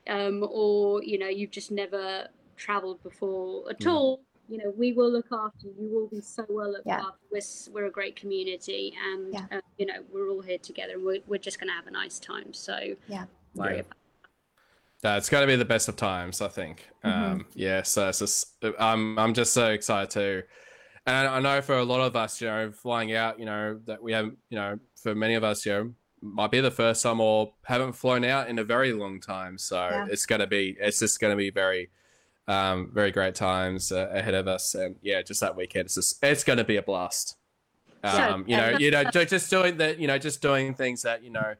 um, 0.08 0.46
or 0.48 1.02
you 1.02 1.18
know 1.18 1.28
you've 1.28 1.50
just 1.50 1.70
never 1.70 2.28
traveled 2.66 3.02
before 3.02 3.68
at 3.70 3.80
Mm. 3.80 3.92
all. 3.92 4.20
You 4.48 4.58
know, 4.58 4.70
we 4.76 4.92
will 4.92 5.10
look 5.10 5.26
after 5.32 5.66
you. 5.66 5.74
You 5.80 5.88
will 5.94 6.08
be 6.08 6.20
so 6.20 6.44
well 6.48 6.70
looked 6.72 6.86
Yeah. 6.86 7.00
after. 7.00 7.18
We're, 7.30 7.40
we're 7.72 7.86
a 7.86 7.90
great 7.90 8.16
community, 8.16 8.94
and 9.08 9.32
Yeah. 9.34 9.46
uh, 9.50 9.60
you 9.78 9.86
know 9.86 10.00
we're 10.12 10.28
all 10.30 10.42
here 10.42 10.58
together, 10.58 10.94
and 10.94 11.04
we're, 11.04 11.22
we're 11.26 11.38
just 11.48 11.58
going 11.58 11.68
to 11.68 11.74
have 11.74 11.86
a 11.86 11.90
nice 11.90 12.18
time. 12.18 12.52
So 12.52 12.76
Yeah. 13.08 13.26
worry 13.54 13.74
Yeah. 13.76 13.80
about. 13.80 13.96
That's 15.00 15.28
got 15.28 15.40
to 15.40 15.46
be 15.48 15.56
the 15.56 15.64
best 15.64 15.88
of 15.88 15.96
times, 15.96 16.40
I 16.40 16.46
think. 16.48 16.88
Um, 17.02 17.46
yeah, 17.54 17.82
so 17.82 18.08
it's 18.08 18.20
just, 18.20 18.54
I'm, 18.78 19.18
I'm 19.18 19.34
just 19.34 19.52
so 19.52 19.70
excited 19.70 20.10
too. 20.10 20.42
And 21.06 21.26
I 21.26 21.40
know 21.40 21.60
for 21.60 21.76
a 21.78 21.84
lot 21.84 22.00
of 22.00 22.14
us, 22.14 22.40
you 22.40 22.46
know, 22.46 22.70
flying 22.70 23.12
out, 23.12 23.40
you 23.40 23.44
know, 23.44 23.80
that 23.86 24.00
we 24.00 24.12
haven't, 24.12 24.38
you 24.48 24.56
know, 24.56 24.78
for 25.02 25.12
many 25.16 25.34
of 25.34 25.42
us, 25.42 25.66
you 25.66 25.72
know, 25.72 25.92
might 26.20 26.52
be 26.52 26.60
the 26.60 26.70
first 26.70 27.02
time 27.02 27.18
or 27.20 27.52
haven't 27.64 27.94
flown 27.94 28.24
out 28.24 28.48
in 28.48 28.60
a 28.60 28.64
very 28.64 28.92
long 28.92 29.18
time. 29.18 29.58
So 29.58 29.76
Yeah. 29.90 30.06
it's 30.08 30.24
going 30.24 30.40
to 30.40 30.46
be, 30.46 30.76
it's 30.78 31.00
just 31.00 31.18
going 31.18 31.32
to 31.32 31.36
be 31.36 31.50
very, 31.50 31.90
um, 32.48 32.90
very 32.92 33.10
great 33.10 33.34
times 33.34 33.92
uh, 33.92 34.08
ahead 34.12 34.34
of 34.34 34.48
us. 34.48 34.74
And 34.74 34.96
yeah, 35.02 35.22
just 35.22 35.40
that 35.40 35.56
weekend, 35.56 35.86
it's 35.86 35.94
just, 35.94 36.22
it's 36.22 36.44
going 36.44 36.58
to 36.58 36.64
be 36.64 36.76
a 36.76 36.82
blast. 36.82 37.36
Um, 38.04 38.44
you 38.48 38.56
know, 38.56 38.70
you 38.70 38.90
know, 38.90 39.04
just 39.04 39.48
doing 39.48 39.76
that, 39.76 39.98
you 40.00 40.08
know, 40.08 40.18
just 40.18 40.42
doing 40.42 40.74
things 40.74 41.02
that, 41.02 41.22
you 41.22 41.30
know, 41.30 41.54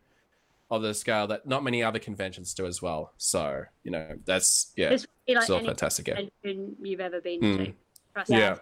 of 0.70 0.82
the 0.82 0.94
scale 0.94 1.26
that 1.28 1.46
not 1.46 1.62
many 1.62 1.82
other 1.82 1.98
conventions 1.98 2.54
do 2.54 2.66
as 2.66 2.80
well. 2.82 3.12
So, 3.18 3.64
you 3.84 3.90
know, 3.90 4.16
that's 4.24 4.72
yeah, 4.76 4.88
This 4.88 5.06
will 5.28 5.34
like 5.36 5.48
it's 5.48 5.66
fantastic. 5.66 6.08
Yeah. 6.08 6.14
convention 6.42 6.76
you've 6.82 7.00
ever 7.00 7.20
been 7.20 7.40
Mm. 7.40 7.56
to. 7.66 7.72
Trust 8.14 8.30
Yeah. 8.30 8.56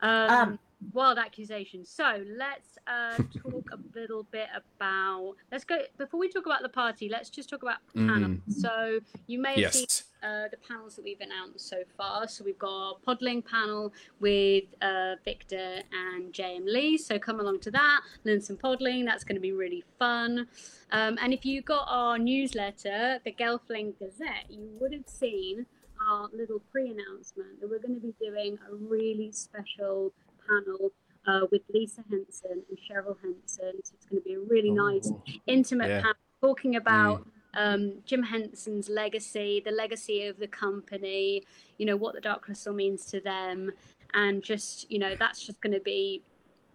Um, 0.00 0.30
Um, 0.30 0.58
wild 0.92 1.18
accusations. 1.18 1.88
So 1.88 2.24
let's 2.36 2.78
uh, 2.86 3.16
talk 3.42 3.70
a 3.72 3.98
little 3.98 4.24
bit 4.24 4.48
about. 4.54 5.34
Let's 5.50 5.64
go 5.64 5.78
before 5.98 6.20
we 6.20 6.28
talk 6.28 6.46
about 6.46 6.62
the 6.62 6.68
party. 6.68 7.08
Let's 7.08 7.30
just 7.30 7.48
talk 7.48 7.62
about 7.62 7.78
panels. 7.94 8.40
So 8.48 9.00
you 9.26 9.40
may 9.40 9.60
have 9.62 9.74
seen 9.74 9.86
uh, 10.22 10.48
the 10.50 10.56
panels 10.68 10.96
that 10.96 11.04
we've 11.04 11.20
announced 11.20 11.68
so 11.68 11.82
far. 11.96 12.26
So 12.28 12.44
we've 12.44 12.58
got 12.58 12.70
our 12.70 12.94
Podling 13.06 13.44
panel 13.44 13.92
with 14.20 14.64
uh, 14.80 15.16
Victor 15.24 15.82
and 15.92 16.32
JM 16.32 16.64
Lee. 16.66 16.96
So 16.96 17.18
come 17.18 17.40
along 17.40 17.60
to 17.60 17.70
that. 17.72 18.00
Learn 18.24 18.40
some 18.40 18.56
Podling. 18.56 19.04
That's 19.04 19.24
going 19.24 19.36
to 19.36 19.40
be 19.40 19.52
really 19.52 19.84
fun. 19.98 20.46
Um, 20.92 21.18
and 21.20 21.32
if 21.32 21.44
you 21.44 21.60
got 21.60 21.86
our 21.88 22.18
newsletter, 22.18 23.20
the 23.24 23.32
Gelfling 23.32 23.98
Gazette, 23.98 24.46
you 24.48 24.68
would 24.80 24.92
have 24.92 25.08
seen 25.08 25.66
our 26.08 26.28
little 26.36 26.60
pre-announcement 26.70 27.60
that 27.60 27.70
we're 27.70 27.78
going 27.78 27.94
to 27.94 28.00
be 28.00 28.14
doing 28.20 28.58
a 28.70 28.74
really 28.74 29.32
special 29.32 30.12
panel 30.48 30.92
uh, 31.26 31.46
with 31.50 31.62
Lisa 31.72 32.02
Henson 32.10 32.62
and 32.68 32.78
Cheryl 32.78 33.16
Henson. 33.22 33.72
So 33.82 33.94
it's 33.94 34.06
going 34.06 34.22
to 34.22 34.28
be 34.28 34.34
a 34.34 34.40
really 34.40 34.70
nice, 34.70 35.10
intimate 35.46 35.88
Yeah. 35.88 36.00
panel 36.02 36.16
talking 36.40 36.76
about 36.76 37.26
um, 37.56 37.94
Jim 38.04 38.22
Henson's 38.22 38.88
legacy, 38.88 39.62
the 39.64 39.70
legacy 39.70 40.26
of 40.26 40.38
the 40.38 40.48
company, 40.48 41.42
you 41.78 41.86
know, 41.86 41.96
what 41.96 42.14
the 42.14 42.20
Dark 42.20 42.42
Crystal 42.42 42.74
means 42.74 43.06
to 43.06 43.20
them, 43.20 43.70
and 44.12 44.42
just, 44.42 44.90
you 44.90 44.98
know, 44.98 45.14
that's 45.16 45.44
just 45.44 45.60
going 45.60 45.72
to 45.72 45.80
be 45.80 46.22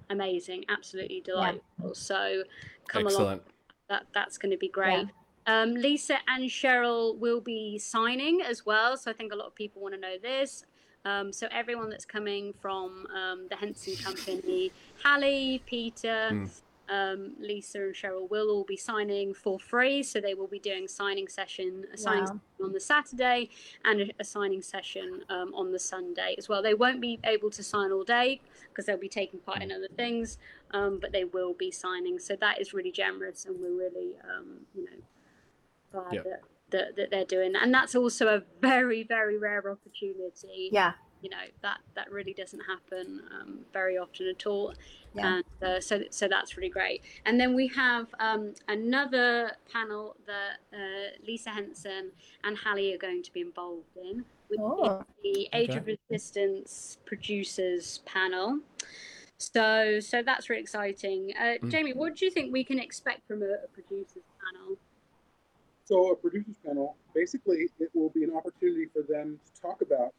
amazing, 0.09 0.65
absolutely 0.69 1.21
delightful. 1.21 1.93
So 1.93 2.43
come 2.87 3.03
along 3.03 3.11
Excellent. 3.11 3.41
that 3.89 4.03
that's 4.13 4.37
going 4.37 4.51
to 4.51 4.57
be 4.57 4.69
great. 4.69 5.07
Um, 5.47 5.73
Lisa 5.73 6.17
and 6.27 6.49
Cheryl 6.49 7.17
will 7.17 7.41
be 7.41 7.77
signing 7.77 8.41
as 8.41 8.65
well, 8.65 8.97
so 8.97 9.11
I 9.11 9.13
think 9.13 9.33
a 9.33 9.35
lot 9.35 9.47
of 9.47 9.55
people 9.55 9.81
want 9.81 9.95
to 9.95 9.99
know 9.99 10.17
this. 10.21 10.63
Um, 11.05 11.31
so 11.31 11.47
everyone 11.51 11.89
that's 11.89 12.05
coming 12.05 12.53
from 12.61 13.07
um, 13.15 13.47
the 13.49 13.55
Henson 13.55 13.95
Company, 13.95 14.71
Halle, 15.03 15.59
Peter, 15.65 16.37
um, 16.89 17.33
Lisa, 17.39 17.79
and 17.83 17.95
Cheryl 17.95 18.29
will 18.29 18.49
all 18.49 18.63
be 18.63 18.75
signing 18.77 19.33
for 19.33 19.59
free. 19.59 20.03
So 20.03 20.19
they 20.19 20.33
will 20.33 20.47
be 20.47 20.59
doing 20.59 20.87
signing 20.87 21.27
session, 21.27 21.85
a 21.93 21.97
signing 21.97 22.25
Wow. 22.25 22.31
session 22.33 22.39
on 22.65 22.73
the 22.73 22.79
Saturday, 22.79 23.49
and 23.85 24.01
a, 24.01 24.09
a 24.19 24.23
signing 24.23 24.61
session 24.61 25.23
um, 25.29 25.53
on 25.53 25.71
the 25.71 25.79
Sunday 25.79 26.35
as 26.37 26.49
well. 26.49 26.61
They 26.61 26.73
won't 26.73 26.99
be 27.01 27.19
able 27.23 27.49
to 27.51 27.63
sign 27.63 27.91
all 27.91 28.03
day 28.03 28.41
because 28.69 28.85
they'll 28.85 28.97
be 28.97 29.07
taking 29.09 29.39
part 29.39 29.61
in 29.61 29.71
other 29.71 29.87
things, 29.95 30.37
um, 30.71 30.99
but 30.99 31.11
they 31.11 31.23
will 31.23 31.53
be 31.53 31.71
signing. 31.71 32.19
So 32.19 32.35
that 32.35 32.59
is 32.59 32.73
really 32.73 32.91
generous, 32.91 33.45
and 33.45 33.57
we're 33.59 33.73
really, 33.77 34.15
um, 34.23 34.65
you 34.75 34.83
know, 34.85 34.97
glad 35.91 36.13
Yep. 36.15 36.23
that, 36.25 36.41
that 36.71 36.95
that 36.97 37.09
they're 37.11 37.25
doing. 37.25 37.53
And 37.61 37.73
that's 37.73 37.95
also 37.95 38.27
a 38.27 38.41
very, 38.61 39.03
very 39.03 39.37
rare 39.37 39.59
opportunity. 39.71 40.69
Yeah. 40.71 40.93
You 41.21 41.29
know 41.29 41.45
that 41.63 41.79
that 41.95 42.09
really 42.11 42.33
doesn't 42.33 42.61
happen 42.61 43.21
um, 43.37 43.59
very 43.73 43.97
often 43.97 44.27
at 44.27 44.45
all. 44.47 44.73
Yeah. 45.13 45.35
And 45.35 45.43
uh, 45.61 45.81
so 45.81 46.03
so 46.11 46.27
that's 46.29 46.55
really 46.55 46.69
great. 46.69 47.01
And 47.25 47.37
then 47.39 47.55
we 47.55 47.67
have 47.67 48.07
um, 48.21 48.53
another 48.69 49.51
panel 49.73 50.15
that 50.27 50.59
uh, 50.73 51.17
Lisa 51.27 51.49
Henson 51.49 52.11
and 52.45 52.57
Halle 52.57 52.93
are 52.93 52.97
going 52.97 53.21
to 53.23 53.33
be 53.33 53.41
involved 53.41 53.97
in, 54.01 54.23
which 54.47 54.59
Oh. 54.63 54.99
is 54.99 55.05
the 55.23 55.49
Age 55.51 55.75
of 55.75 55.87
Resistance 55.87 56.99
producers 57.05 57.99
panel. 58.05 58.59
So 59.37 59.99
so 59.99 60.21
that's 60.23 60.49
really 60.49 60.61
exciting. 60.61 61.33
Uh, 61.37 61.55
Mm. 61.63 61.69
Jamie, 61.71 61.93
what 61.93 62.15
do 62.15 62.23
you 62.25 62.31
think 62.31 62.53
we 62.53 62.63
can 62.63 62.79
expect 62.79 63.27
from 63.27 63.41
a, 63.41 63.55
a 63.65 63.67
producers 63.73 64.23
panel? 64.43 64.77
So 65.89 66.11
a 66.11 66.15
producers 66.15 66.55
panel, 66.63 66.95
basically, 67.15 67.67
it 67.79 67.89
will 67.95 68.11
be 68.11 68.23
an 68.23 68.31
opportunity 68.35 68.85
for 68.93 69.01
them 69.01 69.39
to 69.43 69.61
talk 69.61 69.81
about 69.81 70.13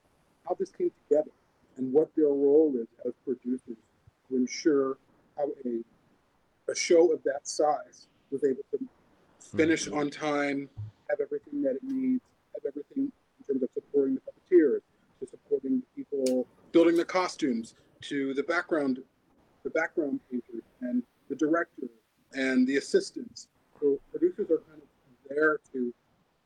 how 0.44 0.56
this 0.58 0.70
came 0.70 0.90
together 1.08 1.30
and 1.76 1.92
what 1.92 2.08
their 2.16 2.26
role 2.26 2.74
is 2.74 2.88
as 3.06 3.12
producers 3.24 3.76
to 4.28 4.36
ensure 4.36 4.98
how 5.36 5.44
a, 5.64 6.72
a 6.72 6.74
show 6.74 7.12
of 7.12 7.22
that 7.22 7.46
size 7.46 8.08
was 8.32 8.42
able 8.42 8.64
to 8.72 8.84
finish 9.56 9.86
mm-hmm. 9.86 10.00
on 10.00 10.10
time, 10.10 10.68
have 11.08 11.20
everything 11.20 11.62
that 11.62 11.76
it 11.76 11.84
needs, 11.84 12.24
have 12.52 12.64
everything 12.66 13.12
in 13.38 13.44
terms 13.46 13.62
of 13.62 13.68
supporting 13.72 14.16
the 14.16 14.20
puppeteers, 14.22 14.80
to 15.20 15.26
supporting 15.28 15.80
the 15.82 16.02
people 16.02 16.48
building 16.72 16.96
the 16.96 17.04
costumes, 17.04 17.74
to 18.00 18.34
the 18.34 18.42
background, 18.42 18.98
the 19.62 19.70
background 19.70 20.18
painters 20.32 20.64
and 20.80 21.04
the 21.28 21.36
director 21.36 21.86
and 22.32 22.66
the 22.66 22.76
assistants. 22.76 23.46
So 23.80 24.00
producers 24.10 24.50
are 24.50 24.58
kind 24.68 24.82
of 24.82 24.89
there 25.31 25.61
to 25.72 25.95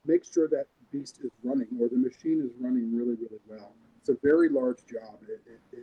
make 0.07 0.25
sure 0.25 0.49
that 0.49 0.67
beast 0.93 1.19
is 1.25 1.31
running 1.43 1.69
or 1.81 1.89
the 1.89 1.97
machine 1.97 2.41
is 2.45 2.53
running 2.61 2.95
really, 2.95 3.17
really 3.17 3.41
well. 3.49 3.73
It's 3.99 4.11
a 4.11 4.17
very 4.23 4.49
large 4.49 4.79
job. 4.87 5.19
It, 5.29 5.41
it, 5.47 5.79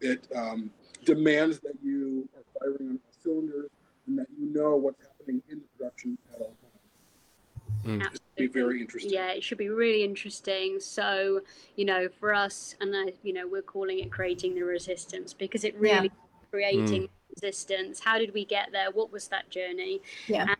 it, 0.00 0.28
it 0.30 0.36
um, 0.36 0.70
demands 1.04 1.58
that 1.60 1.74
you 1.82 2.28
are 2.36 2.60
firing 2.60 2.90
on 2.90 3.00
all 3.04 3.22
cylinders 3.22 3.70
and 4.06 4.18
that 4.18 4.28
you 4.38 4.46
know 4.54 4.76
what's 4.76 5.02
happening 5.02 5.42
in 5.50 5.58
the 5.58 5.64
production 5.76 6.16
at 6.34 6.40
all 6.40 6.46
times. 6.46 8.10
It's 8.12 8.20
be 8.36 8.46
very 8.46 8.80
interesting. 8.80 9.12
Yeah, 9.12 9.30
it 9.30 9.42
should 9.42 9.58
be 9.58 9.68
really 9.68 10.04
interesting. 10.04 10.78
So, 10.80 11.40
you 11.76 11.84
know, 11.84 12.08
for 12.20 12.34
us, 12.34 12.74
and 12.80 12.94
I, 12.94 13.12
you 13.22 13.32
know, 13.32 13.46
we're 13.46 13.62
calling 13.62 14.00
it 14.00 14.10
creating 14.10 14.54
the 14.54 14.62
resistance 14.62 15.32
because 15.32 15.64
it 15.64 15.74
Yeah. 15.74 15.98
really 15.98 16.10
creating 16.50 17.08
resistance. 17.34 18.00
How 18.00 18.18
did 18.18 18.34
we 18.34 18.44
get 18.44 18.72
there? 18.72 18.90
What 18.90 19.10
was 19.12 19.28
that 19.28 19.50
journey? 19.50 20.02
Yeah. 20.26 20.42
And, 20.42 20.56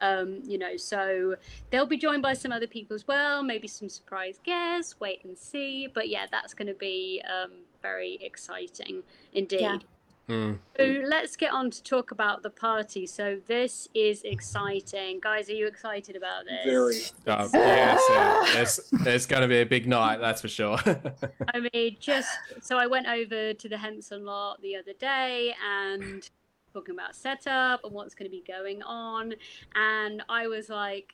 um, 0.00 0.40
you 0.44 0.58
know, 0.58 0.76
so 0.76 1.36
they'll 1.70 1.86
be 1.86 1.98
joined 1.98 2.22
by 2.22 2.34
some 2.34 2.52
other 2.52 2.66
people 2.66 2.94
as 2.94 3.06
well, 3.06 3.42
maybe 3.42 3.68
some 3.68 3.88
surprise 3.88 4.38
guests. 4.44 4.98
Wait 5.00 5.24
and 5.24 5.36
see. 5.36 5.88
But 5.92 6.08
yeah, 6.08 6.26
that's 6.30 6.54
going 6.54 6.68
to 6.68 6.74
be 6.74 7.22
um, 7.28 7.52
very 7.82 8.18
exciting 8.20 9.02
indeed. 9.32 9.60
Yeah. 9.60 9.78
Mm. 10.30 10.58
So 10.76 10.84
let's 11.06 11.34
get 11.34 11.52
on 11.52 11.70
to 11.72 11.82
talk 11.82 12.12
about 12.12 12.44
the 12.44 12.50
party. 12.50 13.04
So 13.04 13.40
this 13.48 13.88
is 13.94 14.22
exciting, 14.22 15.18
guys. 15.20 15.50
Are 15.50 15.54
you 15.54 15.66
excited 15.66 16.14
about 16.14 16.44
this? 16.44 17.12
Very. 17.26 17.36
Uh, 17.36 17.48
yeah, 17.52 17.96
so 17.96 18.60
it's, 18.60 18.80
it's 19.06 19.26
going 19.26 19.42
to 19.42 19.48
be 19.48 19.60
a 19.60 19.66
big 19.66 19.88
night, 19.88 20.20
that's 20.20 20.40
for 20.40 20.46
sure. 20.46 20.78
I 21.54 21.68
mean, 21.74 21.96
just 21.98 22.28
so 22.62 22.78
I 22.78 22.86
went 22.86 23.08
over 23.08 23.54
to 23.54 23.68
the 23.68 23.76
Henson 23.76 24.24
lot 24.24 24.62
the 24.62 24.76
other 24.76 24.92
day 24.92 25.52
and 25.68 26.30
talking 26.72 26.94
about 26.94 27.14
setup 27.14 27.84
and 27.84 27.92
what's 27.92 28.14
going 28.14 28.30
to 28.30 28.36
be 28.36 28.44
going 28.46 28.82
on, 28.82 29.34
and 29.74 30.22
I 30.28 30.46
was 30.46 30.68
like, 30.68 31.12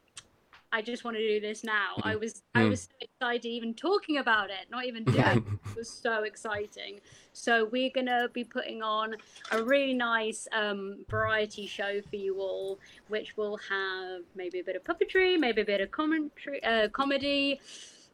I 0.73 0.83
just 0.83 1.05
want 1.05 1.17
to 1.17 1.27
do 1.27 1.41
this 1.41 1.63
now. 1.65 1.95
I 2.03 2.17
was 2.17 2.43
I 2.55 2.63
Mm. 2.65 2.71
was 2.71 2.83
so 2.83 2.89
excited 3.01 3.49
even 3.49 3.73
talking 3.73 4.19
about 4.19 4.51
it, 4.51 4.69
not 4.71 4.85
even 4.85 5.05
doing 5.05 5.21
it. 5.25 5.37
It 5.71 5.77
was 5.77 5.89
so 5.89 6.25
exciting. 6.25 7.01
So 7.33 7.67
we're 7.67 7.91
gonna 7.95 8.29
be 8.33 8.45
putting 8.45 8.83
on 8.83 9.15
a 9.53 9.63
really 9.63 9.95
nice 9.95 10.49
um, 10.53 11.05
variety 11.09 11.67
show 11.67 12.01
for 12.11 12.17
you 12.17 12.41
all, 12.41 12.79
which 13.09 13.37
will 13.37 13.59
have 13.71 14.23
maybe 14.35 14.59
a 14.61 14.65
bit 14.65 14.75
of 14.77 14.85
puppetry, 14.85 15.39
maybe 15.39 15.61
a 15.63 15.65
bit 15.65 15.81
of 15.81 15.91
commentary, 15.93 16.63
uh, 16.65 16.89
comedy. 16.89 17.61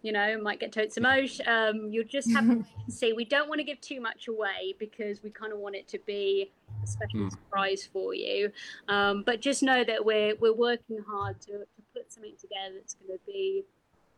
You 0.03 0.12
know, 0.12 0.38
might 0.40 0.61
get 0.61 0.72
totes 0.72 0.96
emotion. 0.96 1.46
Um, 1.48 1.88
you'll 1.90 2.05
just 2.05 2.30
have 2.32 2.46
to 2.46 2.64
see. 2.90 3.12
We 3.12 3.24
don't 3.24 3.48
want 3.48 3.61
to 3.61 3.64
give 3.64 3.80
too 3.80 4.00
much 4.00 4.28
away 4.28 4.74
because 4.78 5.22
we 5.22 5.30
kind 5.30 5.53
of 5.53 5.59
want 5.59 5.76
it 5.76 5.88
to 5.88 5.98
be 6.07 6.50
a 6.82 6.86
special 6.86 7.30
surprise 7.30 7.88
for 7.92 8.14
you. 8.14 8.50
Um, 8.88 9.22
but 9.24 9.40
just 9.40 9.62
know 9.62 9.84
that 9.84 10.05
we're 10.05 10.34
we're 10.36 10.55
working 10.55 10.98
hard 11.09 11.40
to, 11.42 11.53
to 11.53 11.82
put 11.94 12.12
something 12.12 12.34
together 12.40 12.74
that's 12.74 12.94
going 12.94 13.16
to 13.16 13.24
be 13.26 13.64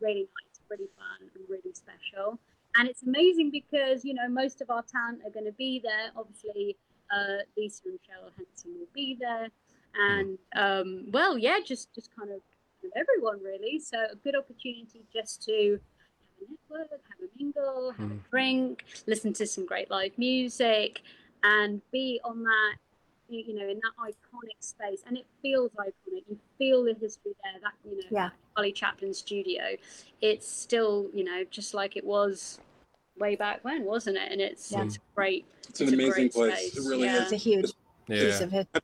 really 0.01 0.21
nice, 0.21 0.59
really 0.69 0.89
fun, 0.97 1.29
and 1.35 1.43
really 1.49 1.73
special. 1.73 2.39
And 2.77 2.89
it's 2.89 3.03
amazing 3.03 3.51
because 3.51 4.03
you 4.03 4.13
know 4.13 4.27
most 4.27 4.61
of 4.61 4.69
our 4.69 4.83
talent 4.83 5.21
are 5.25 5.31
going 5.31 5.45
to 5.45 5.53
be 5.53 5.79
there. 5.83 6.11
Obviously, 6.15 6.75
uh, 7.13 7.43
Lisa 7.57 7.83
and 7.85 7.99
Cheryl 7.99 8.31
Henson 8.37 8.71
will 8.79 8.87
be 8.93 9.17
there, 9.19 9.49
and 9.97 10.37
um, 10.55 11.05
well, 11.11 11.37
yeah, 11.37 11.59
just 11.65 11.93
just 11.93 12.09
kind 12.15 12.31
of 12.31 12.41
kind 12.91 13.05
everyone 13.07 13.41
really. 13.43 13.79
So 13.79 13.97
a 14.11 14.15
good 14.15 14.35
opportunity 14.35 15.05
just 15.13 15.43
to 15.43 15.79
have 16.39 16.49
a 16.49 16.73
network, 16.73 16.91
have 16.91 17.29
a 17.29 17.43
mingle, 17.43 17.91
have 17.97 18.11
a 18.11 18.13
mm. 18.13 18.29
drink, 18.29 18.85
listen 19.07 19.33
to 19.33 19.47
some 19.47 19.65
great 19.65 19.89
live 19.89 20.11
music, 20.17 21.01
and 21.43 21.81
be 21.91 22.19
on 22.23 22.43
that 22.43 22.75
you 23.29 23.43
you 23.47 23.55
know 23.55 23.67
in 23.67 23.79
that 23.79 23.93
iconic 23.99 24.61
space. 24.61 25.01
And 25.07 25.17
it 25.17 25.25
feels 25.41 25.71
iconic. 25.71 26.23
You 26.29 26.39
feel 26.57 26.83
the 26.83 26.95
history 26.99 27.33
there. 27.43 27.61
That 27.61 27.73
you 27.89 27.97
know, 27.97 28.07
Yeah. 28.09 28.29
Charlie 28.55 28.71
Chaplin 28.71 29.13
studio. 29.13 29.63
It's 30.21 30.47
still 30.47 31.09
you 31.13 31.23
know 31.23 31.43
just 31.49 31.73
like 31.73 31.97
it 31.97 32.05
was 32.05 32.59
way 33.17 33.35
back 33.35 33.63
when, 33.63 33.85
wasn't 33.85 34.17
it? 34.17 34.31
And 34.31 34.41
it's 34.41 34.71
Yeah. 34.71 34.83
it's 34.83 34.99
great. 35.15 35.45
It's 35.69 35.81
an 35.81 35.93
amazing 35.93 36.29
place. 36.29 36.71
space, 36.71 36.85
It 36.85 36.89
really 36.89 37.03
yeah. 37.05 37.23
It's 37.23 37.31
a 37.31 37.37
huge 37.37 37.71
piece 38.07 38.41
of 38.41 38.51
history. 38.51 38.81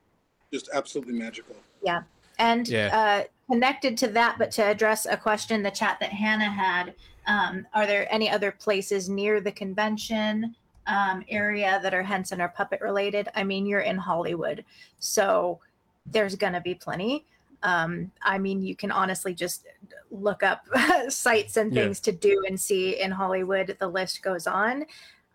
Just 0.51 0.69
absolutely 0.73 1.13
magical. 1.13 1.55
Yeah. 1.81 2.03
And 2.41 2.67
Yeah. 2.67 2.87
uh, 2.99 3.23
connected 3.51 3.97
to 3.99 4.07
that, 4.09 4.37
but 4.39 4.51
to 4.51 4.63
address 4.63 5.05
a 5.05 5.15
question 5.17 5.55
in 5.55 5.63
the 5.63 5.71
chat 5.71 5.97
that 5.99 6.11
Hannah 6.11 6.49
had, 6.49 6.95
um, 7.27 7.67
are 7.73 7.85
there 7.85 8.11
any 8.13 8.29
other 8.29 8.51
places 8.51 9.09
near 9.09 9.39
the 9.41 9.51
convention 9.51 10.55
um, 10.87 11.23
area 11.29 11.79
that 11.83 11.93
are 11.93 12.01
Henson 12.03 12.41
or 12.41 12.47
puppet 12.49 12.81
related? 12.81 13.29
I 13.35 13.43
mean, 13.43 13.65
you're 13.65 13.81
in 13.81 13.97
Hollywood, 13.97 14.65
so 14.99 15.59
there's 16.07 16.35
going 16.35 16.53
to 16.53 16.61
be 16.61 16.73
plenty. 16.73 17.25
Um, 17.63 18.11
I 18.23 18.39
mean, 18.39 18.63
you 18.63 18.75
can 18.75 18.91
honestly 18.91 19.35
just 19.35 19.67
look 20.09 20.41
up 20.41 20.65
sites 21.09 21.57
and 21.57 21.71
Yeah. 21.71 21.83
things 21.83 21.99
to 22.01 22.11
do 22.11 22.43
and 22.47 22.59
see 22.59 22.99
in 22.99 23.11
Hollywood. 23.11 23.77
The 23.79 23.87
list 23.87 24.23
goes 24.23 24.47
on. 24.47 24.85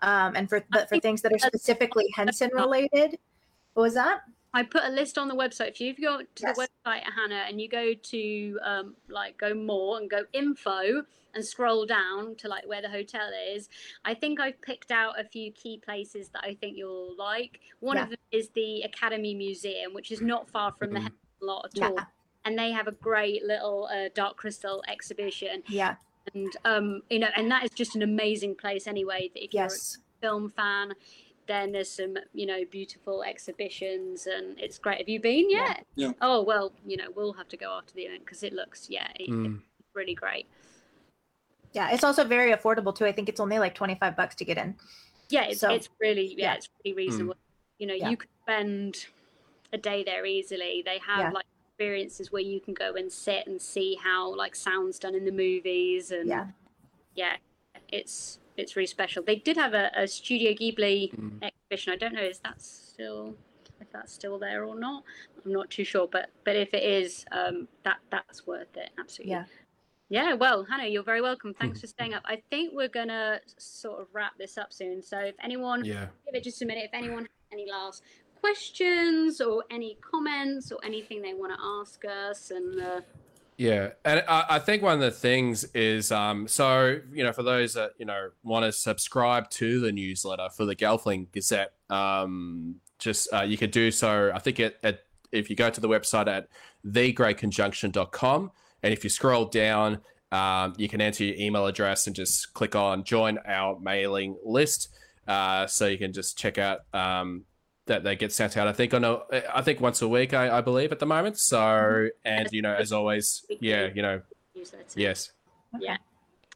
um, 0.03 0.35
and 0.37 0.49
for 0.49 0.63
but 0.71 0.89
for 0.89 0.99
things 1.01 1.23
that 1.23 1.33
are 1.33 1.39
specifically 1.39 2.07
Henson 2.15 2.51
related. 2.53 3.19
What 3.75 3.85
was 3.85 3.95
that? 3.95 4.21
I 4.57 4.63
put 4.63 4.85
a 4.85 4.89
list 4.89 5.19
on 5.19 5.29
the 5.29 5.35
website. 5.35 5.69
If 5.69 5.81
you 5.81 5.95
go 5.95 6.23
to 6.23 6.43
Yes. 6.43 6.57
the 6.57 6.67
website, 6.67 7.03
Hannah, 7.15 7.45
and 7.47 7.61
you 7.61 7.69
go 7.69 7.93
to 7.93 8.59
um, 8.65 8.97
like 9.07 9.37
go 9.37 9.53
more 9.53 9.99
and 9.99 10.09
go 10.09 10.23
info 10.33 11.05
and 11.35 11.45
scroll 11.45 11.85
down 11.85 12.35
to 12.37 12.49
like 12.49 12.67
where 12.67 12.81
the 12.81 12.89
hotel 12.89 13.29
is, 13.55 13.69
I 14.07 14.15
think 14.15 14.41
I've 14.41 14.59
picked 14.63 14.91
out 14.91 15.21
a 15.21 15.25
few 15.25 15.53
key 15.53 15.77
places 15.77 16.31
that 16.31 16.43
I 16.43 16.55
think 16.55 16.79
you'll 16.79 17.15
like. 17.19 17.61
One 17.81 17.97
Yeah. 17.99 18.05
of 18.05 18.09
them 18.09 18.19
is 18.33 18.49
the 18.55 18.81
Academy 18.81 19.35
Museum, 19.35 19.93
which 19.93 20.11
is 20.11 20.23
not 20.23 20.49
far 20.49 20.73
from 20.73 20.95
the 20.95 21.01
Mhm. 21.01 21.03
Henson 21.03 21.19
lot 21.43 21.67
at 21.67 21.77
Yeah. 21.77 21.89
all. 21.91 21.99
And 22.47 22.59
they 22.59 22.71
have 22.71 22.89
a 22.89 22.93
great 22.93 23.43
little 23.45 23.89
uh, 23.93 24.09
dark 24.15 24.39
crystal 24.39 24.83
exhibition, 24.89 25.65
Yeah. 25.69 25.97
and 26.33 26.57
um, 26.65 27.03
you 27.11 27.19
know, 27.19 27.29
and 27.37 27.51
that 27.51 27.63
is 27.65 27.71
just 27.73 27.95
an 27.95 28.01
amazing 28.01 28.55
place 28.55 28.87
anyway. 28.87 29.31
That 29.35 29.45
if 29.45 29.53
you're 29.53 29.67
a 29.67 30.21
film 30.23 30.51
fan. 30.53 30.95
Then 31.47 31.73
there's 31.73 31.91
some, 31.91 32.17
you 32.33 32.45
know, 32.47 32.65
beautiful 32.71 33.23
exhibitions, 33.23 34.27
and 34.27 34.59
it's 34.59 34.79
great. 34.79 34.99
Have 34.99 35.09
you 35.09 35.21
been 35.21 35.49
yet? 35.51 35.87
Yeah. 35.95 36.13
Oh 36.21 36.43
well, 36.43 36.73
you 36.85 36.97
know, 36.97 37.09
we'll 37.15 37.35
have 37.35 37.49
to 37.49 37.57
go 37.57 37.71
after 37.73 37.95
the 37.95 38.03
event 38.03 38.25
because 38.25 38.43
it 38.43 38.53
looks, 38.53 38.89
yeah, 38.91 39.09
it, 39.15 39.31
Mm. 39.31 39.61
it's 39.79 39.89
really 39.95 40.15
great. 40.15 40.47
Yeah. 41.73 41.91
It's 41.93 42.03
also 42.05 42.25
very 42.25 42.53
affordable 42.53 42.95
too. 42.95 43.05
I 43.07 43.13
think 43.13 43.29
it's 43.29 43.39
only 43.41 43.59
like 43.59 43.75
twenty 43.75 43.95
five 43.95 44.17
bucks 44.17 44.35
to 44.37 44.45
get 44.45 44.59
in. 44.59 44.77
Yeah, 45.29 45.45
it's, 45.45 45.61
So- 45.61 45.73
it's 45.73 45.89
really, 46.01 46.35
yeah, 46.37 46.53
yeah. 46.53 46.55
it's 46.55 46.69
really 46.85 46.97
reasonable. 46.97 47.37
You 47.79 47.87
know, 47.89 47.95
Yeah. 47.95 48.11
you 48.11 48.17
could 48.17 48.31
spend 48.43 49.07
a 49.73 49.79
day 49.79 50.03
there 50.03 50.25
easily. 50.27 50.83
They 50.85 50.99
have 50.99 51.19
Yeah. 51.21 51.31
like 51.31 51.47
experiences 51.69 52.33
where 52.33 52.43
you 52.43 52.59
can 52.61 52.75
go 52.75 52.95
and 52.95 53.13
sit 53.13 53.47
and 53.47 53.61
see 53.61 53.97
how 54.03 54.35
like 54.35 54.57
sounds 54.57 54.99
done 54.99 55.15
in 55.15 55.25
the 55.25 55.33
movies, 55.33 56.11
and 56.11 56.29
Yeah. 56.29 56.47
yeah, 57.15 57.37
it's 57.89 58.39
it's 58.57 58.77
really 58.77 58.87
special. 58.87 59.23
They 59.23 59.37
did 59.37 59.57
have 59.57 59.75
a, 59.75 59.91
a 59.95 60.07
Studio 60.07 60.53
Ghibli 60.53 61.13
Mm. 61.15 61.43
exhibition. 61.43 61.93
I 61.93 61.97
don't 61.97 62.15
know 62.15 62.23
is 62.23 62.39
that 62.41 62.61
still 62.61 63.35
if 63.81 63.91
that's 63.93 64.13
still 64.13 64.39
there 64.39 64.65
or 64.65 64.79
not. 64.79 65.05
I'm 65.45 65.53
not 65.53 65.71
too 65.71 65.85
sure, 65.85 66.09
but 66.11 66.31
but 66.45 66.57
if 66.57 66.73
it 66.73 66.83
is, 66.83 67.25
um, 67.33 67.69
that 67.85 67.99
that's 68.11 68.47
worth 68.47 68.77
it. 68.77 68.91
Absolutely. 68.99 69.33
Yeah. 69.33 69.45
Yeah, 70.09 70.35
well, 70.35 70.63
Hannah, 70.65 70.87
you're 70.87 71.03
very 71.03 71.21
welcome. 71.21 71.53
Thanks 71.53 71.81
for 71.81 71.89
staying 71.89 72.15
up. 72.15 72.23
I 72.27 72.41
think 72.49 72.73
we're 72.73 72.89
gonna 72.89 73.41
sort 73.59 74.01
of 74.01 74.07
wrap 74.13 74.39
this 74.39 74.57
up 74.57 74.73
soon. 74.73 75.03
So 75.03 75.19
if 75.19 75.35
anyone, 75.43 75.85
Yeah. 75.85 76.07
give 76.25 76.35
it 76.35 76.45
just 76.45 76.63
a 76.63 76.65
minute. 76.67 76.85
If 76.85 76.95
anyone 76.95 77.23
has 77.25 77.29
any 77.53 77.69
last 77.71 78.05
questions 78.41 79.41
or 79.41 79.65
any 79.71 79.99
comments 80.01 80.71
or 80.71 80.79
anything 80.85 81.21
they 81.23 81.35
want 81.35 81.53
to 81.53 81.59
ask 81.61 82.05
us, 82.05 82.51
and 82.53 82.81
uh, 82.81 83.01
Yeah, 83.59 83.91
and 84.05 84.23
I, 84.29 84.45
I 84.51 84.59
think 84.59 84.83
one 84.83 84.95
of 84.95 85.01
the 85.01 85.11
things 85.11 85.65
is, 85.73 86.13
um, 86.13 86.47
so 86.47 87.01
you 87.13 87.25
know, 87.25 87.33
for 87.33 87.43
those 87.43 87.75
that 87.75 87.93
you 87.99 88.05
know 88.05 88.31
want 88.43 88.67
to 88.67 88.73
subscribe 88.73 89.49
to 89.51 89.81
the 89.81 89.93
newsletter 89.93 90.49
for 90.55 90.67
the 90.67 90.77
Gelfling 90.77 91.33
Gazette, 91.33 91.73
um, 91.89 92.77
just 92.99 93.33
uh, 93.33 93.43
you 93.43 93.57
could 93.57 93.71
do 93.71 93.91
so. 93.91 94.31
I 94.35 94.41
think 94.41 94.61
at 94.61 95.05
if 95.33 95.49
you 95.49 95.57
go 95.57 95.71
to 95.71 95.81
the 95.81 95.89
website 95.89 96.29
at 96.29 96.49
thegreatconjunction.com, 96.87 98.51
and 98.83 98.93
if 98.93 99.03
you 99.05 99.11
scroll 99.11 99.47
down, 99.47 100.01
um, 100.33 100.75
you 100.77 100.89
can 100.89 101.01
enter 101.01 101.25
your 101.25 101.37
email 101.37 101.67
address 101.67 102.07
and 102.07 102.15
just 102.15 102.53
click 102.53 102.77
on 102.77 103.05
join 103.05 103.39
our 103.47 103.79
mailing 103.81 104.37
list, 104.45 104.91
uh, 105.29 105.67
so 105.67 105.87
you 105.87 105.97
can 105.97 106.13
just 106.13 106.37
check 106.37 106.59
out. 106.59 106.81
Um, 106.93 107.47
that 107.87 108.05
they 108.05 108.17
get 108.17 108.33
sent 108.33 108.57
out. 108.57 108.67
I 108.69 108.73
think 108.73 108.93
on 108.95 109.05
a, 109.05 109.21
I 109.55 109.63
think 109.63 109.81
once 109.81 110.03
a 110.03 110.09
week, 110.09 110.35
I, 110.35 110.59
I 110.59 110.61
believe 110.61 110.93
at 110.93 110.99
the 110.99 111.07
moment. 111.07 111.39
So, 111.39 112.09
and 112.25 112.49
you 112.53 112.63
know, 112.63 112.75
as 112.75 112.93
always, 112.93 113.45
yeah, 113.61 113.89
you 113.95 114.03
know, 114.03 114.21
yes. 114.95 115.33
Yeah. 115.79 115.97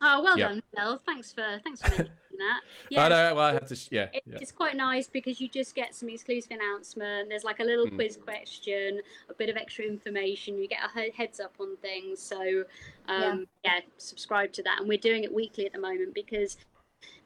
Oh, 0.03 0.23
well 0.23 0.39
Yeah. 0.39 0.49
done, 0.49 0.63
Mel. 0.75 1.01
Thanks 1.07 1.33
for 1.33 1.61
thanks 1.63 1.83
for 1.83 1.89
mentioning 1.91 2.11
that. 2.39 2.61
I 2.63 2.63
Yeah, 2.89 3.09
know. 3.09 3.35
Well, 3.35 3.45
I 3.45 3.53
have 3.53 3.67
to. 3.69 3.77
Yeah, 3.91 4.07
it- 4.15 4.23
yeah. 4.27 4.39
it's 4.41 4.51
quite 4.51 4.75
nice 4.75 5.09
because 5.09 5.41
you 5.43 5.49
just 5.49 5.75
get 5.75 5.95
some 5.95 6.09
exclusive 6.09 6.51
announcement. 6.53 7.29
There's 7.29 7.45
like 7.45 7.61
a 7.61 7.65
little 7.65 7.87
Mm. 7.87 7.97
quiz 7.97 8.17
question, 8.17 9.03
a 9.29 9.35
bit 9.35 9.51
of 9.51 9.57
extra 9.57 9.85
information. 9.85 10.57
You 10.59 10.69
get 10.69 10.79
a 10.97 11.13
heads 11.13 11.39
up 11.39 11.53
on 11.61 11.77
things. 11.79 12.19
So, 12.21 12.65
um, 13.09 13.47
yeah. 13.65 13.81
subscribe 13.99 14.53
to 14.55 14.63
that. 14.63 14.79
And 14.81 14.89
we're 14.89 14.97
doing 14.99 15.23
it 15.25 15.33
weekly 15.35 15.67
at 15.67 15.73
the 15.73 15.81
moment 15.81 16.15
because, 16.15 16.57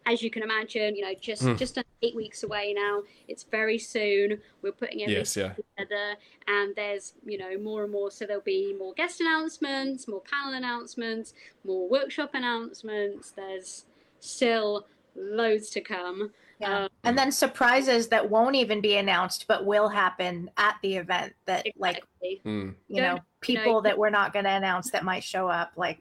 as 0.07 0.23
you 0.23 0.31
can 0.31 0.43
imagine, 0.43 0.95
you 0.97 1.03
know, 1.03 1.15
just 1.21 1.43
Mm. 1.43 1.57
just 1.59 1.79
eight 2.03 2.15
weeks 2.15 2.43
away 2.43 2.73
now. 2.75 3.03
It's 3.29 3.43
very 3.45 3.79
soon. 3.79 4.41
We're 4.63 4.73
putting 4.73 5.03
everything 5.03 5.21
Yes, 5.21 5.37
yeah. 5.37 5.55
together, 5.55 6.17
and 6.47 6.75
there's 6.77 7.15
you 7.25 7.39
know 7.39 7.57
more 7.59 7.85
and 7.85 7.93
more. 7.93 8.11
So 8.11 8.27
there'll 8.27 8.43
be 8.43 8.75
more 8.79 8.93
guest 8.95 9.21
announcements, 9.21 10.07
more 10.07 10.21
panel 10.21 10.55
announcements, 10.55 11.33
more 11.65 11.89
workshop 11.89 12.31
announcements. 12.35 13.31
There's 13.31 13.87
still 14.21 14.87
loads 15.17 15.71
to 15.71 15.81
come. 15.81 16.33
Yeah. 16.61 16.85
Um, 16.85 16.89
and 17.03 17.19
then 17.19 17.33
surprises 17.33 18.09
that 18.09 18.31
won't 18.31 18.55
even 18.57 18.81
be 18.81 18.97
announced 18.97 19.47
but 19.49 19.65
will 19.65 19.89
happen 19.89 20.51
at 20.57 20.77
the 20.83 20.97
event 20.97 21.35
that 21.47 21.67
like. 21.77 22.03
Mm. 22.23 22.37
you 22.45 22.45
Don't- 22.45 22.47
know 22.47 22.75
you 22.89 23.01
know, 23.03 23.19
people 23.41 23.81
that 23.83 23.99
we're 23.99 24.09
not 24.11 24.33
going 24.33 24.45
to 24.47 24.51
announce 24.51 24.91
that 24.93 25.05
might 25.05 25.23
show 25.25 25.49
up 25.49 25.73
like 25.77 26.01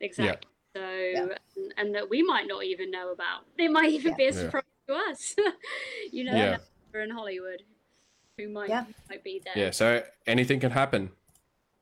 Exactly. 0.00 0.46
So, 0.76 0.82
and, 0.82 1.72
and 1.78 1.94
that 1.94 2.10
we 2.10 2.22
might 2.22 2.46
not 2.46 2.64
even 2.64 2.90
know 2.90 3.10
about. 3.12 3.46
It 3.58 3.70
might 3.70 3.90
even 3.90 4.14
be 4.14 4.24
a 4.24 4.26
Yeah. 4.26 4.32
surprise 4.32 4.64
to 4.88 4.94
us. 4.94 5.34
you 6.12 6.24
know, 6.24 6.34
Yeah. 6.36 6.58
we're 6.92 7.00
in 7.00 7.10
Hollywood. 7.10 7.62
Who 8.38 8.48
might 8.50 8.68
Yeah. 8.68 8.84
might 9.08 9.24
be 9.24 9.40
there? 9.44 9.54
Yeah. 9.56 9.70
So 9.70 10.02
anything 10.26 10.60
can 10.60 10.70
happen, 10.70 11.10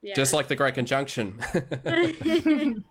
Yeah. 0.02 0.14
just 0.14 0.32
like 0.32 0.46
the 0.46 0.54
Great 0.54 0.74
Conjunction. 0.74 1.40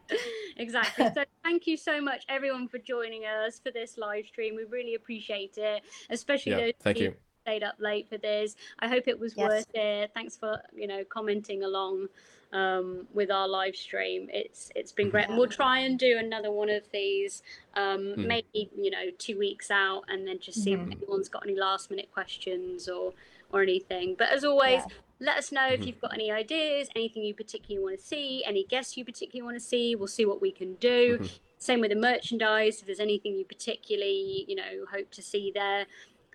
exactly. 0.57 1.05
So 1.15 1.23
thank 1.43 1.67
you 1.67 1.77
so 1.77 2.01
much, 2.01 2.25
everyone, 2.27 2.67
for 2.67 2.79
joining 2.79 3.23
us 3.25 3.59
for 3.59 3.71
this 3.71 3.97
live 3.97 4.25
stream. 4.25 4.55
We 4.55 4.65
really 4.65 4.95
appreciate 4.95 5.57
it, 5.57 5.83
especially 6.09 6.51
yeah. 6.51 6.57
those 6.59 6.73
Thank 6.81 6.97
who 6.97 7.03
you. 7.05 7.15
stayed 7.45 7.63
up 7.63 7.75
late 7.79 8.09
for 8.09 8.17
this. 8.17 8.57
I 8.79 8.89
hope 8.89 9.07
it 9.07 9.17
was 9.17 9.35
Yes. 9.37 9.49
worth 9.49 9.75
it. 9.75 10.11
Thanks 10.13 10.35
for 10.35 10.61
you 10.73 10.87
know 10.87 11.05
commenting 11.05 11.63
along 11.63 12.07
um, 12.53 13.07
with 13.13 13.29
our 13.31 13.47
live 13.47 13.75
stream. 13.75 14.29
It's 14.31 14.71
it's 14.75 14.91
been 14.93 15.09
great, 15.09 15.27
and 15.27 15.37
we'll 15.37 15.47
try 15.49 15.79
and 15.79 15.97
do 15.99 16.17
another 16.17 16.51
one 16.51 16.69
of 16.69 16.83
these, 16.91 17.43
um, 17.75 18.13
Mhm. 18.15 18.27
maybe 18.27 18.69
you 18.77 18.91
know 18.91 19.09
two 19.17 19.37
weeks 19.37 19.69
out, 19.71 20.03
and 20.07 20.25
then 20.27 20.39
just 20.39 20.63
see 20.63 20.71
Mhm. 20.75 20.87
if 20.93 20.97
anyone's 20.97 21.29
got 21.29 21.43
any 21.45 21.55
last 21.55 21.89
minute 21.89 22.09
questions 22.13 22.87
or 22.87 23.13
or 23.51 23.61
anything. 23.61 24.15
But 24.15 24.29
as 24.31 24.43
always. 24.45 24.81
Yeah. 24.87 24.95
Let 25.19 25.37
us 25.37 25.53
know 25.53 25.67
if 25.67 25.79
Mhm. 25.81 25.85
you've 25.87 26.01
got 26.01 26.13
any 26.13 26.31
ideas, 26.31 26.89
anything 26.97 27.23
you 27.23 27.33
particularly 27.33 27.81
want 27.81 27.97
to 27.97 28.03
see, 28.05 28.43
any 28.43 28.65
guests 28.65 28.97
you 28.97 29.05
particularly 29.05 29.43
want 29.43 29.55
to 29.55 29.65
see. 29.65 29.95
We'll 29.95 30.07
see 30.07 30.25
what 30.25 30.41
we 30.41 30.51
can 30.51 30.73
do. 30.75 31.19
Same 31.59 31.79
with 31.79 31.91
the 31.91 31.95
merchandise. 31.95 32.79
If 32.81 32.87
there's 32.87 32.99
anything 32.99 33.35
you 33.37 33.45
particularly, 33.45 34.43
you 34.49 34.55
know, 34.55 34.85
hope 34.91 35.11
to 35.11 35.21
see 35.21 35.49
there, 35.49 35.85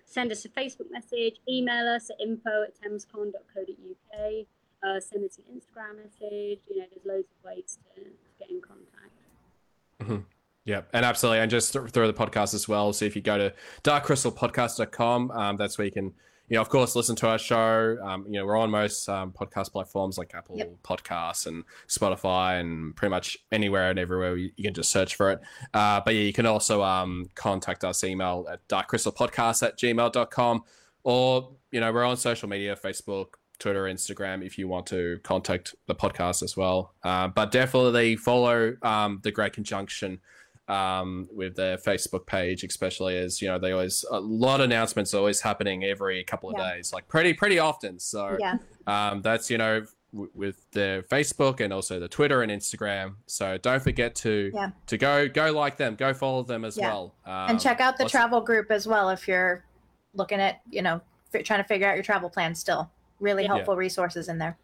send 0.05 0.31
us 0.31 0.43
a 0.45 0.49
Facebook 0.49 0.89
message, 0.89 1.35
email 1.47 1.87
us 1.87 2.09
at 2.09 2.19
info 2.19 2.63
at 2.63 2.73
thamescon.co.uk, 2.81 4.45
uh, 4.83 4.99
send 4.99 5.25
us 5.25 5.37
an 5.37 5.43
Instagram 5.53 5.97
message. 5.97 6.59
You 6.69 6.79
know, 6.79 6.85
there's 6.91 7.05
loads 7.05 7.27
of 7.31 7.43
ways 7.45 7.77
to 7.95 8.01
get 8.39 8.49
in 8.49 8.61
contact. 8.61 10.25
Yeah, 10.65 10.81
and 10.93 11.03
absolutely. 11.03 11.39
And 11.39 11.49
just 11.49 11.73
th- 11.73 11.89
through 11.89 12.07
the 12.07 12.13
podcast 12.13 12.53
as 12.53 12.67
well. 12.67 12.93
So 12.93 13.05
if 13.05 13.15
you 13.15 13.21
go 13.23 13.37
to 13.37 13.53
darkcrystalpodcast.com, 13.83 15.31
um, 15.31 15.57
that's 15.57 15.77
where 15.79 15.85
you 15.85 15.91
can, 15.91 16.13
you 16.47 16.55
know, 16.55 16.61
of 16.61 16.69
course, 16.69 16.95
listen 16.95 17.15
to 17.17 17.27
our 17.27 17.39
show. 17.39 17.97
Um, 18.03 18.25
you 18.27 18.33
know, 18.33 18.45
we're 18.45 18.57
on 18.57 18.69
most 18.69 19.09
um, 19.09 19.31
podcast 19.31 19.71
platforms 19.71 20.19
like 20.19 20.35
Apple 20.35 20.57
Yep. 20.57 20.83
Podcasts 20.83 21.47
and 21.47 21.63
Spotify 21.87 22.59
and 22.59 22.95
pretty 22.95 23.09
much 23.09 23.37
anywhere 23.51 23.89
and 23.89 23.97
everywhere 23.97 24.35
you, 24.35 24.51
you 24.57 24.65
can 24.65 24.73
just 24.75 24.91
search 24.91 25.15
for 25.15 25.31
it. 25.31 25.39
Uh, 25.73 26.01
but 26.05 26.13
yeah, 26.13 26.21
you 26.21 26.33
can 26.33 26.45
also 26.45 26.83
um, 26.83 27.29
contact 27.35 27.83
us, 27.83 28.03
email 28.03 28.45
at 28.51 28.67
darkcrystalpodcast 28.67 29.65
at 29.65 29.77
gmail.com 29.77 30.63
or, 31.03 31.51
you 31.71 31.79
know, 31.79 31.91
we're 31.91 32.05
on 32.05 32.17
social 32.17 32.47
media, 32.49 32.75
Facebook, 32.75 33.38
Twitter, 33.59 33.83
Instagram, 33.83 34.43
if 34.45 34.57
you 34.57 34.67
want 34.67 34.85
to 34.87 35.19
contact 35.23 35.75
the 35.87 35.95
podcast 35.95 36.41
as 36.43 36.55
well. 36.57 36.93
Uh, 37.03 37.27
but 37.27 37.51
definitely 37.51 38.15
follow 38.15 38.75
um, 38.81 39.19
the 39.23 39.31
Great 39.31 39.53
Conjunction 39.53 40.19
um, 40.67 41.27
with 41.31 41.55
their 41.55 41.77
Facebook 41.77 42.25
page, 42.25 42.63
especially 42.63 43.17
as 43.17 43.41
you 43.41 43.47
know 43.47 43.57
they 43.59 43.71
always 43.71 44.05
a 44.11 44.19
lot 44.19 44.59
of 44.59 44.65
announcements 44.65 45.13
always 45.13 45.41
happening 45.41 45.83
every 45.83 46.23
couple 46.23 46.49
of 46.49 46.55
Yeah. 46.57 46.75
days, 46.75 46.93
like 46.93 47.07
pretty 47.07 47.33
pretty 47.33 47.59
often. 47.59 47.99
So 47.99 48.37
yeah 48.39 48.57
um, 48.87 49.21
that's 49.21 49.49
you 49.49 49.57
know 49.57 49.85
w- 50.13 50.29
with 50.35 50.69
the 50.71 51.03
Facebook 51.09 51.59
and 51.59 51.73
also 51.73 51.99
the 51.99 52.07
Twitter 52.07 52.43
and 52.43 52.51
Instagram. 52.51 53.15
So 53.25 53.57
don't 53.57 53.81
forget 53.81 54.13
to 54.17 54.51
Yeah. 54.53 54.69
to 54.87 54.97
go 54.97 55.27
go 55.27 55.51
like 55.51 55.77
them, 55.77 55.95
go 55.95 56.13
follow 56.13 56.43
them 56.43 56.63
as 56.63 56.77
well, 56.77 57.15
um, 57.25 57.49
and 57.51 57.59
check 57.59 57.79
out 57.81 57.97
the 57.97 58.05
travel 58.07 58.39
group 58.41 58.69
as 58.69 58.87
well 58.87 59.09
if 59.09 59.27
you're 59.27 59.65
looking 60.13 60.39
at 60.39 60.61
you 60.69 60.83
know 60.83 61.01
fi- 61.31 61.41
trying 61.41 61.61
to 61.63 61.67
figure 61.67 61.87
out 61.89 61.95
your 61.95 62.03
travel 62.03 62.29
plan 62.29 62.53
still 62.53 62.91
really 63.19 63.43
Yeah. 63.43 63.49
helpful 63.49 63.75
resources 63.75 64.29
in 64.29 64.37
there 64.37 64.57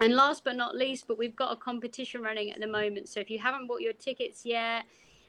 And 0.00 0.14
last 0.14 0.44
but 0.44 0.54
not 0.54 0.76
least, 0.76 1.08
but 1.08 1.18
we've 1.18 1.34
got 1.34 1.50
a 1.52 1.56
competition 1.56 2.22
running 2.22 2.52
at 2.52 2.60
the 2.60 2.68
moment. 2.68 3.08
So 3.08 3.18
if 3.18 3.30
you 3.30 3.40
haven't 3.40 3.66
bought 3.66 3.80
your 3.80 3.94
tickets 3.94 4.46
yet, 4.46 4.84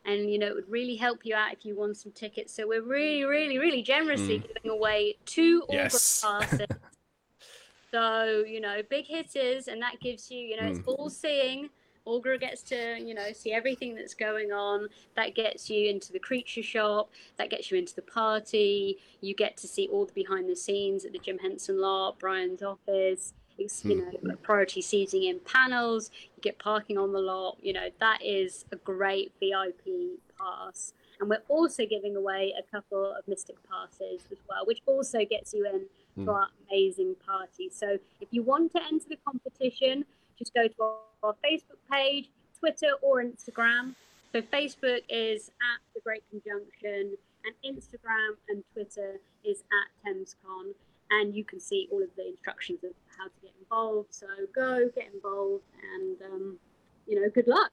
and 0.05 0.31
you 0.31 0.37
know 0.37 0.45
it 0.47 0.55
would 0.55 0.69
really 0.69 0.95
help 0.95 1.25
you 1.25 1.33
out 1.35 1.51
if 1.51 1.65
you 1.65 1.75
won 1.75 1.95
some 1.95 2.11
tickets. 2.11 2.53
So 2.53 2.67
we're 2.67 2.83
really, 2.83 3.23
really, 3.23 3.57
really 3.57 3.81
generously 3.81 4.37
giving 4.39 4.69
away 4.71 5.17
two 5.25 5.61
Mm. 5.61 5.73
Yes. 5.73 6.21
Aughra 6.23 6.39
passes. 6.39 6.67
so 7.91 8.43
you 8.47 8.61
know, 8.61 8.81
big 8.89 9.05
hitters, 9.07 9.67
and 9.67 9.81
that 9.81 9.99
gives 9.99 10.29
you, 10.29 10.39
you 10.39 10.55
know, 10.57 10.67
it's 10.67 10.79
Mm. 10.79 10.87
all 10.87 11.09
seeing 11.09 11.69
Aughra 12.07 12.39
gets 12.39 12.61
to, 12.63 12.97
you 12.99 13.13
know, 13.13 13.31
see 13.33 13.51
everything 13.51 13.95
that's 13.95 14.13
going 14.13 14.51
on. 14.51 14.87
That 15.15 15.35
gets 15.35 15.69
you 15.69 15.89
into 15.89 16.11
the 16.11 16.19
creature 16.19 16.63
shop. 16.63 17.11
That 17.37 17.49
gets 17.49 17.71
you 17.71 17.77
into 17.77 17.95
the 17.95 18.01
party. 18.01 18.97
You 19.21 19.33
get 19.33 19.57
to 19.57 19.67
see 19.67 19.87
all 19.91 20.05
the 20.05 20.13
behind 20.13 20.49
the 20.49 20.55
scenes 20.55 21.05
at 21.05 21.11
the 21.11 21.19
Jim 21.19 21.37
Henson 21.37 21.79
lot, 21.79 22.19
Brian's 22.19 22.63
office. 22.63 23.33
It's, 23.57 23.83
you 23.83 24.01
hmm. 24.01 24.27
know, 24.27 24.35
priority 24.37 24.81
seating 24.81 25.23
in 25.23 25.39
panels. 25.41 26.11
You 26.35 26.41
get 26.41 26.59
parking 26.59 26.97
on 26.97 27.11
the 27.11 27.19
lot. 27.19 27.57
You 27.61 27.73
know, 27.73 27.89
that 27.99 28.23
is 28.23 28.65
a 28.71 28.77
great 28.77 29.33
VIP 29.39 30.19
pass. 30.39 30.93
And 31.19 31.29
we're 31.29 31.43
also 31.49 31.85
giving 31.85 32.15
away 32.15 32.53
a 32.57 32.63
couple 32.71 33.13
of 33.13 33.27
Mystic 33.27 33.57
passes 33.69 34.21
as 34.31 34.37
well, 34.47 34.65
which 34.65 34.81
also 34.85 35.25
gets 35.25 35.53
you 35.53 35.65
in 35.65 35.85
to 36.15 36.21
hmm. 36.23 36.29
our 36.29 36.47
amazing 36.69 37.15
party. 37.25 37.69
So 37.71 37.97
if 38.21 38.29
you 38.31 38.41
want 38.41 38.71
to 38.73 38.81
enter 38.83 39.09
the 39.09 39.17
competition, 39.25 40.05
just 40.37 40.53
go 40.53 40.67
to 40.67 40.73
our, 40.81 40.95
our 41.23 41.33
Facebook 41.45 41.79
page, 41.91 42.29
Twitter, 42.59 42.91
or 43.01 43.23
Instagram. 43.23 43.95
So 44.31 44.41
Facebook 44.41 45.01
is 45.09 45.49
at 45.49 45.79
the 45.95 46.01
Great 46.01 46.23
Conjunction, 46.29 47.15
and 47.45 47.75
Instagram 47.75 48.31
and 48.49 48.63
Twitter 48.73 49.19
is 49.43 49.63
at 49.79 50.09
ThamesCon, 50.11 50.73
and 51.11 51.33
you 51.35 51.43
can 51.43 51.59
see 51.59 51.87
all 51.91 52.03
of 52.03 52.09
the 52.15 52.27
instructions 52.27 52.83
of 52.83 52.91
how 53.17 53.25
to 53.25 53.31
get 53.41 53.51
involved. 53.59 54.13
So 54.13 54.27
go 54.53 54.89
get 54.95 55.09
involved, 55.13 55.63
and 55.95 56.17
um, 56.31 56.59
you 57.07 57.19
know, 57.21 57.29
good 57.29 57.47
luck. 57.47 57.71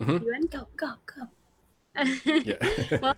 Mhm. 0.00 0.22
You 0.24 0.32
enter. 0.34 0.66
Go, 0.76 0.94
go, 0.94 0.94
go. 1.16 1.28
Yeah. 2.24 2.98
well, 3.02 3.14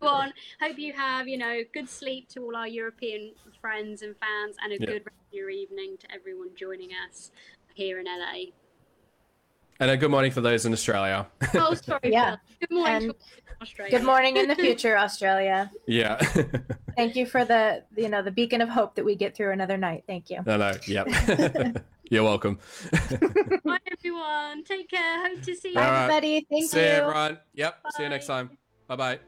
everyone, 0.00 0.32
hope 0.60 0.78
you 0.78 0.92
have, 0.92 1.26
you 1.28 1.36
know, 1.38 1.60
good 1.74 1.88
sleep 1.88 2.28
to 2.30 2.40
all 2.44 2.56
our 2.56 2.68
European 2.68 3.32
friends 3.60 4.02
and 4.02 4.14
fans, 4.18 4.56
and 4.62 4.72
a 4.72 4.76
Yeah. 4.80 4.86
good 4.86 5.04
rest 5.06 5.18
of 5.28 5.32
your 5.34 5.50
evening 5.50 5.96
to 5.98 6.10
everyone 6.12 6.50
joining 6.56 6.90
us 7.06 7.30
here 7.74 7.98
in 7.98 8.06
LA. 8.06 8.52
And 9.82 9.90
a 9.90 9.96
good 9.96 10.12
morning 10.12 10.30
for 10.30 10.40
those 10.40 10.64
in 10.64 10.72
Australia. 10.72 11.26
Oh, 11.54 11.74
sorry. 11.74 11.98
Yeah. 12.04 12.36
Good 12.60 12.70
morning, 12.70 12.94
And 13.02 13.14
Australia. 13.60 13.90
Good 13.98 14.06
morning 14.06 14.36
in 14.36 14.46
the 14.46 14.54
future, 14.54 14.96
Australia. 14.96 15.72
yeah. 15.88 16.16
Thank 16.96 17.16
you 17.16 17.26
for 17.26 17.44
the 17.44 17.82
you 17.96 18.08
know 18.08 18.22
the 18.22 18.30
beacon 18.30 18.60
of 18.60 18.68
hope 18.68 18.94
that 18.94 19.04
we 19.04 19.16
get 19.16 19.34
through 19.36 19.50
another 19.50 19.76
night. 19.76 20.04
Thank 20.06 20.30
you. 20.30 20.38
no, 20.46 20.56
no. 20.56 20.72
Yep. 20.86 21.82
You're 22.10 22.22
welcome. 22.22 22.60
Bye, 23.64 23.78
everyone. 23.90 24.62
Take 24.62 24.88
care. 24.88 25.28
Hope 25.28 25.42
to 25.42 25.54
see 25.56 25.70
you. 25.70 25.74
Bye, 25.74 25.84
All 25.84 25.90
right. 25.90 26.02
everybody. 26.04 26.46
Thank 26.48 26.62
you. 26.62 26.68
See 26.68 26.78
you. 26.78 26.84
you, 26.84 26.92
everyone. 26.92 27.38
Yep. 27.54 27.74
See 27.96 28.02
you 28.04 28.08
next 28.08 28.26
time. 28.26 28.50
Bye 28.86 28.96
bye. 28.96 29.18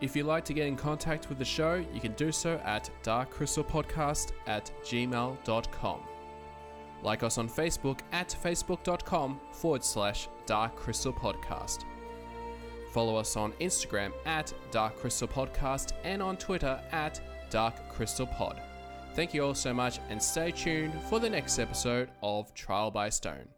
If 0.00 0.16
you'd 0.16 0.26
like 0.26 0.44
to 0.46 0.52
get 0.52 0.66
in 0.66 0.74
contact 0.76 1.28
with 1.28 1.38
the 1.38 1.44
show, 1.44 1.74
you 1.94 2.00
can 2.00 2.12
do 2.14 2.32
so 2.32 2.60
at 2.64 2.90
darkcrystalpodcast 3.04 4.32
at 4.48 4.70
gmail.com. 4.84 6.00
Like 7.06 7.22
us 7.22 7.38
on 7.38 7.48
Facebook 7.48 8.00
at 8.10 8.36
facebook.com 8.42 9.38
forward 9.52 9.84
slash 9.84 10.28
Dark 10.44 10.74
Crystal 10.74 11.12
Podcast. 11.12 11.84
Follow 12.90 13.14
us 13.14 13.36
on 13.36 13.52
Instagram 13.60 14.10
at 14.24 14.52
Dark 14.72 14.96
Crystal 14.96 15.28
Podcast 15.28 15.92
and 16.02 16.20
on 16.20 16.36
Twitter 16.36 16.82
at 16.90 17.20
Dark 17.48 17.88
Crystal 17.88 18.26
Pod. 18.26 18.60
Thank 19.14 19.34
you 19.34 19.44
all 19.44 19.54
so 19.54 19.72
much 19.72 20.00
and 20.10 20.20
stay 20.20 20.50
tuned 20.50 21.00
for 21.08 21.20
the 21.20 21.30
next 21.30 21.60
episode 21.60 22.10
of 22.24 22.52
Trial 22.54 22.90
by 22.90 23.08
Stone. 23.08 23.55